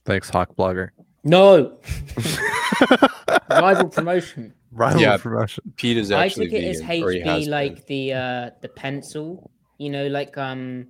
Thanks, 0.05 0.30
Hawk 0.30 0.55
Blogger. 0.55 0.89
No 1.24 1.78
rival 3.49 3.89
promotion. 3.89 4.53
Rival 4.72 5.01
Yeah. 5.01 5.18
promotion. 5.18 5.64
Pete 5.76 5.97
is 5.97 6.12
I 6.12 6.26
actually 6.26 6.47
took 6.47 6.60
it 6.60 6.64
as 6.66 6.82
vegan, 6.82 7.03
or 7.03 7.12
he 7.12 7.20
has 7.20 7.28
HB, 7.28 7.43
been. 7.45 7.51
like 7.51 7.86
the 7.88 8.14
uh 8.14 8.49
the 8.62 8.70
pencil. 8.70 9.51
You 9.78 9.89
know, 9.89 10.07
like 10.07 10.38
um, 10.38 10.88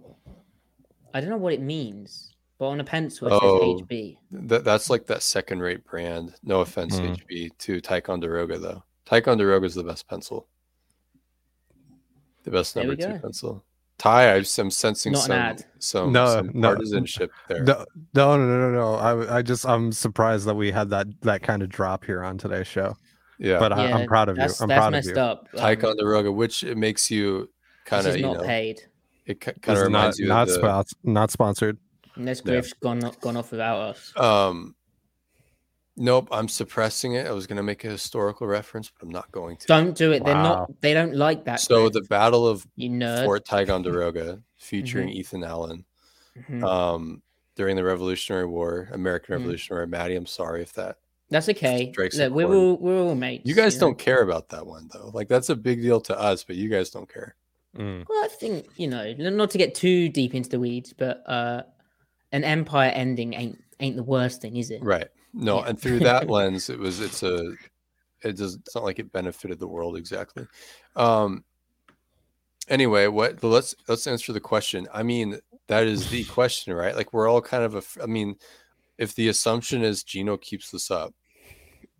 I 1.14 1.20
don't 1.22 1.30
know 1.30 1.38
what 1.38 1.54
it 1.54 1.62
means, 1.62 2.34
but 2.58 2.68
on 2.68 2.80
a 2.80 2.84
pencil 2.84 3.28
it 3.28 3.40
Oh. 3.42 3.78
says 3.78 3.88
HB. 3.88 4.18
That, 4.32 4.64
that's 4.64 4.90
like 4.90 5.06
that 5.08 5.22
second 5.24 5.60
rate 5.62 5.84
brand. 5.86 6.36
No 6.44 6.62
offense, 6.62 7.00
Mm. 7.00 7.16
HB, 7.18 7.58
to 7.60 7.82
Ticonderoga, 7.82 8.58
though. 8.60 8.84
Ticonderoga 9.06 9.66
is 9.66 9.76
the 9.76 9.84
best 9.84 10.08
pencil. 10.08 10.48
The 12.44 12.52
best 12.52 12.74
There 12.76 12.84
number 12.86 13.02
two 13.02 13.20
pencil. 13.20 13.64
Ty, 14.00 14.32
I'm, 14.32 14.38
I'm 14.58 14.72
sensing 14.72 15.12
Not 15.12 15.22
some, 15.22 15.58
some, 15.80 16.12
No, 16.14 16.26
some 16.28 16.52
no. 16.54 16.74
partisanship 16.74 17.32
there. 17.48 17.64
No, 17.64 17.86
no, 18.16 18.38
no, 18.38 18.48
no, 18.48 18.72
no. 18.72 18.96
I, 18.96 19.38
I 19.38 19.42
just, 19.44 19.66
I'm 19.68 19.92
surprised 19.92 20.46
that 20.48 20.56
we 20.56 20.72
had 20.72 20.90
that 20.90 21.08
that 21.22 21.44
kind 21.44 21.62
of 21.62 21.70
drop 21.70 22.06
here 22.06 22.24
on 22.24 22.38
today's 22.38 22.66
show. 22.66 22.96
yeah. 23.40 23.60
But 23.60 23.74
I, 23.74 23.90
Yeah, 23.90 23.98
I'm 23.98 24.08
proud 24.08 24.30
of 24.30 24.38
you. 24.38 24.44
I'm 24.44 24.48
that's 24.48 24.66
proud 24.66 24.94
of 24.96 25.06
you. 25.06 25.16
up. 25.18 25.48
Um, 25.54 25.60
Ticonderoga, 25.60 26.32
which 26.32 26.64
it 26.64 26.78
makes 26.78 27.12
you 27.12 27.50
kind 27.86 28.08
of, 28.08 28.16
is 28.16 28.22
you 28.22 28.28
not 28.28 28.38
know, 28.38 28.44
paid. 28.44 28.80
it 29.26 29.42
kind 29.42 29.58
of 29.68 29.74
is 29.74 29.80
not 29.80 29.84
reminds 29.86 30.20
you 30.20 30.28
not 30.28 30.48
of 30.48 30.54
the, 30.56 30.62
spons- 30.62 30.94
not 31.04 31.30
sponsored. 31.32 31.78
Unless 32.16 32.40
Yeah. 32.46 32.52
Griff's 32.54 32.74
gone 32.74 33.00
gone 33.22 33.36
off 33.38 33.52
without 33.52 33.80
us. 33.82 34.14
um, 34.18 34.76
nope, 36.00 36.28
I'm 36.32 36.48
suppressing 36.48 37.14
it. 37.14 37.28
I 37.28 37.32
was 37.32 37.46
going 37.46 37.58
to 37.58 37.64
make 37.64 37.84
a 37.84 37.90
historical 37.90 38.48
reference, 38.48 38.90
but 38.90 39.06
I'm 39.06 39.12
not 39.12 39.32
going 39.32 39.58
to. 39.58 39.68
Don't 39.68 39.96
do 39.96 40.12
it. 40.12 40.24
They're 40.26 40.34
not. 40.34 40.72
They 40.82 40.94
don't 40.94 41.14
like 41.16 41.46
that. 41.46 41.60
so 41.60 41.82
Griff, 41.90 41.94
the 41.94 42.02
Battle 42.10 42.48
of 42.48 42.66
you 42.76 42.90
nerd. 42.90 43.26
Fort 43.26 43.46
Ticonderoga, 43.46 44.42
featuring 44.58 45.10
Mm-hmm. 45.10 45.18
Ethan 45.20 45.44
Allen, 45.44 45.86
Mhm. 46.50 46.64
um, 46.64 47.22
during 47.56 47.76
the 47.76 47.84
Revolutionary 47.84 48.46
War, 48.46 48.90
American 48.94 49.34
Mhm. 49.36 49.40
Revolutionary. 49.40 49.88
Matty, 49.88 50.16
I'm 50.16 50.26
sorry 50.26 50.62
if 50.62 50.74
that. 50.74 50.98
That's 51.32 51.48
okay. 51.50 51.92
strikes 51.92 52.18
Look, 52.18 52.34
we're 52.34 52.46
all 52.56 52.76
we're 52.78 53.00
all 53.00 53.14
mates. 53.14 53.46
You 53.46 53.54
guys 53.54 53.76
know? 53.76 53.88
don't 53.88 53.98
care 54.00 54.24
about 54.24 54.50
that 54.50 54.66
one 54.66 54.90
though. 54.92 55.12
Like 55.14 55.28
that's 55.28 55.50
a 55.50 55.56
big 55.56 55.82
deal 55.82 56.02
to 56.02 56.20
us, 56.20 56.44
but 56.44 56.56
you 56.56 56.70
guys 56.70 56.90
don't 56.90 57.08
care. 57.12 57.36
Mm. 57.78 58.04
Well, 58.10 58.24
I 58.26 58.28
think 58.30 58.66
you 58.78 58.88
know, 58.88 59.14
not 59.14 59.52
to 59.52 59.60
get 59.60 59.76
too 59.76 60.10
deep 60.10 60.34
into 60.34 60.50
the 60.50 60.60
weeds, 60.60 60.92
but 60.92 61.22
uh, 61.30 61.62
an 62.32 62.44
empire 62.44 62.90
ending 62.90 63.34
ain't 63.36 63.60
ain't 63.80 63.96
the 63.96 64.02
worst 64.04 64.42
thing, 64.42 64.58
is 64.58 64.72
it? 64.72 64.82
Right. 64.82 65.08
No, 65.34 65.62
and 65.62 65.80
through 65.80 66.00
that 66.00 66.30
lens, 66.30 66.70
it 66.70 66.80
was 66.80 67.00
it's 67.00 67.24
a 67.24 67.54
it 68.24 68.38
does 68.38 68.56
it's 68.56 68.76
not 68.76 68.84
like 68.84 69.00
it 69.00 69.12
benefited 69.12 69.60
the 69.60 69.68
world 69.68 69.98
exactly. 69.98 70.48
Um 70.96 71.44
anyway, 72.68 73.08
what 73.08 73.44
let's 73.44 73.76
let's 73.88 74.08
answer 74.08 74.34
the 74.34 74.40
question. 74.40 74.88
I 74.94 75.04
mean, 75.04 75.40
that 75.68 75.86
is 75.88 76.10
the 76.10 76.24
question, 76.38 76.74
right? 76.74 76.96
Like 76.96 77.14
we're 77.14 77.30
all 77.30 77.42
kind 77.42 77.64
of 77.64 77.76
a 77.76 77.84
I 78.02 78.08
mean, 78.08 78.36
if 78.98 79.16
the 79.16 79.28
assumption 79.30 79.84
is 79.84 80.04
Geno 80.04 80.38
keeps 80.38 80.72
this 80.72 80.90
up, 80.92 81.14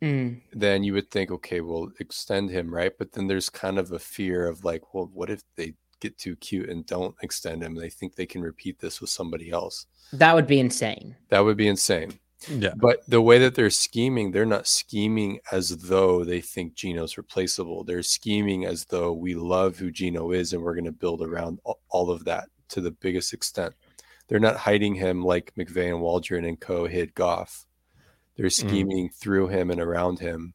Mm, 0.02 0.40
then 0.54 0.84
you 0.84 0.94
would 0.94 1.12
think, 1.12 1.30
okay, 1.30 1.60
we'll 1.60 1.92
extend 2.00 2.50
him, 2.50 2.74
right? 2.74 2.94
But 2.98 3.12
then 3.12 3.28
there's 3.28 3.50
kind 3.50 3.78
of 3.78 3.92
a 3.92 4.00
fear 4.00 4.48
of 4.48 4.64
like, 4.64 4.94
well, 4.94 5.10
what 5.14 5.30
if 5.30 5.44
they 5.56 5.74
get 6.00 6.18
too 6.18 6.36
cute 6.38 6.70
and 6.70 6.86
don't 6.86 7.16
extend 7.22 7.62
him? 7.62 7.76
They 7.76 7.90
think 7.90 8.16
they 8.16 8.26
can 8.26 8.42
repeat 8.42 8.80
this 8.80 9.02
with 9.02 9.10
somebody 9.10 9.52
else. 9.52 9.88
that 10.14 10.34
would 10.34 10.48
be 10.48 10.60
insane. 10.60 11.18
That 11.30 11.42
would 11.42 11.58
be 11.58 11.68
insane. 11.68 12.14
Yeah. 12.48 12.74
But 12.76 13.02
the 13.08 13.22
way 13.22 13.38
that 13.40 13.56
they're 13.56 13.70
scheming, 13.70 14.32
they're 14.32 14.46
not 14.46 14.68
scheming 14.68 15.40
as 15.52 15.70
though 15.78 16.24
they 16.24 16.40
think 16.42 16.74
Geno's 16.76 17.18
replaceable. 17.18 17.84
They're 17.84 18.04
scheming 18.04 18.66
as 18.66 18.86
though 18.86 19.12
we 19.12 19.36
love 19.36 19.78
who 19.78 19.92
Geno 19.92 20.32
is 20.32 20.54
and 20.54 20.62
we're 20.64 20.76
going 20.76 20.86
to 20.86 20.92
build 20.92 21.22
around 21.22 21.60
all 21.90 22.10
of 22.10 22.24
that 22.26 22.46
to 22.70 22.82
the 22.82 22.92
biggest 22.92 23.34
extent. 23.34 23.74
They're 24.28 24.40
not 24.40 24.56
hiding 24.56 24.96
him 24.96 25.24
like 25.24 25.54
McVay 25.58 25.90
and 25.90 26.02
Waldron 26.02 26.46
and 26.46 26.60
co 26.60 26.86
hid 26.86 27.14
Goff. 27.16 27.66
They're 28.38 28.50
scheming 28.50 29.10
through 29.10 29.48
him 29.50 29.70
and 29.70 29.82
around 29.82 30.20
him. 30.20 30.54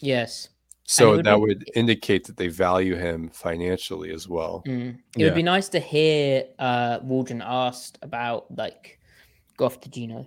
Yes. 0.00 0.48
So 0.84 1.10
would 1.16 1.26
that 1.26 1.36
be- 1.36 1.40
would 1.40 1.70
indicate 1.76 2.24
that 2.26 2.36
they 2.36 2.48
value 2.48 2.96
him 2.96 3.30
financially 3.30 4.10
as 4.10 4.26
well. 4.26 4.64
Mm. 4.66 4.96
It 4.96 4.96
Yeah. 5.14 5.26
would 5.26 5.36
be 5.36 5.42
nice 5.44 5.68
to 5.68 5.78
hear 5.78 6.46
uh, 6.58 6.98
Waldron 7.04 7.40
asked 7.44 7.98
about 8.02 8.46
like 8.56 8.98
Goff 9.56 9.80
to 9.82 9.88
Geno. 9.88 10.26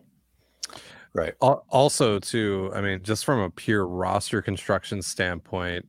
Right. 1.14 1.34
Also, 1.40 2.18
too, 2.20 2.72
I 2.74 2.82
mean, 2.82 3.04
just 3.04 3.24
from 3.24 3.40
a 3.40 3.50
pure 3.50 3.86
roster 3.86 4.42
construction 4.42 5.02
standpoint, 5.02 5.86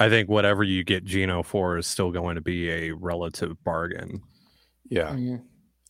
I 0.00 0.08
think 0.08 0.28
whatever 0.28 0.64
you 0.64 0.82
get 0.82 1.04
Geno 1.04 1.42
for 1.42 1.78
is 1.78 1.86
still 1.86 2.10
going 2.10 2.34
to 2.34 2.40
be 2.40 2.68
a 2.70 2.90
relative 2.90 3.62
bargain. 3.62 4.22
Yeah. 4.88 5.10
Mm. 5.10 5.42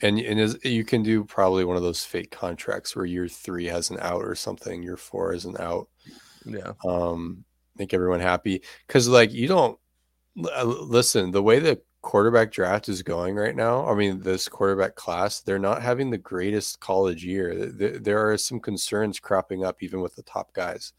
And 0.03 0.19
and 0.19 0.41
is, 0.41 0.59
you 0.65 0.85
can 0.85 1.03
do 1.03 1.25
probably 1.25 1.65
one 1.65 1.77
of 1.77 1.83
those 1.83 2.05
fake 2.05 2.31
contracts 2.31 2.95
where 2.95 3.05
year 3.05 3.29
three 3.29 3.67
has 3.67 3.91
an 3.91 3.99
out 4.01 4.23
or 4.23 4.35
something, 4.35 4.83
year 4.83 4.97
four 4.97 5.33
is 5.33 5.45
an 5.45 5.57
out. 5.59 5.89
Yeah. 6.45 6.73
um 6.87 7.45
make 7.77 7.95
everyone 7.95 8.21
happy 8.21 8.63
because 8.87 9.09
like 9.09 9.33
you 9.33 9.49
don't 9.49 9.79
uh, 10.45 10.65
listen 10.65 11.31
the 11.31 11.43
way 11.43 11.59
the 11.59 11.81
quarterback 12.03 12.51
draft 12.51 12.88
is 12.88 13.03
going 13.03 13.34
right 13.36 13.57
now 13.57 13.86
i 13.86 13.94
mean 13.94 14.20
this 14.20 14.48
quarterback 14.48 14.94
class 14.94 15.40
they're 15.40 15.59
not 15.59 15.82
having 15.82 16.11
the 16.11 16.18
greatest 16.18 16.80
college 16.80 17.24
year 17.24 17.66
there, 17.66 18.30
are 18.30 18.38
some 18.38 18.59
concerns 18.59 19.20
cropping 19.20 19.64
up 19.64 19.82
even 19.82 20.01
with 20.01 20.14
the 20.16 20.22
top 20.22 20.53
guys 20.55 20.92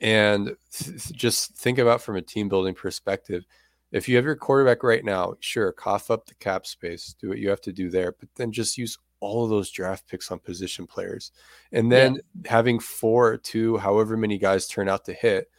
And 0.00 0.56
th- 0.72 1.12
just 1.12 1.56
think 1.56 1.78
about 1.78 2.02
from 2.02 2.16
a 2.16 2.22
team 2.22 2.48
building 2.48 2.74
perspective. 2.74 3.44
If 3.90 4.08
you 4.08 4.16
have 4.16 4.24
your 4.24 4.36
quarterback 4.36 4.82
right 4.82 5.04
now, 5.04 5.34
sure, 5.40 5.72
cough 5.72 6.10
up 6.10 6.26
the 6.26 6.34
cap 6.34 6.66
space, 6.66 7.14
do 7.20 7.28
what 7.28 7.38
you 7.38 7.48
have 7.48 7.60
to 7.62 7.72
do 7.72 7.90
there, 7.90 8.12
but 8.12 8.28
then 8.36 8.52
just 8.52 8.78
use 8.78 8.98
all 9.20 9.44
of 9.44 9.50
those 9.50 9.70
draft 9.70 10.06
picks 10.08 10.30
on 10.30 10.38
position 10.38 10.86
players. 10.86 11.32
And 11.72 11.90
then 11.90 12.14
yeah. 12.14 12.50
having 12.50 12.78
four, 12.78 13.38
two, 13.38 13.78
however 13.78 14.16
many 14.16 14.38
guys 14.38 14.68
turn 14.68 14.88
out 14.88 15.04
to 15.06 15.12
hit, 15.12 15.50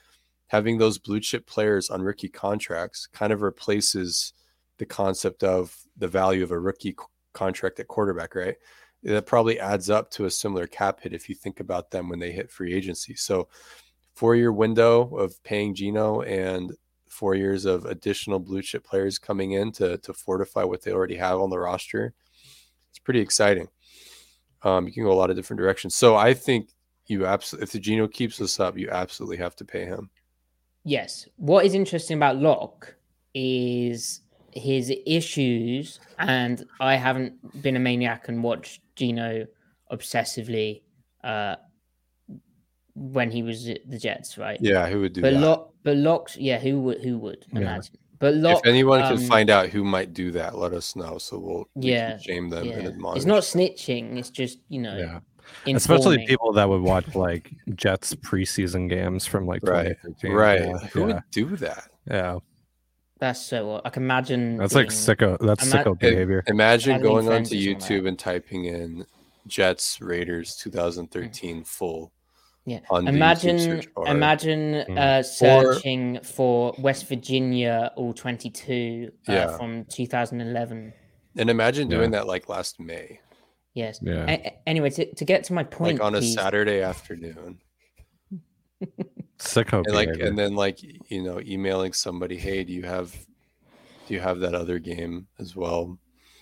having 0.47 0.77
those 0.77 0.97
blue 0.97 1.19
chip 1.19 1.45
players 1.45 1.89
on 1.89 2.01
rookie 2.01 2.29
contracts 2.29 3.07
kind 3.07 3.33
of 3.33 3.41
replaces 3.41 4.33
the 4.79 4.85
concept 4.85 5.43
of 5.43 5.75
the 5.97 6.07
value 6.07 6.43
of 6.43 6.51
a 6.51 6.59
rookie 6.59 6.95
contract 7.33 7.79
at 7.79 7.87
quarterback, 7.87 8.33
right? 8.33 8.55
That 9.03 9.25
probably 9.25 9.59
adds 9.59 9.89
up 9.89 10.09
to 10.11 10.25
a 10.25 10.31
similar 10.31 10.67
cap 10.67 11.01
hit 11.01 11.13
if 11.13 11.29
you 11.29 11.35
think 11.35 11.59
about 11.59 11.91
them 11.91 12.09
when 12.09 12.19
they 12.19 12.31
hit 12.31 12.51
free 12.51 12.73
agency. 12.73 13.15
So, 13.15 13.47
four 14.15 14.35
year 14.35 14.51
window 14.51 15.15
of 15.15 15.41
paying 15.43 15.73
Geno 15.73 16.21
and 16.21 16.73
four 17.07 17.35
years 17.35 17.65
of 17.65 17.85
additional 17.85 18.39
blue 18.39 18.61
chip 18.61 18.83
players 18.83 19.17
coming 19.17 19.51
in 19.53 19.71
to, 19.73 19.97
to 19.99 20.13
fortify 20.13 20.63
what 20.63 20.81
they 20.81 20.91
already 20.91 21.15
have 21.15 21.39
on 21.39 21.49
the 21.49 21.59
roster 21.59 22.13
it's 22.89 22.99
pretty 22.99 23.19
exciting. 23.19 23.67
Um, 24.63 24.85
you 24.85 24.93
can 24.93 25.03
go 25.03 25.11
a 25.11 25.13
lot 25.13 25.29
of 25.29 25.35
different 25.35 25.59
directions. 25.59 25.95
So 25.95 26.15
I 26.15 26.33
think 26.33 26.69
you 27.05 27.25
absolutely, 27.25 27.63
if 27.63 27.71
the 27.71 27.79
Geno 27.79 28.07
keeps 28.07 28.37
this 28.37 28.59
up, 28.59 28.77
you 28.77 28.89
absolutely 28.89 29.37
have 29.37 29.55
to 29.57 29.65
pay 29.65 29.85
him. 29.85 30.09
Yes. 30.83 31.27
What 31.37 31.65
is 31.65 31.73
interesting 31.73 32.17
about 32.17 32.37
Lock 32.37 32.95
is 33.33 34.21
his 34.53 34.93
issues, 35.05 35.99
and 36.17 36.65
I 36.79 36.95
haven't 36.95 37.61
been 37.61 37.75
a 37.75 37.79
maniac 37.79 38.27
and 38.27 38.43
watched 38.43 38.81
Geno 38.95 39.45
obsessively 39.91 40.81
uh, 41.23 41.55
when 42.95 43.31
he 43.31 43.43
was 43.43 43.67
at 43.69 43.89
the 43.89 43.97
Jets, 43.97 44.37
right? 44.37 44.57
Yeah, 44.61 44.87
who 44.87 45.01
would 45.01 45.13
do 45.13 45.21
but 45.21 45.33
that? 45.33 45.39
Lock, 45.39 45.73
but 45.83 45.97
Locks, 45.97 46.37
yeah, 46.37 46.59
who 46.59 46.81
would 46.81 47.01
who 47.01 47.17
would 47.17 47.45
yeah. 47.51 47.61
imagine? 47.61 47.95
But 48.19 48.35
if 48.35 48.59
anyone 48.65 49.01
um, 49.01 49.15
can 49.15 49.27
find 49.27 49.49
out 49.49 49.69
who 49.69 49.83
might 49.85 50.13
do 50.13 50.31
that, 50.31 50.57
let 50.57 50.73
us 50.73 50.95
know. 50.95 51.17
So 51.17 51.39
we'll 51.39 51.69
yeah 51.75 52.17
shame 52.17 52.49
them 52.49 52.65
yeah. 52.65 52.73
and 52.73 52.87
admonish. 52.87 53.17
It's 53.17 53.25
not 53.25 53.43
snitching. 53.43 54.17
It's 54.17 54.29
just 54.29 54.59
you 54.67 54.81
know. 54.81 54.97
Yeah. 54.97 55.19
Especially 55.65 56.27
people 56.27 56.53
that 56.53 56.69
would 56.69 56.81
watch 56.81 57.15
like 57.15 57.51
Jets 57.73 58.13
preseason 58.13 58.87
games 58.87 59.25
from 59.25 59.47
like 59.47 59.63
right, 59.63 59.97
right. 60.23 60.61
Yeah. 60.61 60.77
Who 60.89 61.05
would 61.05 61.23
do 61.31 61.55
that? 61.55 61.89
Yeah, 62.07 62.37
that's 63.19 63.41
so. 63.41 63.81
I 63.83 63.89
can 63.89 64.03
imagine. 64.03 64.57
That's 64.57 64.73
being, 64.73 64.87
like 64.87 64.93
sicko. 64.93 65.37
That's 65.39 65.71
ima- 65.71 65.83
sicko 65.83 65.99
behavior. 65.99 66.43
Imagine 66.47 67.01
going 67.01 67.29
onto 67.29 67.55
YouTube 67.55 68.07
and 68.07 68.17
typing 68.17 68.65
in 68.65 69.05
Jets 69.47 70.01
Raiders 70.01 70.55
2013 70.55 71.63
full 71.63 72.11
yeah. 72.69 72.79
imagine 72.91 73.81
imagine 74.05 74.85
mm. 74.87 74.97
uh, 74.97 75.23
searching 75.23 76.17
or, 76.17 76.23
for 76.23 76.75
West 76.77 77.07
Virginia 77.07 77.91
all 77.95 78.13
22 78.13 79.11
uh, 79.27 79.31
yeah. 79.31 79.57
from 79.57 79.85
2011. 79.85 80.93
And 81.37 81.49
imagine 81.49 81.87
doing 81.87 82.11
yeah. 82.11 82.19
that 82.19 82.27
like 82.27 82.49
last 82.49 82.79
May. 82.79 83.19
Yes. 83.73 83.99
Yeah. 84.01 84.25
A- 84.27 84.59
anyway, 84.67 84.89
to, 84.91 85.13
to 85.15 85.25
get 85.25 85.43
to 85.45 85.53
my 85.53 85.63
point, 85.63 85.99
like 85.99 86.05
on 86.05 86.15
a 86.15 86.19
please. 86.19 86.35
Saturday 86.35 86.81
afternoon. 86.81 87.59
Sicko 89.39 89.83
and 89.85 89.95
like, 89.95 90.09
and 90.19 90.37
then 90.37 90.55
like 90.55 90.79
you 91.09 91.21
know, 91.23 91.39
emailing 91.39 91.93
somebody, 91.93 92.37
hey, 92.37 92.63
do 92.63 92.73
you 92.73 92.83
have, 92.83 93.13
do 94.07 94.13
you 94.13 94.19
have 94.19 94.39
that 94.39 94.53
other 94.53 94.79
game 94.79 95.27
as 95.39 95.55
well? 95.55 95.97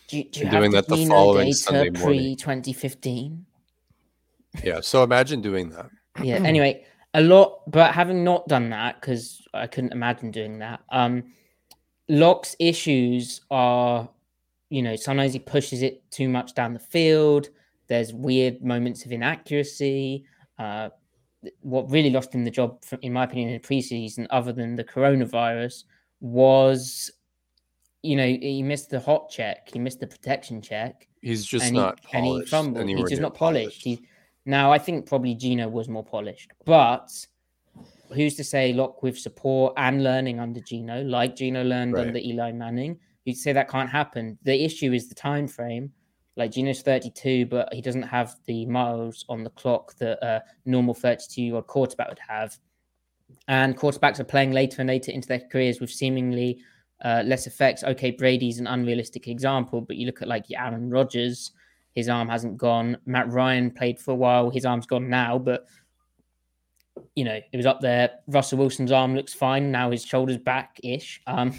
Do 0.07 0.17
you, 0.17 0.23
do 0.25 0.41
you 0.41 0.49
doing 0.49 0.71
that 0.71 0.87
the 0.87 1.05
following 1.05 1.53
Sunday 1.53 1.89
morning, 1.89 2.03
pre 2.03 2.35
2015? 2.35 3.45
Yeah. 4.63 4.79
So 4.81 5.03
imagine 5.03 5.41
doing 5.41 5.69
that 5.69 5.89
yeah. 6.23 6.35
Anyway, 6.35 6.85
a 7.13 7.21
lot, 7.21 7.69
but 7.69 7.93
having 7.93 8.23
not 8.23 8.47
done 8.47 8.69
that 8.71 8.99
because 8.99 9.41
I 9.53 9.67
couldn't 9.67 9.93
imagine 9.93 10.31
doing 10.31 10.59
that. 10.59 10.81
Um, 10.89 11.33
Lock's 12.09 12.55
issues 12.59 13.41
are, 13.51 14.09
you 14.69 14.81
know, 14.81 14.95
sometimes 14.95 15.33
he 15.33 15.39
pushes 15.39 15.81
it 15.81 16.09
too 16.11 16.29
much 16.29 16.53
down 16.53 16.73
the 16.73 16.79
field. 16.79 17.49
There's 17.87 18.13
weird 18.13 18.63
moments 18.63 19.05
of 19.05 19.11
inaccuracy. 19.11 20.25
Uh, 20.57 20.89
what 21.61 21.89
really 21.89 22.09
lost 22.09 22.33
him 22.33 22.43
the 22.43 22.51
job, 22.51 22.83
in 23.01 23.13
my 23.13 23.23
opinion, 23.23 23.49
in 23.49 23.61
the 23.61 23.67
preseason, 23.67 24.27
other 24.29 24.53
than 24.53 24.75
the 24.75 24.83
coronavirus, 24.83 25.83
was, 26.19 27.11
you 28.03 28.15
know, 28.15 28.25
he 28.25 28.63
missed 28.63 28.89
the 28.89 28.99
hot 28.99 29.29
check, 29.29 29.69
he 29.71 29.79
missed 29.79 29.99
the 29.99 30.07
protection 30.07 30.61
check. 30.61 31.07
He's 31.21 31.45
just 31.45 31.71
not 31.73 31.99
he, 31.99 32.07
polished. 32.11 32.13
And 32.13 32.25
he 32.25 32.45
fumbled. 32.49 32.89
He's 32.89 33.09
just 33.09 33.21
not 33.21 33.33
polished. 33.33 33.83
polished. 33.83 33.83
He, 33.83 34.07
now, 34.45 34.71
I 34.71 34.77
think 34.77 35.05
probably 35.05 35.35
Geno 35.35 35.67
was 35.67 35.89
more 35.89 36.05
polished, 36.05 36.51
but 36.65 37.09
who's 38.13 38.35
to 38.35 38.43
say 38.43 38.73
Lock 38.73 39.03
with 39.03 39.17
support 39.17 39.73
and 39.77 40.03
learning 40.03 40.39
under 40.39 40.61
Geno, 40.61 41.03
like 41.03 41.35
Geno 41.35 41.63
learned 41.63 41.93
right. 41.93 42.07
under 42.07 42.19
Eli 42.19 42.51
Manning, 42.51 42.97
you'd 43.25 43.37
say 43.37 43.51
that 43.53 43.69
can't 43.69 43.89
happen? 43.89 44.37
The 44.43 44.63
issue 44.63 44.93
is 44.93 45.09
the 45.09 45.15
time 45.15 45.47
frame. 45.47 45.91
Like 46.37 46.51
Geno's 46.51 46.81
32, 46.81 47.47
but 47.47 47.73
he 47.73 47.81
doesn't 47.81 48.03
have 48.03 48.35
the 48.45 48.65
miles 48.65 49.25
on 49.27 49.43
the 49.43 49.49
clock 49.51 49.95
that 49.97 50.23
a 50.23 50.43
normal 50.65 50.93
32 50.93 51.41
year 51.41 51.55
old 51.55 51.67
quarterback 51.67 52.09
would 52.09 52.19
have. 52.27 52.57
And 53.47 53.77
quarterbacks 53.77 54.19
are 54.19 54.25
playing 54.25 54.51
later 54.51 54.81
and 54.81 54.87
later 54.87 55.11
into 55.11 55.27
their 55.27 55.41
careers 55.51 55.79
with 55.79 55.89
seemingly 55.89 56.59
uh, 57.03 57.23
less 57.25 57.47
effects. 57.47 57.83
Okay, 57.83 58.11
Brady's 58.11 58.59
an 58.59 58.67
unrealistic 58.67 59.27
example, 59.27 59.81
but 59.81 59.97
you 59.97 60.05
look 60.05 60.21
at 60.21 60.27
like 60.27 60.45
Aaron 60.55 60.89
Rodgers, 60.89 61.51
his 61.95 62.09
arm 62.09 62.29
hasn't 62.29 62.57
gone. 62.57 62.97
Matt 63.05 63.29
Ryan 63.31 63.71
played 63.71 63.99
for 63.99 64.11
a 64.11 64.15
while. 64.15 64.49
His 64.49 64.65
arm's 64.65 64.85
gone 64.85 65.09
now, 65.09 65.37
but 65.37 65.65
you 67.15 67.23
know, 67.23 67.39
it 67.51 67.57
was 67.57 67.65
up 67.65 67.81
there. 67.81 68.11
Russell 68.27 68.59
Wilson's 68.59 68.91
arm 68.91 69.15
looks 69.15 69.33
fine. 69.33 69.71
Now 69.71 69.91
his 69.91 70.05
shoulder's 70.05 70.37
back 70.37 70.79
ish. 70.83 71.21
Um, 71.27 71.53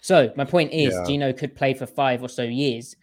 so 0.00 0.32
my 0.36 0.44
point 0.44 0.72
is, 0.72 0.94
yeah. 0.94 1.04
Geno 1.06 1.32
could 1.32 1.54
play 1.54 1.74
for 1.74 1.86
five 1.86 2.22
or 2.22 2.28
so 2.28 2.42
years. 2.42 2.96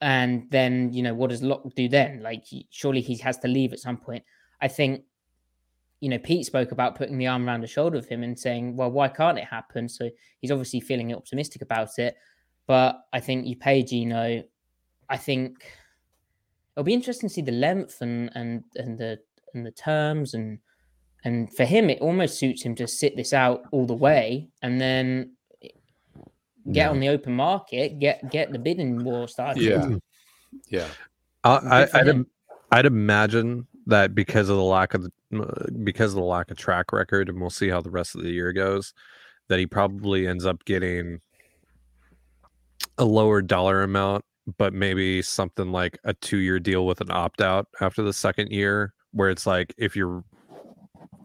And 0.00 0.46
then, 0.50 0.92
you 0.92 1.02
know, 1.02 1.14
what 1.14 1.30
does 1.30 1.42
Lock 1.42 1.62
do 1.74 1.88
then? 1.88 2.22
Like, 2.22 2.44
surely 2.70 3.00
he 3.00 3.16
has 3.18 3.38
to 3.38 3.48
leave 3.48 3.72
at 3.72 3.78
some 3.78 3.96
point. 3.96 4.22
I 4.60 4.68
think, 4.68 5.04
you 6.00 6.08
know, 6.10 6.18
Pete 6.18 6.46
spoke 6.46 6.72
about 6.72 6.96
putting 6.96 7.16
the 7.16 7.26
arm 7.26 7.46
around 7.46 7.62
the 7.62 7.66
shoulder 7.66 7.96
of 7.96 8.06
him 8.06 8.22
and 8.22 8.38
saying, 8.38 8.76
well, 8.76 8.90
why 8.90 9.08
can't 9.08 9.38
it 9.38 9.44
happen? 9.44 9.88
So 9.88 10.10
he's 10.40 10.50
obviously 10.50 10.80
feeling 10.80 11.14
optimistic 11.14 11.62
about 11.62 11.98
it. 11.98 12.16
But 12.66 13.00
I 13.12 13.20
think 13.20 13.46
you 13.46 13.56
pay 13.56 13.82
Geno 13.82 14.42
I 15.08 15.16
think 15.16 15.64
it'll 16.74 16.84
be 16.84 16.94
interesting 16.94 17.28
to 17.28 17.34
see 17.34 17.42
the 17.42 17.52
length 17.52 18.00
and 18.00 18.30
and 18.34 18.64
and 18.76 18.98
the 18.98 19.18
and 19.54 19.64
the 19.64 19.70
terms 19.70 20.34
and 20.34 20.58
and 21.24 21.54
for 21.54 21.64
him 21.64 21.90
it 21.90 22.00
almost 22.00 22.38
suits 22.38 22.62
him 22.62 22.74
to 22.76 22.86
sit 22.86 23.16
this 23.16 23.32
out 23.32 23.62
all 23.72 23.86
the 23.86 23.94
way 23.94 24.48
and 24.62 24.80
then 24.80 25.33
get 26.66 26.76
yeah. 26.76 26.90
on 26.90 27.00
the 27.00 27.08
open 27.08 27.34
market, 27.34 27.98
get 27.98 28.30
get 28.30 28.52
the 28.52 28.58
bidding 28.58 29.04
war 29.04 29.28
started. 29.28 29.62
Yeah, 29.62 29.76
mm-hmm. 29.76 29.96
yeah. 30.68 30.88
I, 31.44 31.86
I'd 31.92 32.24
I'd 32.70 32.86
imagine 32.86 33.66
that 33.86 34.14
because 34.14 34.48
of 34.48 34.56
the 34.56 34.62
lack 34.62 34.94
of 34.94 35.02
the 35.02 35.70
because 35.82 36.12
of 36.12 36.16
the 36.16 36.24
lack 36.24 36.50
of 36.50 36.56
track 36.56 36.92
record, 36.92 37.28
and 37.28 37.40
we'll 37.40 37.50
see 37.50 37.68
how 37.68 37.80
the 37.80 37.90
rest 37.90 38.14
of 38.14 38.22
the 38.22 38.30
year 38.30 38.52
goes, 38.52 38.94
that 39.48 39.58
he 39.58 39.66
probably 39.66 40.26
ends 40.26 40.46
up 40.46 40.64
getting 40.64 41.20
a 42.98 43.04
lower 43.04 43.42
dollar 43.42 43.82
amount 43.82 44.24
but 44.58 44.72
maybe 44.72 45.22
something 45.22 45.72
like 45.72 45.98
a 46.04 46.14
two 46.14 46.38
year 46.38 46.58
deal 46.58 46.86
with 46.86 47.00
an 47.00 47.10
opt 47.10 47.40
out 47.40 47.66
after 47.80 48.02
the 48.02 48.12
second 48.12 48.50
year, 48.50 48.92
where 49.12 49.30
it's 49.30 49.46
like 49.46 49.74
if 49.78 49.96
you're 49.96 50.24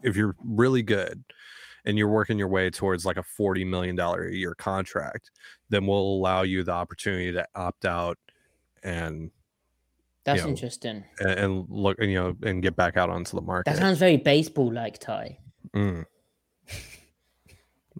if 0.02 0.16
you're 0.16 0.34
really 0.44 0.82
good 0.82 1.22
and 1.84 1.98
you're 1.98 2.08
working 2.08 2.38
your 2.38 2.48
way 2.48 2.70
towards 2.70 3.04
like 3.04 3.16
a 3.16 3.22
$40 3.22 3.66
million 3.66 3.98
a 3.98 4.30
year 4.30 4.54
contract, 4.54 5.30
then 5.68 5.86
we'll 5.86 5.98
allow 5.98 6.42
you 6.42 6.62
the 6.62 6.72
opportunity 6.72 7.32
to 7.32 7.46
opt 7.54 7.84
out 7.84 8.18
and 8.82 9.30
that's 10.24 10.38
you 10.38 10.44
know, 10.44 10.50
interesting. 10.50 11.04
And, 11.18 11.30
and, 11.30 11.66
look, 11.68 11.98
you 12.00 12.14
know, 12.14 12.36
and 12.42 12.62
get 12.62 12.76
back 12.76 12.96
out 12.96 13.10
onto 13.10 13.36
the 13.36 13.42
market. 13.42 13.70
That 13.70 13.78
sounds 13.78 13.98
very 13.98 14.16
baseball 14.16 14.72
like, 14.72 14.98
Ty. 14.98 15.38
Mm. 15.74 16.04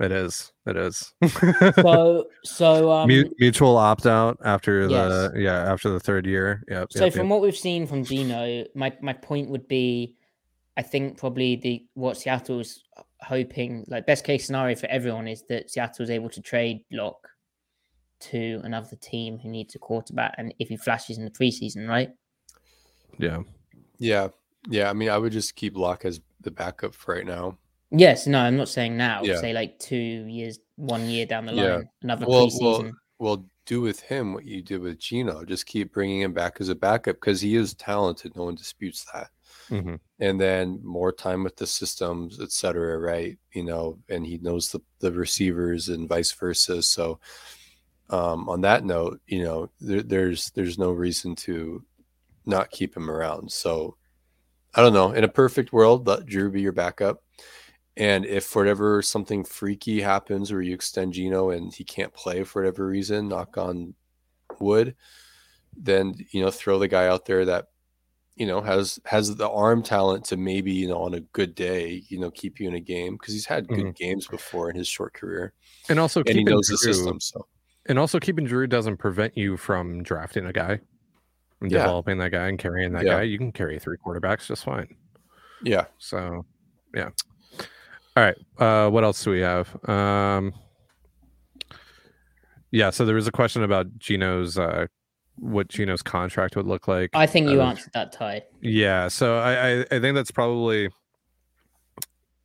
It 0.00 0.12
is. 0.12 0.52
It 0.66 0.76
is. 0.76 1.12
so 1.74 2.26
so 2.44 2.90
um, 2.92 3.08
mutual 3.08 3.76
opt 3.76 4.06
out 4.06 4.38
after 4.44 4.88
the 4.88 5.32
yeah 5.36 5.70
after 5.70 5.90
the 5.90 6.00
third 6.00 6.24
year. 6.24 6.62
Yeah. 6.68 6.86
So 6.90 7.04
yep, 7.04 7.12
from 7.12 7.26
yep. 7.26 7.30
what 7.30 7.42
we've 7.42 7.56
seen 7.56 7.86
from 7.86 8.04
Geno, 8.04 8.64
my 8.74 8.92
my 9.02 9.12
point 9.12 9.50
would 9.50 9.68
be, 9.68 10.16
I 10.76 10.82
think 10.82 11.18
probably 11.18 11.56
the 11.56 11.84
what 11.94 12.16
Seattle's 12.16 12.82
hoping 13.22 13.84
like 13.88 14.06
best 14.06 14.24
case 14.24 14.46
scenario 14.46 14.76
for 14.76 14.86
everyone 14.86 15.28
is 15.28 15.42
that 15.48 15.70
Seattle 15.70 16.02
is 16.02 16.10
able 16.10 16.30
to 16.30 16.40
trade 16.40 16.84
Lock 16.90 17.28
to 18.20 18.60
another 18.64 18.96
team 18.96 19.38
who 19.38 19.48
needs 19.48 19.74
a 19.74 19.78
quarterback, 19.78 20.34
and 20.38 20.54
if 20.58 20.68
he 20.68 20.76
flashes 20.76 21.18
in 21.18 21.24
the 21.24 21.30
preseason, 21.30 21.88
right? 21.88 22.10
Yeah. 23.18 23.42
Yeah. 23.98 24.28
Yeah. 24.68 24.90
I 24.90 24.92
mean, 24.92 25.08
I 25.08 25.18
would 25.18 25.32
just 25.32 25.56
keep 25.56 25.76
Lock 25.76 26.04
as 26.04 26.20
the 26.40 26.50
backup 26.50 26.94
for 26.94 27.14
right 27.14 27.26
now. 27.26 27.58
Yes, 27.92 28.26
no, 28.26 28.38
I'm 28.38 28.56
not 28.56 28.68
saying 28.68 28.96
now. 28.96 29.22
Yeah. 29.22 29.40
Say 29.40 29.52
like 29.52 29.78
two 29.78 29.96
years, 29.96 30.60
one 30.76 31.08
year 31.08 31.26
down 31.26 31.46
the 31.46 31.52
line, 31.52 31.64
yeah. 31.64 31.80
another 32.02 32.26
well, 32.26 32.46
preseason. 32.46 32.82
Well, 32.82 32.92
well, 33.18 33.44
do 33.66 33.80
with 33.80 34.00
him 34.00 34.32
what 34.32 34.44
you 34.44 34.62
did 34.62 34.80
with 34.80 34.98
Geno. 34.98 35.44
Just 35.44 35.66
keep 35.66 35.92
bringing 35.92 36.20
him 36.20 36.32
back 36.32 36.56
as 36.60 36.68
a 36.68 36.74
backup 36.74 37.16
because 37.16 37.40
he 37.40 37.56
is 37.56 37.74
talented. 37.74 38.34
No 38.34 38.44
one 38.44 38.54
disputes 38.54 39.04
that. 39.12 39.28
Hmm 39.70 39.94
And 40.18 40.40
then 40.40 40.80
more 40.82 41.12
time 41.12 41.44
with 41.44 41.56
the 41.56 41.66
systems, 41.66 42.40
et 42.40 42.50
cetera, 42.52 42.98
right? 42.98 43.38
You 43.52 43.64
know, 43.64 43.98
and 44.08 44.26
he 44.26 44.38
knows 44.38 44.70
the, 44.72 44.80
the 44.98 45.12
receivers 45.12 45.88
and 45.88 46.08
vice 46.08 46.32
versa. 46.32 46.82
So 46.82 47.20
um, 48.10 48.48
on 48.48 48.60
that 48.62 48.84
note, 48.84 49.20
you 49.28 49.44
know, 49.44 49.70
there, 49.80 50.02
there's 50.02 50.50
there's 50.50 50.78
no 50.78 50.90
reason 50.92 51.36
to 51.36 51.84
not 52.46 52.70
keep 52.72 52.96
him 52.96 53.10
around. 53.10 53.50
So 53.52 53.96
I 54.74 54.82
don't 54.82 54.92
know. 54.92 55.12
In 55.12 55.24
a 55.24 55.28
perfect 55.28 55.72
world, 55.72 56.06
let 56.06 56.26
Drew 56.26 56.50
be 56.50 56.60
your 56.62 56.72
backup. 56.72 57.22
And 57.96 58.24
if 58.24 58.56
whatever 58.56 59.02
something 59.02 59.44
freaky 59.44 60.00
happens 60.00 60.52
where 60.52 60.62
you 60.62 60.74
extend 60.74 61.12
Geno 61.12 61.50
and 61.50 61.72
he 61.72 61.84
can't 61.84 62.12
play 62.14 62.44
for 62.44 62.62
whatever 62.62 62.86
reason, 62.86 63.28
knock 63.28 63.58
on 63.58 63.94
wood, 64.60 64.96
then 65.76 66.14
you 66.32 66.42
know 66.42 66.50
throw 66.50 66.78
the 66.78 66.88
guy 66.88 67.06
out 67.08 67.24
there 67.26 67.44
that 67.46 67.66
you 68.36 68.46
know 68.46 68.60
has 68.60 68.98
has 69.04 69.34
the 69.36 69.48
arm 69.50 69.82
talent 69.82 70.24
to 70.24 70.36
maybe 70.36 70.72
you 70.72 70.88
know 70.88 71.02
on 71.02 71.14
a 71.14 71.20
good 71.20 71.54
day 71.54 72.02
you 72.08 72.18
know 72.18 72.30
keep 72.30 72.58
you 72.60 72.68
in 72.68 72.74
a 72.74 72.80
game 72.80 73.14
because 73.14 73.34
he's 73.34 73.46
had 73.46 73.66
good 73.68 73.94
games 73.96 74.26
before 74.26 74.70
in 74.70 74.76
his 74.76 74.88
short 74.88 75.12
career 75.14 75.52
And 75.88 75.98
also 75.98 76.20
and 76.20 76.28
he 76.28 76.34
keeping 76.34 76.54
knows 76.54 76.66
the 76.68 76.78
Drew, 76.82 76.92
system. 76.94 77.20
So 77.20 77.46
and 77.86 77.98
also 77.98 78.20
keeping 78.20 78.44
Drew 78.44 78.66
doesn't 78.66 78.98
prevent 78.98 79.36
you 79.36 79.56
from 79.56 80.02
drafting 80.02 80.46
a 80.46 80.52
guy 80.52 80.80
and 81.60 81.70
Yeah. 81.70 81.78
developing 81.78 82.18
that 82.18 82.30
guy 82.30 82.48
and 82.48 82.58
carrying 82.58 82.92
that 82.92 83.04
Yeah. 83.04 83.16
guy. 83.16 83.22
You 83.22 83.36
can 83.38 83.52
carry 83.52 83.78
three 83.78 83.96
quarterbacks 84.04 84.46
just 84.46 84.64
fine. 84.64 84.94
yeah, 85.62 85.86
So, 85.98 86.44
yeah. 86.94 87.10
All 88.16 88.24
right. 88.24 88.36
Uh, 88.58 88.90
what 88.90 89.04
else 89.04 89.22
do 89.24 89.30
we 89.30 89.40
have? 89.40 89.68
Um, 89.88 90.54
yeah. 92.70 92.90
So 92.90 93.04
there 93.04 93.14
was 93.14 93.26
a 93.26 93.32
question 93.32 93.62
about 93.62 93.98
Geno's, 93.98 94.58
uh, 94.58 94.86
what 95.36 95.68
Geno's 95.68 96.02
contract 96.02 96.56
would 96.56 96.66
look 96.66 96.86
like. 96.88 97.10
I 97.14 97.26
think 97.26 97.48
you 97.48 97.60
Uh, 97.62 97.66
answered 97.66 97.92
that, 97.94 98.12
Ty. 98.12 98.42
Yeah. 98.60 99.08
So 99.08 99.38
I, 99.38 99.52
I, 99.68 99.80
I 99.90 100.00
think 100.00 100.14
that's 100.14 100.30
probably, 100.30 100.88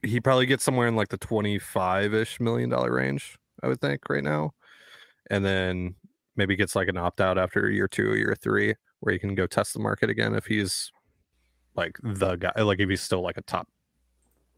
he 0.01 0.19
probably 0.21 0.45
gets 0.45 0.63
somewhere 0.63 0.87
in 0.87 0.95
like 0.95 1.09
the 1.09 1.17
25 1.17 2.13
ish 2.13 2.39
million 2.39 2.69
dollar 2.69 2.93
range, 2.93 3.37
I 3.63 3.67
would 3.67 3.81
think 3.81 4.07
right 4.09 4.23
now. 4.23 4.51
And 5.29 5.43
then 5.43 5.95
maybe 6.35 6.55
gets 6.55 6.75
like 6.75 6.87
an 6.87 6.97
opt 6.97 7.19
out 7.19 7.37
after 7.37 7.69
year 7.69 7.87
two 7.87 8.07
or 8.09 8.15
year 8.15 8.35
three 8.39 8.75
where 8.99 9.13
he 9.13 9.19
can 9.19 9.35
go 9.35 9.47
test 9.47 9.73
the 9.73 9.79
market 9.79 10.09
again 10.09 10.35
if 10.35 10.45
he's 10.45 10.91
like 11.75 11.97
the 12.03 12.35
guy, 12.35 12.51
like 12.61 12.79
if 12.79 12.89
he's 12.89 13.01
still 13.01 13.21
like 13.21 13.37
a 13.37 13.41
top 13.41 13.67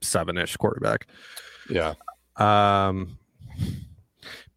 seven 0.01 0.37
ish 0.37 0.55
quarterback. 0.57 1.07
yeah. 1.69 1.93
Um, 2.35 3.17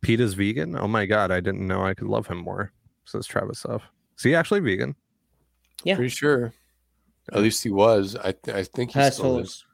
Pete 0.03 0.21
is 0.21 0.35
vegan. 0.35 0.77
Oh 0.77 0.89
my 0.89 1.07
god, 1.07 1.31
I 1.31 1.41
didn't 1.41 1.67
know 1.67 1.83
I 1.83 1.95
could 1.95 2.09
love 2.09 2.27
him 2.27 2.39
more. 2.39 2.73
Says 3.11 3.27
Travis 3.27 3.63
Huff. 3.63 3.83
Is 4.17 4.25
he 4.25 4.35
actually 4.35 4.61
vegan? 4.61 4.95
Yeah. 5.85 5.97
Pretty 5.97 6.11
sure. 6.11 6.53
At 7.33 7.41
least 7.41 7.63
he 7.63 7.71
was. 7.71 8.17
I 8.17 8.33
th- 8.33 8.57
I 8.57 8.65
think 8.65 8.93
he 8.93 8.99
Her 8.99 9.11
still 9.11 9.39
is. 9.39 9.65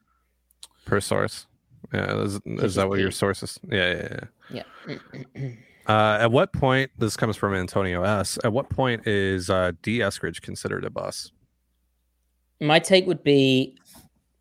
Per 0.84 1.00
source. 1.00 1.46
Yeah, 1.92 2.20
is, 2.22 2.34
is 2.34 2.62
is 2.62 2.74
that 2.76 2.88
what 2.88 2.98
your 2.98 3.08
Pete. 3.08 3.16
source 3.16 3.42
is? 3.42 3.58
Yeah, 3.70 3.92
yeah, 3.92 4.18
yeah. 4.50 4.62
Yeah. 5.34 5.48
Uh, 5.88 6.18
at 6.20 6.32
what 6.32 6.52
point? 6.52 6.90
This 6.98 7.16
comes 7.16 7.36
from 7.36 7.54
Antonio 7.54 8.02
S. 8.02 8.40
At 8.42 8.52
what 8.52 8.68
point 8.68 9.06
is 9.06 9.48
uh, 9.48 9.70
Dee 9.82 10.00
Eskridge 10.00 10.42
considered 10.42 10.84
a 10.84 10.90
bus? 10.90 11.30
My 12.60 12.80
take 12.80 13.06
would 13.06 13.22
be 13.22 13.76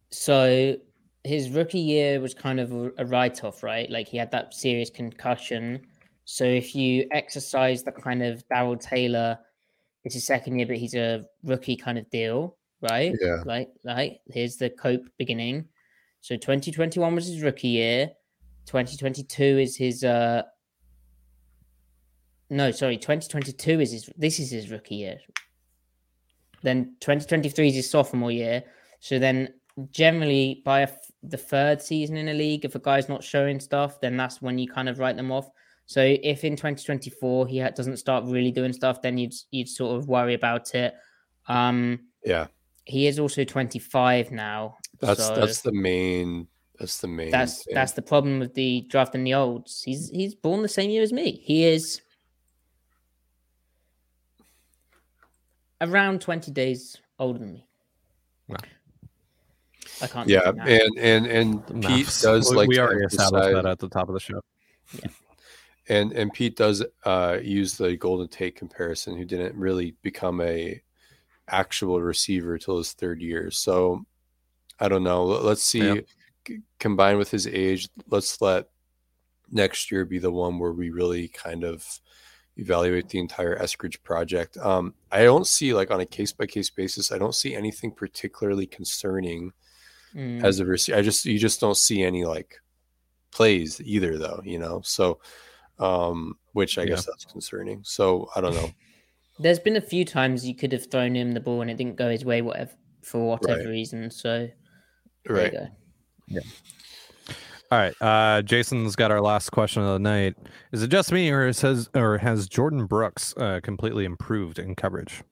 so 0.10 0.76
his 1.24 1.52
rookie 1.52 1.78
year 1.78 2.20
was 2.20 2.34
kind 2.34 2.60
of 2.60 2.72
a, 2.74 2.92
a 2.98 3.06
write 3.06 3.44
off, 3.44 3.62
right? 3.62 3.88
Like 3.92 4.08
he 4.08 4.18
had 4.18 4.32
that 4.32 4.56
serious 4.56 4.90
concussion. 4.90 5.86
So 6.26 6.44
if 6.44 6.76
you 6.76 7.08
exercise 7.12 7.84
the 7.84 7.92
kind 7.92 8.24
of 8.24 8.48
Darrell 8.48 8.78
Taylor, 8.78 9.38
it's 10.04 10.16
his 10.16 10.26
second 10.26 10.58
year, 10.58 10.68
but 10.68 10.78
he's 10.78 10.96
a 10.96 11.26
rookie 11.44 11.76
kind 11.76 11.98
of 11.98 12.10
deal, 12.10 12.58
right? 12.82 13.14
Yeah. 13.22 13.44
Like, 13.46 13.70
like 13.84 14.22
here's 14.28 14.58
the 14.58 14.72
cope 14.72 15.06
beginning. 15.18 15.66
So 16.22 16.36
2021 16.36 17.16
was 17.16 17.28
his 17.28 17.42
rookie 17.42 17.70
year. 17.70 18.10
2022 18.66 19.44
is 19.44 19.78
his 19.78 20.04
uh 20.04 20.42
no, 22.50 22.72
sorry, 22.72 22.98
2022 22.98 23.80
is 23.80 23.92
his 23.92 24.10
this 24.18 24.40
is 24.40 24.52
his 24.52 24.72
rookie 24.72 24.96
year. 24.96 25.18
Then 26.64 26.96
2023 27.02 27.68
is 27.68 27.76
his 27.76 27.90
sophomore 27.90 28.32
year. 28.32 28.64
So 29.00 29.20
then 29.20 29.54
generally 29.92 30.62
by 30.66 30.80
a 30.80 30.84
f 30.84 30.98
the 31.22 31.38
third 31.38 31.82
season 31.82 32.18
in 32.18 32.30
a 32.30 32.34
league, 32.34 32.66
if 32.66 32.76
a 32.76 32.80
guy's 32.80 33.10
not 33.10 33.24
showing 33.24 33.60
stuff, 33.60 34.00
then 34.02 34.18
that's 34.18 34.42
when 34.42 34.58
you 34.58 34.68
kind 34.68 34.90
of 34.90 34.98
write 35.00 35.16
them 35.16 35.32
off. 35.32 35.50
So 35.88 36.02
if 36.02 36.44
in 36.44 36.56
2024 36.56 37.48
he 37.48 37.60
doesn't 37.76 37.98
start 37.98 38.26
really 38.26 38.52
doing 38.52 38.74
stuff, 38.74 39.02
then 39.02 39.18
you'd 39.18 39.34
you'd 39.52 39.70
sort 39.70 39.98
of 39.98 40.08
worry 40.08 40.34
about 40.34 40.74
it. 40.76 40.94
Um, 41.48 42.00
Yeah. 42.24 42.48
he 42.86 43.06
is 43.08 43.20
also 43.20 43.44
25 43.44 44.32
now. 44.32 44.78
That's 45.00 45.28
so 45.28 45.36
that's 45.36 45.62
the 45.62 45.72
main 45.74 46.48
that's 46.80 46.98
the 47.00 47.08
main 47.08 47.30
that's 47.32 47.64
thing. 47.64 47.74
that's 47.76 47.92
the 47.94 48.02
problem 48.02 48.40
with 48.40 48.54
the 48.56 48.86
drafting 48.90 49.24
the 49.24 49.34
olds. 49.36 49.84
He's 49.84 50.10
he's 50.10 50.34
born 50.36 50.62
the 50.64 50.68
same 50.70 50.90
year 50.90 51.04
as 51.04 51.14
me. 51.14 51.40
He 51.44 51.66
is 51.66 52.02
around 55.82 56.22
20 56.22 56.52
days 56.52 56.98
older 57.20 57.40
than 57.40 57.54
me. 57.54 57.68
Wow. 58.48 58.58
I 60.02 60.08
can't. 60.08 60.28
yeah, 60.30 60.50
and 60.50 60.98
and 60.98 61.26
and 61.28 61.66
Pete 61.68 62.06
Maths. 62.06 62.22
does 62.22 62.50
we, 62.50 62.56
like 62.58 62.68
we 62.68 62.76
to 62.76 62.82
already 62.82 63.06
established 63.06 63.46
emphasize- 63.46 63.64
that 63.64 63.70
at 63.70 63.80
the 63.80 63.88
top 63.90 64.10
of 64.10 64.14
the 64.14 64.20
show. 64.20 64.42
And 65.90 66.12
and 66.14 66.32
Pete 66.34 66.56
does 66.56 66.84
uh, 67.06 67.38
use 67.42 67.78
the 67.78 67.96
Golden 67.98 68.28
Tate 68.28 68.56
comparison, 68.56 69.18
who 69.18 69.26
didn't 69.26 69.56
really 69.56 69.96
become 70.02 70.42
a 70.42 70.82
actual 71.48 72.02
receiver 72.02 72.58
till 72.58 72.78
his 72.78 72.94
third 72.94 73.22
year. 73.22 73.52
So 73.52 74.06
I 74.80 74.88
don't 74.90 75.04
know. 75.04 75.24
Let- 75.26 75.44
Let's 75.44 75.64
see. 75.64 75.80
Yeah. 75.86 76.02
C- 76.48 76.60
combined 76.80 77.18
with 77.18 77.32
his 77.32 77.48
age, 77.48 77.90
let's 78.10 78.40
let 78.42 78.70
next 79.52 79.92
year 79.92 80.06
be 80.06 80.20
the 80.20 80.32
one 80.32 80.60
where 80.60 80.72
we 80.74 80.90
really 80.90 81.28
kind 81.30 81.64
of 81.64 81.86
evaluate 82.58 83.10
the 83.10 83.20
entire 83.20 83.58
Eskridge 83.60 84.02
project. 84.04 84.58
Um, 84.58 84.94
I 85.12 85.24
don't 85.24 85.46
see 85.48 85.74
like 85.74 85.92
on 85.92 86.02
a 86.02 86.06
case 86.06 86.32
by 86.32 86.46
case 86.46 86.70
basis. 86.70 87.12
I 87.12 87.18
don't 87.18 87.36
see 87.36 87.56
anything 87.56 87.92
particularly 87.92 88.66
concerning 88.66 89.54
Mm. 90.16 90.44
as 90.46 90.60
a 90.62 90.66
receiver. 90.66 90.98
I 90.98 91.02
just 91.02 91.26
you 91.26 91.38
just 91.38 91.60
don't 91.60 91.76
see 91.76 92.02
any 92.02 92.24
like 92.24 92.62
plays 93.32 93.82
either 93.82 94.18
though, 94.18 94.42
you 94.46 94.58
know. 94.60 94.80
So 94.86 95.20
um 95.80 96.38
which 96.54 96.78
I 96.78 96.84
Yeah. 96.84 96.90
guess 96.90 97.06
that's 97.06 97.26
concerning. 97.26 97.82
So 97.84 98.30
I 98.36 98.42
don't 98.42 98.54
know. 98.54 98.70
There's 99.40 99.60
been 99.60 99.76
a 99.76 99.82
few 99.82 100.06
times 100.06 100.48
you 100.48 100.56
could 100.56 100.72
have 100.72 100.90
thrown 100.90 101.16
him 101.16 101.34
the 101.34 101.42
ball 101.42 101.62
and 101.62 101.70
it 101.70 101.76
didn't 101.78 101.98
go 101.98 102.10
his 102.10 102.24
way, 102.24 102.42
whatever 102.42 102.72
for 103.04 103.28
whatever 103.28 103.60
Right. 103.60 103.68
reason. 103.70 104.10
So 104.10 104.48
there 105.26 105.36
right. 105.36 105.54
you 105.54 105.60
go. 105.60 106.40
All 107.72 107.80
right. 107.80 107.94
Uh, 108.00 108.42
Jason's 108.44 108.96
got 108.96 109.12
our 109.12 109.20
last 109.22 109.50
question 109.52 109.82
of 109.82 109.94
the 109.94 110.00
night. 110.00 110.36
Is 110.72 110.84
it 110.84 110.88
just 110.88 111.12
me, 111.12 111.30
or 111.32 111.52
says, 111.52 111.90
or 111.96 112.20
has 112.20 112.48
Jordyn 112.48 112.88
Brooks 112.88 113.34
uh, 113.38 113.60
completely 113.62 114.06
improved 114.06 114.60
in 114.60 114.76
coverage? 114.76 115.24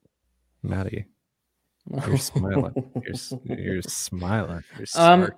Matty, 0.64 1.06
you're 2.08 2.18
smiling. 2.18 2.74
You're, 3.46 3.58
you're 3.58 3.82
smiling. 3.82 4.64
You're 4.78 4.88
um, 4.96 5.32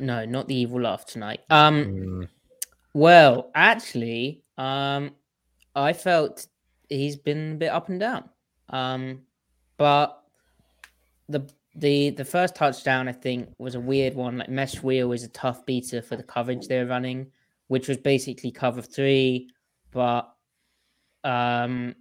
no, 0.00 0.24
not 0.24 0.48
the 0.48 0.54
evil 0.54 0.80
laugh 0.80 1.04
tonight. 1.06 1.40
Um, 1.50 1.84
Mm, 1.84 2.28
Well, 2.98 3.52
actually, 3.54 4.42
um, 4.56 5.14
I 5.76 5.92
felt 5.92 6.48
he's 6.88 7.14
been 7.14 7.52
a 7.52 7.54
bit 7.54 7.68
up 7.68 7.88
and 7.88 8.00
down. 8.00 8.28
Um, 8.70 9.20
but 9.76 10.20
the 11.28 11.48
the 11.76 12.10
the 12.10 12.24
first 12.24 12.56
touchdown 12.56 13.06
I 13.06 13.12
think 13.12 13.50
was 13.58 13.76
a 13.76 13.80
weird 13.80 14.16
one. 14.16 14.38
Like 14.38 14.48
mesh 14.48 14.82
wheel 14.82 15.12
is 15.12 15.22
a 15.22 15.28
tough 15.28 15.64
beater 15.64 16.02
for 16.02 16.16
the 16.16 16.24
coverage 16.24 16.66
they 16.66 16.80
were 16.80 16.90
running, 16.90 17.30
which 17.68 17.86
was 17.86 17.98
basically 17.98 18.50
cover 18.50 18.82
three, 18.82 19.48
but 19.92 20.34
um, 21.22 21.94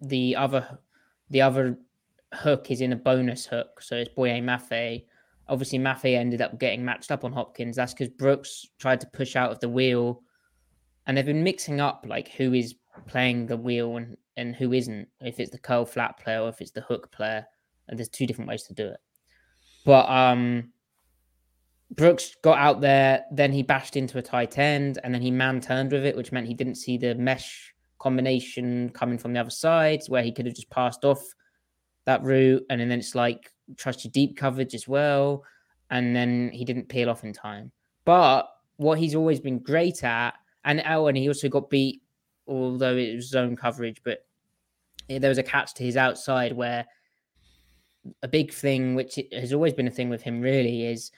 the 0.00 0.36
other 0.36 0.78
the 1.30 1.42
other 1.42 1.76
hook 2.32 2.70
is 2.70 2.80
in 2.80 2.92
a 2.92 2.96
bonus 2.96 3.44
hook, 3.44 3.82
so 3.82 3.96
it's 3.96 4.14
Boye 4.14 4.40
Mafe. 4.40 5.04
Obviously, 5.48 5.78
Mafe 5.78 6.16
ended 6.16 6.40
up 6.40 6.58
getting 6.58 6.84
matched 6.84 7.10
up 7.10 7.24
on 7.24 7.32
Hopkins. 7.32 7.76
That's 7.76 7.92
because 7.92 8.08
Brooks 8.08 8.66
tried 8.78 9.00
to 9.00 9.06
push 9.08 9.36
out 9.36 9.50
of 9.50 9.60
the 9.60 9.68
wheel, 9.68 10.22
and 11.06 11.16
they've 11.16 11.26
been 11.26 11.44
mixing 11.44 11.80
up 11.80 12.04
like 12.08 12.28
who 12.28 12.54
is 12.54 12.74
playing 13.06 13.46
the 13.46 13.56
wheel 13.56 13.96
and 13.96 14.16
and 14.36 14.54
who 14.54 14.72
isn't. 14.72 15.08
If 15.20 15.40
it's 15.40 15.50
the 15.50 15.58
curl 15.58 15.84
flat 15.84 16.18
player 16.18 16.40
or 16.40 16.48
if 16.48 16.60
it's 16.60 16.70
the 16.70 16.80
hook 16.82 17.10
player, 17.12 17.44
and 17.88 17.98
there's 17.98 18.08
two 18.08 18.26
different 18.26 18.48
ways 18.48 18.62
to 18.64 18.74
do 18.74 18.86
it. 18.86 19.00
But 19.84 20.08
um, 20.08 20.72
Brooks 21.90 22.36
got 22.42 22.58
out 22.58 22.80
there, 22.80 23.24
then 23.32 23.52
he 23.52 23.62
bashed 23.62 23.96
into 23.96 24.18
a 24.18 24.22
tight 24.22 24.58
end, 24.58 24.98
and 25.02 25.12
then 25.12 25.22
he 25.22 25.30
man 25.30 25.60
turned 25.60 25.92
with 25.92 26.06
it, 26.06 26.16
which 26.16 26.32
meant 26.32 26.46
he 26.46 26.54
didn't 26.54 26.76
see 26.76 26.96
the 26.96 27.14
mesh 27.14 27.74
combination 27.98 28.90
coming 28.90 29.18
from 29.18 29.32
the 29.32 29.40
other 29.40 29.50
side, 29.50 30.00
where 30.08 30.22
he 30.22 30.32
could 30.32 30.46
have 30.46 30.54
just 30.54 30.70
passed 30.70 31.04
off 31.04 31.22
that 32.06 32.22
route, 32.22 32.64
and 32.70 32.80
then 32.80 32.92
it's 32.92 33.14
like 33.14 33.51
trust 33.76 34.04
your 34.04 34.12
deep 34.12 34.36
coverage 34.36 34.74
as 34.74 34.86
well, 34.86 35.44
and 35.90 36.14
then 36.14 36.50
he 36.52 36.64
didn't 36.64 36.88
peel 36.88 37.10
off 37.10 37.24
in 37.24 37.32
time. 37.32 37.72
But 38.04 38.48
what 38.76 38.98
he's 38.98 39.14
always 39.14 39.40
been 39.40 39.58
great 39.58 40.02
at, 40.04 40.34
and 40.64 40.82
oh, 40.86 41.06
and 41.06 41.16
he 41.16 41.28
also 41.28 41.48
got 41.48 41.70
beat 41.70 42.02
although 42.46 42.96
it 42.96 43.14
was 43.14 43.28
zone 43.28 43.56
coverage, 43.56 44.02
but 44.04 44.24
eh, 45.08 45.18
there 45.18 45.28
was 45.28 45.38
a 45.38 45.42
catch 45.42 45.74
to 45.74 45.84
his 45.84 45.96
outside 45.96 46.52
where 46.52 46.86
a 48.22 48.28
big 48.28 48.52
thing, 48.52 48.94
which 48.94 49.18
has 49.32 49.52
always 49.52 49.72
been 49.72 49.86
a 49.86 49.92
thing 49.92 50.08
with 50.08 50.22
him, 50.22 50.40
really, 50.40 50.86
is 50.86 51.10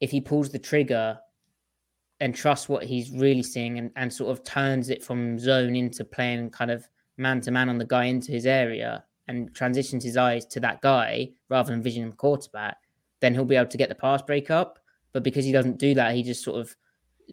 if 0.00 0.10
he 0.10 0.20
pulls 0.20 0.50
the 0.50 0.58
trigger 0.58 1.18
and 2.20 2.34
trusts 2.34 2.68
what 2.68 2.84
he's 2.84 3.10
really 3.10 3.42
seeing 3.42 3.78
and, 3.78 3.90
and 3.96 4.12
sort 4.12 4.30
of 4.30 4.44
turns 4.44 4.88
it 4.88 5.02
from 5.02 5.38
zone 5.38 5.76
into 5.76 6.04
playing 6.04 6.50
kind 6.50 6.70
of 6.70 6.86
man 7.16 7.40
to 7.40 7.50
man 7.50 7.68
on 7.68 7.78
the 7.78 7.84
guy 7.84 8.04
into 8.04 8.32
his 8.32 8.46
area 8.46 9.04
and 9.28 9.54
transitions 9.54 10.04
his 10.04 10.16
eyes 10.16 10.44
to 10.46 10.60
that 10.60 10.80
guy 10.80 11.30
rather 11.48 11.70
than 11.70 11.82
visioning 11.82 12.10
the 12.10 12.16
quarterback, 12.16 12.76
then 13.20 13.34
he'll 13.34 13.44
be 13.44 13.56
able 13.56 13.70
to 13.70 13.78
get 13.78 13.88
the 13.88 13.94
pass 13.94 14.22
break 14.22 14.50
up. 14.50 14.78
But 15.12 15.22
because 15.22 15.44
he 15.44 15.52
doesn't 15.52 15.78
do 15.78 15.94
that, 15.94 16.14
he 16.14 16.22
just 16.22 16.42
sort 16.42 16.60
of 16.60 16.74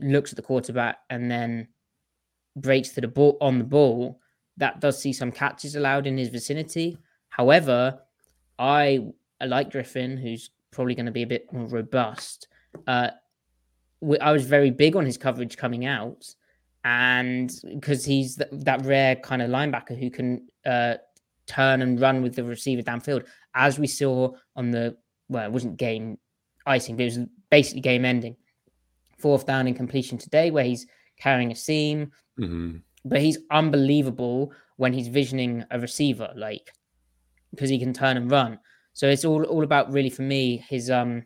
looks 0.02 0.32
at 0.32 0.36
the 0.36 0.42
quarterback 0.42 1.00
and 1.10 1.30
then 1.32 1.68
breaks 2.56 2.90
to 2.90 3.02
the 3.02 3.08
ball 3.08 3.38
on 3.42 3.58
the 3.58 3.64
ball. 3.64 4.20
That 4.58 4.82
does 4.82 5.02
see 5.02 5.14
some 5.14 5.32
catches 5.32 5.76
allowed 5.76 6.06
in 6.06 6.18
his 6.18 6.30
vicinity. 6.30 6.98
However, 7.30 8.00
I, 8.58 9.06
I 9.40 9.46
like 9.46 9.72
Griffin, 9.72 10.18
who's 10.18 10.52
probably 10.72 10.96
going 10.96 11.06
to 11.06 11.12
be 11.12 11.24
a 11.24 11.28
bit 11.28 11.52
more 11.52 11.68
robust. 11.68 12.48
Uh, 12.86 13.10
I 14.22 14.32
was 14.32 14.46
very 14.46 14.72
big 14.72 14.96
on 14.96 15.06
his 15.06 15.18
coverage 15.18 15.58
coming 15.58 15.86
out, 15.86 16.34
and 16.84 17.52
because 17.74 18.06
he's 18.06 18.36
th- 18.36 18.50
that 18.52 18.86
rare 18.86 19.16
kind 19.16 19.42
of 19.42 19.50
linebacker 19.50 19.98
who 19.98 20.10
can 20.10 20.48
uh, 20.66 20.96
turn 21.50 21.82
and 21.82 22.00
run 22.00 22.22
with 22.22 22.36
the 22.36 22.44
receiver 22.44 22.82
downfield, 22.82 23.26
as 23.56 23.78
we 23.80 23.88
saw 23.88 24.32
on 24.56 24.72
the 24.72 24.96
well, 25.28 25.46
it 25.46 25.52
wasn't 25.52 25.78
game 25.78 26.18
icing, 26.66 26.96
but 26.96 27.04
it 27.04 27.18
was 27.18 27.28
basically 27.50 27.82
game 27.82 28.06
ending. 28.06 28.36
Fourth 29.18 29.46
down 29.46 29.68
in 29.68 29.74
completion 29.74 30.18
today, 30.18 30.50
where 30.52 30.64
he's 30.64 30.88
carrying 31.20 31.52
a 31.52 31.56
seam, 31.56 32.12
Mm-hmm. 32.40 32.78
but 33.04 33.20
he's 33.20 33.38
unbelievable 33.52 34.54
when 34.78 34.94
he's 34.94 35.10
visioning 35.10 35.66
a 35.72 35.80
receiver, 35.80 36.32
like 36.38 36.72
because 37.52 37.70
he 37.70 37.78
can 37.80 37.92
turn 37.94 38.16
and 38.16 38.32
run. 38.32 38.58
So 38.94 39.08
it's 39.10 39.26
all 39.26 39.44
all 39.44 39.64
about 39.64 39.92
really 39.92 40.10
for 40.10 40.22
me 40.22 40.64
his 40.70 40.90
um 40.90 41.24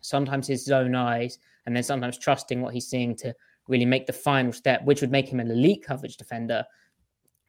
sometimes 0.00 0.46
his 0.46 0.64
zone 0.64 0.94
eyes 0.94 1.38
and 1.66 1.76
then 1.76 1.82
sometimes 1.82 2.18
trusting 2.18 2.60
what 2.60 2.72
he's 2.74 2.88
seeing 2.88 3.14
to 3.16 3.34
really 3.68 3.84
make 3.84 4.06
the 4.06 4.12
final 4.12 4.52
step, 4.52 4.84
which 4.84 5.00
would 5.00 5.10
make 5.12 5.28
him 5.28 5.38
an 5.40 5.50
elite 5.50 5.84
coverage 5.84 6.16
defender. 6.16 6.64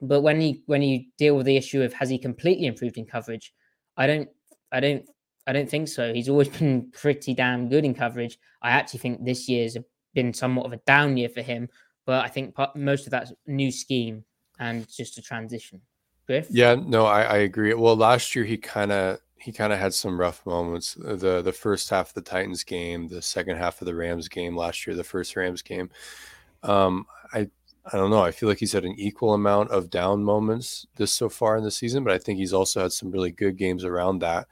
But 0.04 0.22
when 0.22 0.42
you 0.42 0.60
when 0.66 0.82
you 0.82 1.06
deal 1.18 1.38
with 1.38 1.46
the 1.46 1.56
issue 1.56 1.82
of 1.82 1.94
has 1.94 2.10
he 2.10 2.18
completely 2.18 2.68
improved 2.68 2.98
in 2.98 3.06
coverage, 3.06 3.54
I 3.96 4.06
don't 4.06 4.30
I 4.72 4.82
don't 4.82 5.06
I 5.48 5.54
don't 5.54 5.70
think 5.70 5.88
so. 5.88 6.14
He's 6.14 6.30
always 6.30 6.50
been 6.60 6.92
pretty 6.92 7.34
damn 7.34 7.70
good 7.70 7.86
in 7.86 7.94
coverage. 7.94 8.38
I 8.62 8.72
actually 8.72 9.00
think 9.00 9.24
this 9.24 9.48
year's 9.48 9.78
been 10.14 10.34
somewhat 10.34 10.66
of 10.66 10.74
a 10.74 10.82
down 10.86 11.16
year 11.16 11.30
for 11.30 11.42
him, 11.42 11.70
but 12.06 12.24
I 12.24 12.28
think 12.28 12.54
part, 12.54 12.76
most 12.76 13.08
of 13.08 13.12
that's 13.12 13.32
new 13.48 13.72
scheme 13.72 14.26
and 14.60 14.88
just 14.90 15.18
a 15.18 15.22
transition. 15.22 15.82
Griff? 16.28 16.48
Yeah, 16.50 16.76
no, 16.76 17.06
I, 17.06 17.24
I 17.24 17.38
agree. 17.38 17.74
Well, 17.74 17.96
last 17.96 18.36
year 18.36 18.46
he 18.46 18.58
kind 18.58 18.92
of 18.92 19.20
he 19.38 19.52
kind 19.52 19.74
of 19.74 19.80
had 19.80 19.94
some 19.94 20.20
rough 20.20 20.46
moments. 20.46 20.96
The 20.96 21.42
the 21.42 21.54
first 21.54 21.90
half 21.90 22.10
of 22.10 22.14
the 22.14 22.22
Titans 22.22 22.66
game, 22.66 23.08
the 23.08 23.22
second 23.22 23.58
half 23.58 23.82
of 23.82 23.86
the 23.86 23.96
Rams 23.96 24.28
game 24.28 24.56
last 24.56 24.86
year, 24.86 24.96
the 24.98 25.04
first 25.04 25.36
Rams 25.38 25.62
game. 25.62 25.90
Um, 26.62 27.06
I 27.34 27.50
I 27.92 27.98
don't 27.98 28.12
know. 28.12 28.22
I 28.22 28.32
feel 28.32 28.48
like 28.48 28.60
he's 28.60 28.72
had 28.72 28.86
an 28.86 28.96
equal 28.98 29.34
amount 29.34 29.72
of 29.72 29.90
down 29.90 30.24
moments 30.24 30.86
this 30.96 31.12
so 31.12 31.28
far 31.28 31.58
in 31.58 31.64
the 31.64 31.72
season, 31.72 32.04
but 32.04 32.14
I 32.14 32.18
think 32.18 32.40
he's 32.40 32.54
also 32.54 32.82
had 32.82 32.94
some 32.94 33.12
really 33.12 33.32
good 33.32 33.58
games 33.58 33.84
around 33.84 34.20
that. 34.20 34.48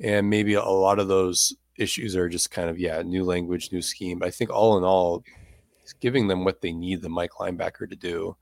And 0.00 0.30
maybe 0.30 0.54
a 0.54 0.62
lot 0.62 1.00
of 1.00 1.08
those 1.08 1.54
issues 1.76 2.14
are 2.16 2.28
just 2.28 2.50
kind 2.50 2.70
of 2.70 2.78
yeah, 2.78 3.02
new 3.02 3.24
language, 3.24 3.72
new 3.72 3.82
scheme. 3.82 4.20
But 4.20 4.28
I 4.28 4.30
think 4.30 4.50
all 4.50 4.78
in 4.78 4.84
all, 4.84 5.24
he's 5.80 5.94
giving 5.94 6.28
them 6.28 6.44
what 6.44 6.60
they 6.60 6.72
need 6.72 7.02
the 7.02 7.08
Mike 7.08 7.32
linebacker 7.40 7.88
to 7.90 7.96
do. 7.96 8.36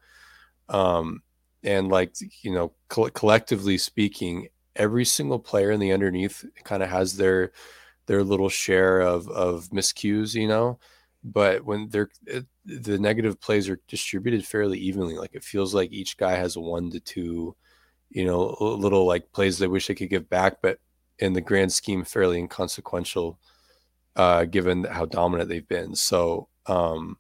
Um, 0.69 1.23
and 1.63 1.89
like 1.89 2.15
you 2.43 2.53
know, 2.53 2.73
co- 2.89 3.11
collectively 3.11 3.79
speaking, 3.79 4.49
every 4.77 5.05
single 5.05 5.39
player 5.39 5.71
in 5.71 5.81
the 5.81 5.93
underneath 5.93 6.45
kind 6.65 6.83
of 6.83 6.91
has 6.91 7.17
their 7.17 7.53
their 8.07 8.23
little 8.23 8.49
share 8.51 9.01
of 9.01 9.29
of 9.29 9.69
miscues, 9.71 10.35
you 10.35 10.49
know. 10.49 10.79
But 11.25 11.65
when 11.65 11.89
they're 11.89 12.11
the 12.67 12.99
negative 12.99 13.41
plays 13.41 13.69
are 13.71 13.81
distributed 13.89 14.47
fairly 14.47 14.79
evenly, 14.79 15.17
like 15.17 15.35
it 15.35 15.43
feels 15.43 15.75
like 15.75 15.91
each 15.91 16.19
guy 16.19 16.33
has 16.37 16.57
a 16.57 16.61
one 16.61 16.91
to 16.91 17.01
two, 17.01 17.57
you 18.11 18.27
know, 18.27 18.57
little 18.61 19.07
like 19.07 19.33
plays 19.33 19.59
they 19.59 19.67
wish 19.67 19.87
they 19.87 19.95
could 19.95 20.11
give 20.11 20.29
back, 20.29 20.59
but 20.61 20.79
in 21.19 21.33
the 21.33 21.41
grand 21.41 21.73
scheme, 21.73 22.05
fairly 22.05 22.39
inconsequential, 22.39 23.39
uh, 24.17 24.45
given 24.45 24.85
how 24.85 25.07
dominant 25.07 25.49
they've 25.49 25.67
been. 25.67 25.95
So, 25.95 26.49
um, 26.67 27.17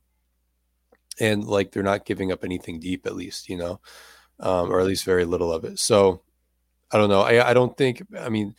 and 1.18 1.44
like 1.44 1.72
they're 1.72 1.82
not 1.82 2.05
giving 2.05 2.30
up 2.30 2.44
anything 2.44 2.80
deep, 2.80 3.07
at 3.07 3.16
least, 3.16 3.48
you 3.48 3.57
know, 3.57 3.80
um, 4.40 4.70
or 4.70 4.80
at 4.80 4.86
least 4.86 5.05
very 5.05 5.24
little 5.24 5.52
of 5.52 5.64
it. 5.64 5.78
So, 5.78 6.22
I 6.90 6.98
don't 6.98 7.09
know. 7.09 7.22
I, 7.22 7.50
I 7.50 7.55
don't 7.55 7.76
think, 7.76 8.02
I 8.18 8.28
mean, 8.28 8.55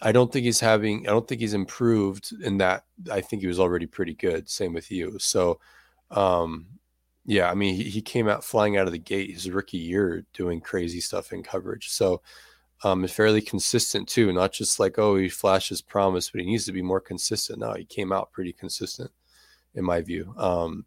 I 0.00 0.12
don't 0.12 0.30
think 0.30 0.44
he's 0.44 0.60
having, 0.60 1.08
I 1.08 1.10
don't 1.10 1.26
think 1.26 1.40
he's 1.40 1.54
improved 1.54 2.32
in 2.42 2.58
that. 2.58 2.84
I 3.10 3.20
think 3.20 3.40
he 3.40 3.48
was 3.48 3.60
already 3.60 3.86
pretty 3.86 4.14
good. 4.14 4.48
Same 4.48 4.74
with 4.74 4.90
you. 4.90 5.18
So, 5.18 5.58
um, 6.10 6.66
yeah, 7.24 7.50
I 7.50 7.54
mean, 7.54 7.74
he, 7.74 7.84
he 7.84 8.02
came 8.02 8.28
out 8.28 8.44
flying 8.44 8.76
out 8.76 8.86
of 8.86 8.92
the 8.92 8.98
gate 8.98 9.30
his 9.30 9.50
rookie 9.50 9.78
year 9.78 10.24
doing 10.32 10.60
crazy 10.60 11.00
stuff 11.00 11.32
in 11.32 11.42
coverage. 11.42 11.88
So, 11.88 12.20
um, 12.84 13.06
fairly 13.06 13.40
consistent 13.40 14.06
too, 14.06 14.32
not 14.32 14.52
just 14.52 14.78
like, 14.78 14.98
oh, 14.98 15.16
he 15.16 15.30
flashes 15.30 15.80
promise, 15.80 16.30
but 16.30 16.42
he 16.42 16.46
needs 16.46 16.66
to 16.66 16.72
be 16.72 16.82
more 16.82 17.00
consistent. 17.00 17.58
No, 17.58 17.72
he 17.72 17.84
came 17.86 18.12
out 18.12 18.32
pretty 18.32 18.52
consistent 18.52 19.10
in 19.74 19.84
my 19.84 20.02
view. 20.02 20.34
Um, 20.36 20.84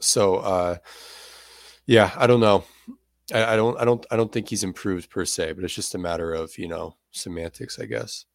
so, 0.00 0.36
uh, 0.36 0.76
yeah, 1.86 2.12
I 2.16 2.26
don't 2.26 2.40
know. 2.40 2.64
I, 3.32 3.44
I, 3.44 3.56
don't, 3.56 3.78
I 3.78 3.84
don't, 3.84 4.06
I 4.10 4.16
don't 4.16 4.32
think 4.32 4.48
he's 4.48 4.64
improved 4.64 5.10
per 5.10 5.24
se, 5.26 5.52
but 5.52 5.64
it's 5.64 5.74
just 5.74 5.94
a 5.94 5.98
matter 5.98 6.32
of, 6.32 6.56
you 6.56 6.66
know, 6.68 6.96
semantics, 7.14 7.78
I 7.78 7.86
guess. 7.86 8.26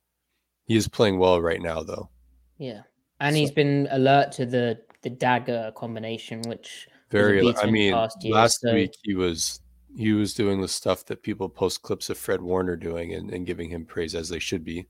He 0.66 0.76
is 0.76 0.88
playing 0.88 1.18
well 1.20 1.42
right 1.42 1.62
now 1.62 1.84
though. 1.84 2.10
Yeah. 2.58 2.82
And 3.20 3.36
so, 3.36 3.40
he's 3.40 3.52
been 3.52 3.88
alert 3.92 4.32
to 4.34 4.46
the, 4.46 4.80
the 5.02 5.10
dagger 5.10 5.72
combination, 5.76 6.42
which 6.44 6.88
very, 7.10 7.40
I 7.58 7.66
mean, 7.66 7.96
year, 8.22 8.34
last 8.34 8.62
so... 8.62 8.74
week 8.74 8.94
he 9.04 9.16
was 9.16 9.62
he 9.98 10.14
was 10.14 10.34
doing 10.34 10.62
the 10.62 10.68
stuff 10.68 11.06
that 11.06 11.24
people 11.24 11.50
post 11.50 11.82
clips 11.82 12.10
of 12.10 12.18
Fred 12.18 12.42
Warner 12.42 12.76
doing 12.76 13.14
and, 13.14 13.32
and 13.32 13.46
giving 13.46 13.70
him 13.70 13.86
praise 13.86 14.14
as 14.14 14.30
they 14.30 14.40
should 14.40 14.64
be. 14.64 14.88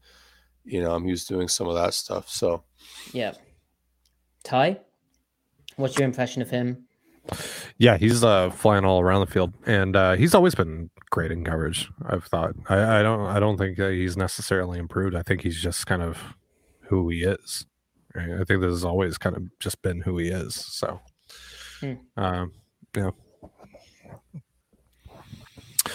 You 0.66 0.84
know, 0.84 1.00
he 1.00 1.10
was 1.10 1.26
doing 1.26 1.48
some 1.48 1.68
of 1.68 1.76
that 1.76 1.94
stuff. 1.94 2.30
So, 2.30 2.64
yeah. 3.14 3.32
Ty, 4.44 4.80
what's 5.78 5.98
your 5.98 6.06
impression 6.06 6.42
of 6.42 6.50
him? 6.50 6.86
Yeah, 7.80 7.98
he's 7.98 8.26
uh, 8.26 8.50
flying 8.50 8.84
all 8.84 9.00
around 9.00 9.22
the 9.22 9.32
field, 9.32 9.54
and 9.66 9.96
uh, 9.96 10.16
he's 10.18 10.36
always 10.36 10.54
been 10.54 10.90
great 11.12 11.32
in 11.32 11.46
coverage. 11.46 11.90
I've 12.06 12.26
thought. 12.26 12.54
I, 12.68 13.00
I 13.00 13.02
don't. 13.02 13.22
I 13.22 13.40
don't 13.40 13.58
think 13.58 13.78
he's 13.78 14.18
necessarily 14.18 14.80
improved. 14.80 15.16
I 15.16 15.24
think 15.24 15.42
he's 15.42 15.62
just 15.62 15.88
kind 15.88 16.02
of 16.02 16.18
who 16.82 17.08
he 17.08 17.24
is. 17.24 17.66
Right? 18.14 18.32
I 18.32 18.44
think 18.44 18.60
this 18.60 18.72
has 18.72 18.84
always 18.84 19.18
kind 19.18 19.38
of 19.38 19.44
just 19.60 19.82
been 19.82 20.02
who 20.02 20.18
he 20.18 20.28
is. 20.28 20.56
So, 20.56 21.00
hmm. 21.80 21.94
um, 22.18 22.52
yeah. 22.98 23.12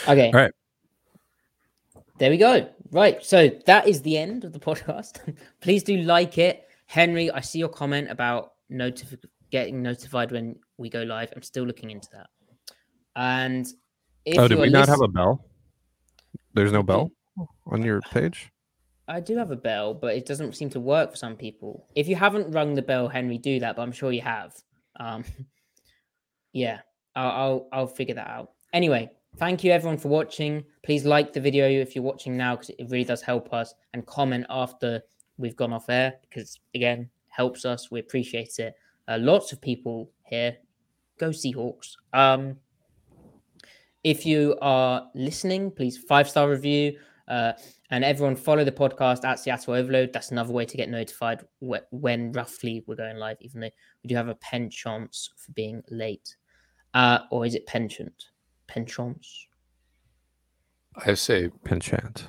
Okay. 0.08 0.26
All 0.26 0.40
right. 0.40 0.52
There 2.18 2.30
we 2.30 2.38
go. 2.38 2.66
Right. 2.92 3.22
So 3.22 3.50
that 3.66 3.88
is 3.88 4.00
the 4.00 4.16
end 4.16 4.44
of 4.44 4.54
the 4.54 4.58
podcast. 4.60 5.36
Please 5.60 5.82
do 5.82 5.98
like 5.98 6.38
it. 6.38 6.66
Henry, 6.86 7.30
I 7.30 7.40
see 7.40 7.58
your 7.58 7.68
comment 7.68 8.10
about 8.10 8.52
notif- 8.70 9.22
getting 9.54 9.82
notified 9.82 10.32
when 10.32 10.56
we 10.78 10.90
go 10.90 11.04
live. 11.04 11.32
I'm 11.36 11.42
still 11.42 11.62
looking 11.64 11.90
into 11.90 12.08
that. 12.12 12.26
And 13.14 13.64
oh, 14.36 14.48
did 14.48 14.58
we 14.58 14.68
not 14.68 14.88
have 14.88 15.00
a 15.00 15.06
bell? 15.06 15.44
There's 16.54 16.72
no 16.72 16.82
bell 16.82 17.12
on 17.66 17.84
your 17.84 18.00
page? 18.00 18.50
I 19.06 19.20
do 19.20 19.36
have 19.36 19.52
a 19.52 19.56
bell, 19.56 19.94
but 19.94 20.16
it 20.16 20.26
doesn't 20.26 20.56
seem 20.56 20.70
to 20.70 20.80
work 20.80 21.12
for 21.12 21.16
some 21.16 21.36
people. 21.36 21.86
If 21.94 22.08
you 22.08 22.16
haven't 22.16 22.50
rung 22.50 22.74
the 22.74 22.82
bell, 22.82 23.06
Henry, 23.06 23.38
do 23.38 23.60
that. 23.60 23.76
But 23.76 23.82
I'm 23.82 23.92
sure 23.92 24.10
you 24.10 24.22
have. 24.22 24.52
Um, 24.98 25.24
yeah, 26.52 26.80
I'll, 27.14 27.30
I'll 27.30 27.68
I'll 27.72 27.86
figure 27.86 28.16
that 28.16 28.26
out. 28.26 28.50
Anyway, 28.72 29.08
Thank 29.36 29.64
you 29.64 29.72
everyone 29.72 29.98
for 29.98 30.08
watching. 30.08 30.64
Please 30.84 31.04
like 31.04 31.32
the 31.32 31.40
video 31.40 31.68
if 31.68 31.96
you're 31.96 32.04
watching 32.04 32.36
now 32.36 32.54
because 32.54 32.70
it 32.70 32.88
really 32.88 33.02
does 33.02 33.20
help 33.20 33.52
us 33.52 33.74
and 33.92 34.06
comment 34.06 34.46
after 34.48 35.02
we've 35.38 35.56
gone 35.56 35.72
off 35.72 35.88
air 35.88 36.14
because 36.22 36.60
again 36.76 37.10
helps 37.30 37.64
us. 37.64 37.90
We 37.90 37.98
appreciate 37.98 38.60
it. 38.60 38.74
Uh, 39.08 39.18
lots 39.20 39.52
of 39.52 39.60
people 39.60 40.10
here. 40.24 40.56
Go 41.18 41.30
Seahawks. 41.30 41.92
Um, 42.12 42.56
if 44.02 44.26
you 44.26 44.56
are 44.60 45.08
listening, 45.14 45.70
please 45.70 45.98
five 45.98 46.28
star 46.28 46.48
review. 46.50 46.98
Uh, 47.26 47.52
and 47.90 48.04
everyone 48.04 48.36
follow 48.36 48.64
the 48.64 48.72
podcast 48.72 49.24
at 49.24 49.38
Seattle 49.38 49.74
Overload. 49.74 50.12
That's 50.12 50.30
another 50.30 50.52
way 50.52 50.66
to 50.66 50.76
get 50.76 50.90
notified 50.90 51.42
wh- 51.66 51.80
when 51.90 52.32
roughly 52.32 52.84
we're 52.86 52.96
going 52.96 53.16
live, 53.16 53.38
even 53.40 53.60
though 53.60 53.70
we 54.02 54.08
do 54.08 54.14
have 54.14 54.28
a 54.28 54.34
penchant 54.34 55.16
for 55.36 55.52
being 55.52 55.82
late. 55.90 56.36
Uh, 56.92 57.20
or 57.30 57.46
is 57.46 57.54
it 57.54 57.66
penchant? 57.66 58.26
penchants? 58.68 59.46
I 60.96 61.14
say 61.14 61.48
penchant. 61.64 62.28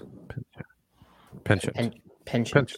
Penchant. 1.43 1.75
Penchant. 1.75 1.95
penchant. 2.25 2.77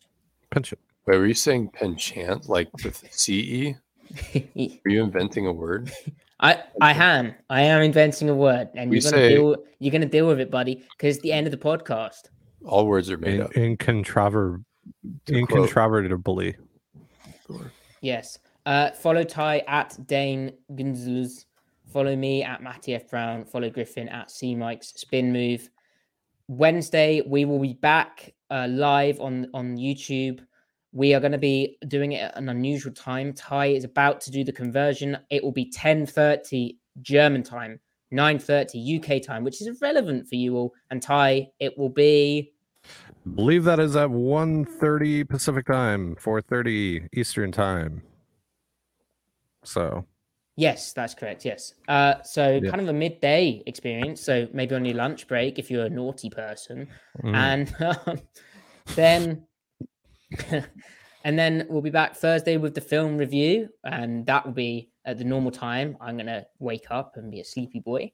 Penchant. 0.51 0.79
Wait, 1.05 1.17
were 1.17 1.25
you 1.25 1.33
saying 1.33 1.69
penchant 1.73 2.49
like 2.49 2.69
with 2.83 3.03
CE? 3.11 3.75
Are 4.36 4.89
you 4.91 5.03
inventing 5.03 5.47
a 5.47 5.53
word? 5.53 5.91
I 6.39 6.61
I 6.82 6.93
am. 6.93 7.34
I 7.49 7.61
am 7.63 7.82
inventing 7.82 8.30
a 8.30 8.36
word, 8.36 8.70
and 8.76 8.89
We 8.89 8.97
you're 8.99 9.11
gonna 9.11 9.24
say- 9.24 9.30
deal. 9.36 9.55
You're 9.80 9.91
gonna 9.91 10.05
deal 10.05 10.28
with 10.28 10.39
it, 10.39 10.49
buddy, 10.51 10.76
because 10.97 11.15
it's 11.15 11.24
the 11.24 11.32
end 11.34 11.47
of 11.47 11.51
the 11.51 11.57
podcast. 11.57 12.30
All 12.65 12.88
words 12.88 13.09
are 13.11 13.18
made 13.18 13.36
In, 13.36 13.41
up. 13.41 13.51
incontrover- 13.53 14.63
To 15.28 15.34
incontrovertibly. 15.34 16.55
Yes. 18.01 18.38
Uh, 18.65 18.91
follow 18.91 19.24
Ty 19.24 19.59
at 19.68 19.97
Dane 20.07 20.51
Gunzluz. 20.74 21.45
Follow 21.93 22.15
me 22.15 22.43
at 22.43 22.61
Matty 22.61 22.95
F 22.95 23.09
Brown. 23.09 23.45
Follow 23.45 23.70
Griffin 23.70 24.09
at 24.09 24.30
C 24.30 24.55
Mike's 24.55 24.89
Spin 24.95 25.32
Move. 25.32 25.70
Wednesday 26.49 27.22
we 27.26 27.45
will 27.45 27.59
be 27.59 27.74
back 27.74 28.34
uh, 28.51 28.68
live 28.70 29.20
on 29.20 29.47
on 29.53 29.78
YouTube. 29.78 30.39
We 30.97 31.13
are 31.13 31.19
going 31.19 31.31
to 31.33 31.37
be 31.37 31.77
doing 31.87 32.13
it 32.13 32.23
at 32.23 32.37
an 32.37 32.49
unusual 32.49 32.91
time. 32.91 33.31
Ty 33.31 33.67
is 33.67 33.83
about 33.83 34.19
to 34.21 34.31
do 34.31 34.43
the 34.43 34.51
conversion. 34.51 35.15
It 35.29 35.43
will 35.43 35.51
be 35.51 35.69
10:30 35.69 36.75
German 37.03 37.43
time, 37.43 37.79
9:30 38.11 38.79
UK 38.79 39.23
time, 39.23 39.43
which 39.43 39.61
is 39.61 39.79
relevant 39.79 40.27
for 40.27 40.33
you 40.33 40.57
all. 40.57 40.73
And 40.89 40.99
Ty, 40.99 41.49
it 41.59 41.77
will 41.77 41.89
be 41.89 42.51
believe 43.35 43.63
that 43.65 43.79
is 43.79 43.95
at 43.95 44.09
1.30 44.09 45.29
Pacific 45.29 45.67
time, 45.67 46.15
4.30 46.15 47.07
Eastern 47.13 47.51
time. 47.51 48.01
So 49.63 50.03
Yes, 50.55 50.93
that's 50.93 51.13
correct. 51.13 51.45
Yes. 51.45 51.75
Uh, 51.87 52.15
so 52.23 52.59
Yeah. 52.63 52.71
kind 52.71 52.81
of 52.81 52.87
a 52.87 52.93
midday 52.93 53.61
experience. 53.67 54.21
So 54.21 54.47
maybe 54.51 54.73
on 54.73 54.83
your 54.83 54.95
lunch 54.95 55.27
break 55.27 55.59
if 55.59 55.69
you're 55.69 55.85
a 55.85 55.89
naughty 55.89 56.31
person, 56.31 56.87
mm, 57.21 57.35
and 57.35 57.75
um, 58.07 58.19
then 58.95 59.46
and 61.23 61.38
then 61.38 61.65
we'll 61.69 61.82
be 61.82 61.89
back 61.89 62.15
Thursday 62.15 62.57
with 62.57 62.75
the 62.75 62.82
film 62.82 63.17
review, 63.17 63.69
and 63.84 64.25
that 64.25 64.45
will 64.45 64.53
be 64.53 64.89
at 65.05 65.17
the 65.17 65.23
normal 65.23 65.51
time. 65.51 65.97
I'm 66.01 66.17
gonna 66.17 66.45
wake 66.59 66.88
up 66.89 67.17
and 67.17 67.32
be 67.32 67.41
a 67.41 67.45
sleepy 67.45 67.80
boy, 67.80 68.11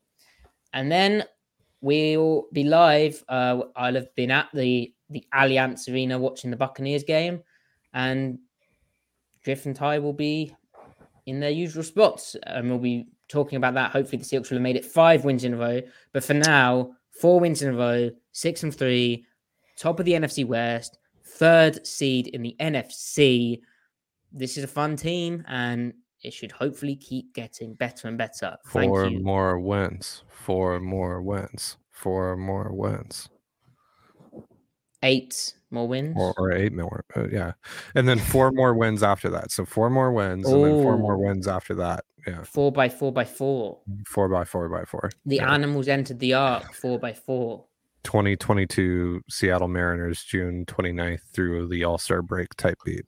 and 0.74 0.91
then 0.91 1.24
we'll 1.82 2.47
be 2.53 2.64
live. 2.64 3.24
Uh, 3.28 3.61
I'll 3.76 3.95
have 3.95 4.14
been 4.16 4.32
at 4.32 4.49
the 4.53 4.93
the 5.09 5.26
Allianz 5.34 5.91
Arena 5.91 6.18
watching 6.18 6.51
the 6.51 6.57
Buccaneers 6.57 7.03
game, 7.03 7.41
and 7.93 8.39
Griff 9.43 9.66
and 9.66 9.76
Ty 9.76 9.99
will 9.99 10.14
be 10.14 10.55
in 11.26 11.39
their 11.39 11.51
usual 11.51 11.84
spots, 11.84 12.36
and 12.43 12.70
we'll 12.70 12.80
be 12.80 13.07
talking 13.28 13.57
about 13.57 13.74
that. 13.74 13.91
Hopefully, 13.91 14.18
the 14.18 14.26
Seahawks 14.26 14.49
will 14.49 14.57
have 14.57 14.61
made 14.64 14.76
it 14.76 14.86
five 14.86 15.26
wins 15.26 15.43
in 15.43 15.53
a 15.53 15.57
row, 15.57 15.82
but 16.14 16.24
for 16.24 16.34
now, 16.34 16.91
four 17.20 17.39
wins 17.39 17.61
in 17.61 17.74
a 17.74 17.78
row, 17.78 18.11
six 18.32 18.64
and 18.64 18.76
three, 18.76 19.26
top 19.78 19.99
of 19.99 20.05
the 20.05 20.14
NFC 20.14 20.45
West, 20.45 20.97
third 21.38 21.86
seed 21.86 22.27
in 22.27 22.41
the 22.41 22.55
NFC. 22.59 23.59
This 24.31 24.57
is 24.57 24.63
a 24.63 24.67
fun 24.67 24.95
team, 24.95 25.43
and 25.47 25.93
it 26.21 26.34
should 26.34 26.51
hopefully 26.51 26.95
keep 26.95 27.34
getting 27.34 27.73
better 27.75 28.07
and 28.07 28.17
better. 28.17 28.57
Thank 28.67 28.89
four 28.89 29.05
you. 29.07 29.19
more 29.19 29.59
wins. 29.59 30.23
Four 30.29 30.79
more 30.79 31.21
wins. 31.21 31.77
Four 31.91 32.36
more 32.38 32.71
wins. 32.73 33.29
Eight 35.03 35.53
more 35.69 35.88
wins. 35.88 36.15
Or, 36.17 36.34
or 36.38 36.53
eight 36.53 36.71
more. 36.71 37.03
Uh, 37.15 37.27
yeah. 37.29 37.51
And 37.95 38.07
then 38.07 38.19
four 38.19 38.51
more 38.53 38.73
wins 38.73 39.03
after 39.03 39.29
that. 39.31 39.51
So 39.51 39.65
four 39.65 39.89
more 39.89 40.13
wins 40.13 40.47
and 40.47 40.63
then 40.63 40.81
four 40.81 40.97
more 40.97 41.17
wins 41.17 41.47
after 41.47 41.75
that. 41.75 42.05
Yeah. 42.25 42.43
Four 42.43 42.71
by 42.71 42.88
four 42.88 43.11
by 43.11 43.25
four. 43.25 43.81
Four 44.07 44.29
by 44.29 44.45
four 44.45 44.69
by 44.69 44.86
four. 44.86 45.11
The 45.25 45.38
Yeah. 45.38 45.53
animals 45.53 45.89
entered 45.89 46.19
the 46.19 46.34
ark 46.36 46.73
four 46.73 46.97
by 46.99 47.11
four. 47.13 47.65
2022 48.04 49.22
Seattle 49.30 49.68
Mariners, 49.68 50.24
June 50.24 50.66
29th 50.66 51.22
through 51.34 51.68
the 51.68 51.84
All 51.84 51.97
Star 51.97 52.22
break 52.22 52.56
type 52.56 52.78
beat. 52.86 53.06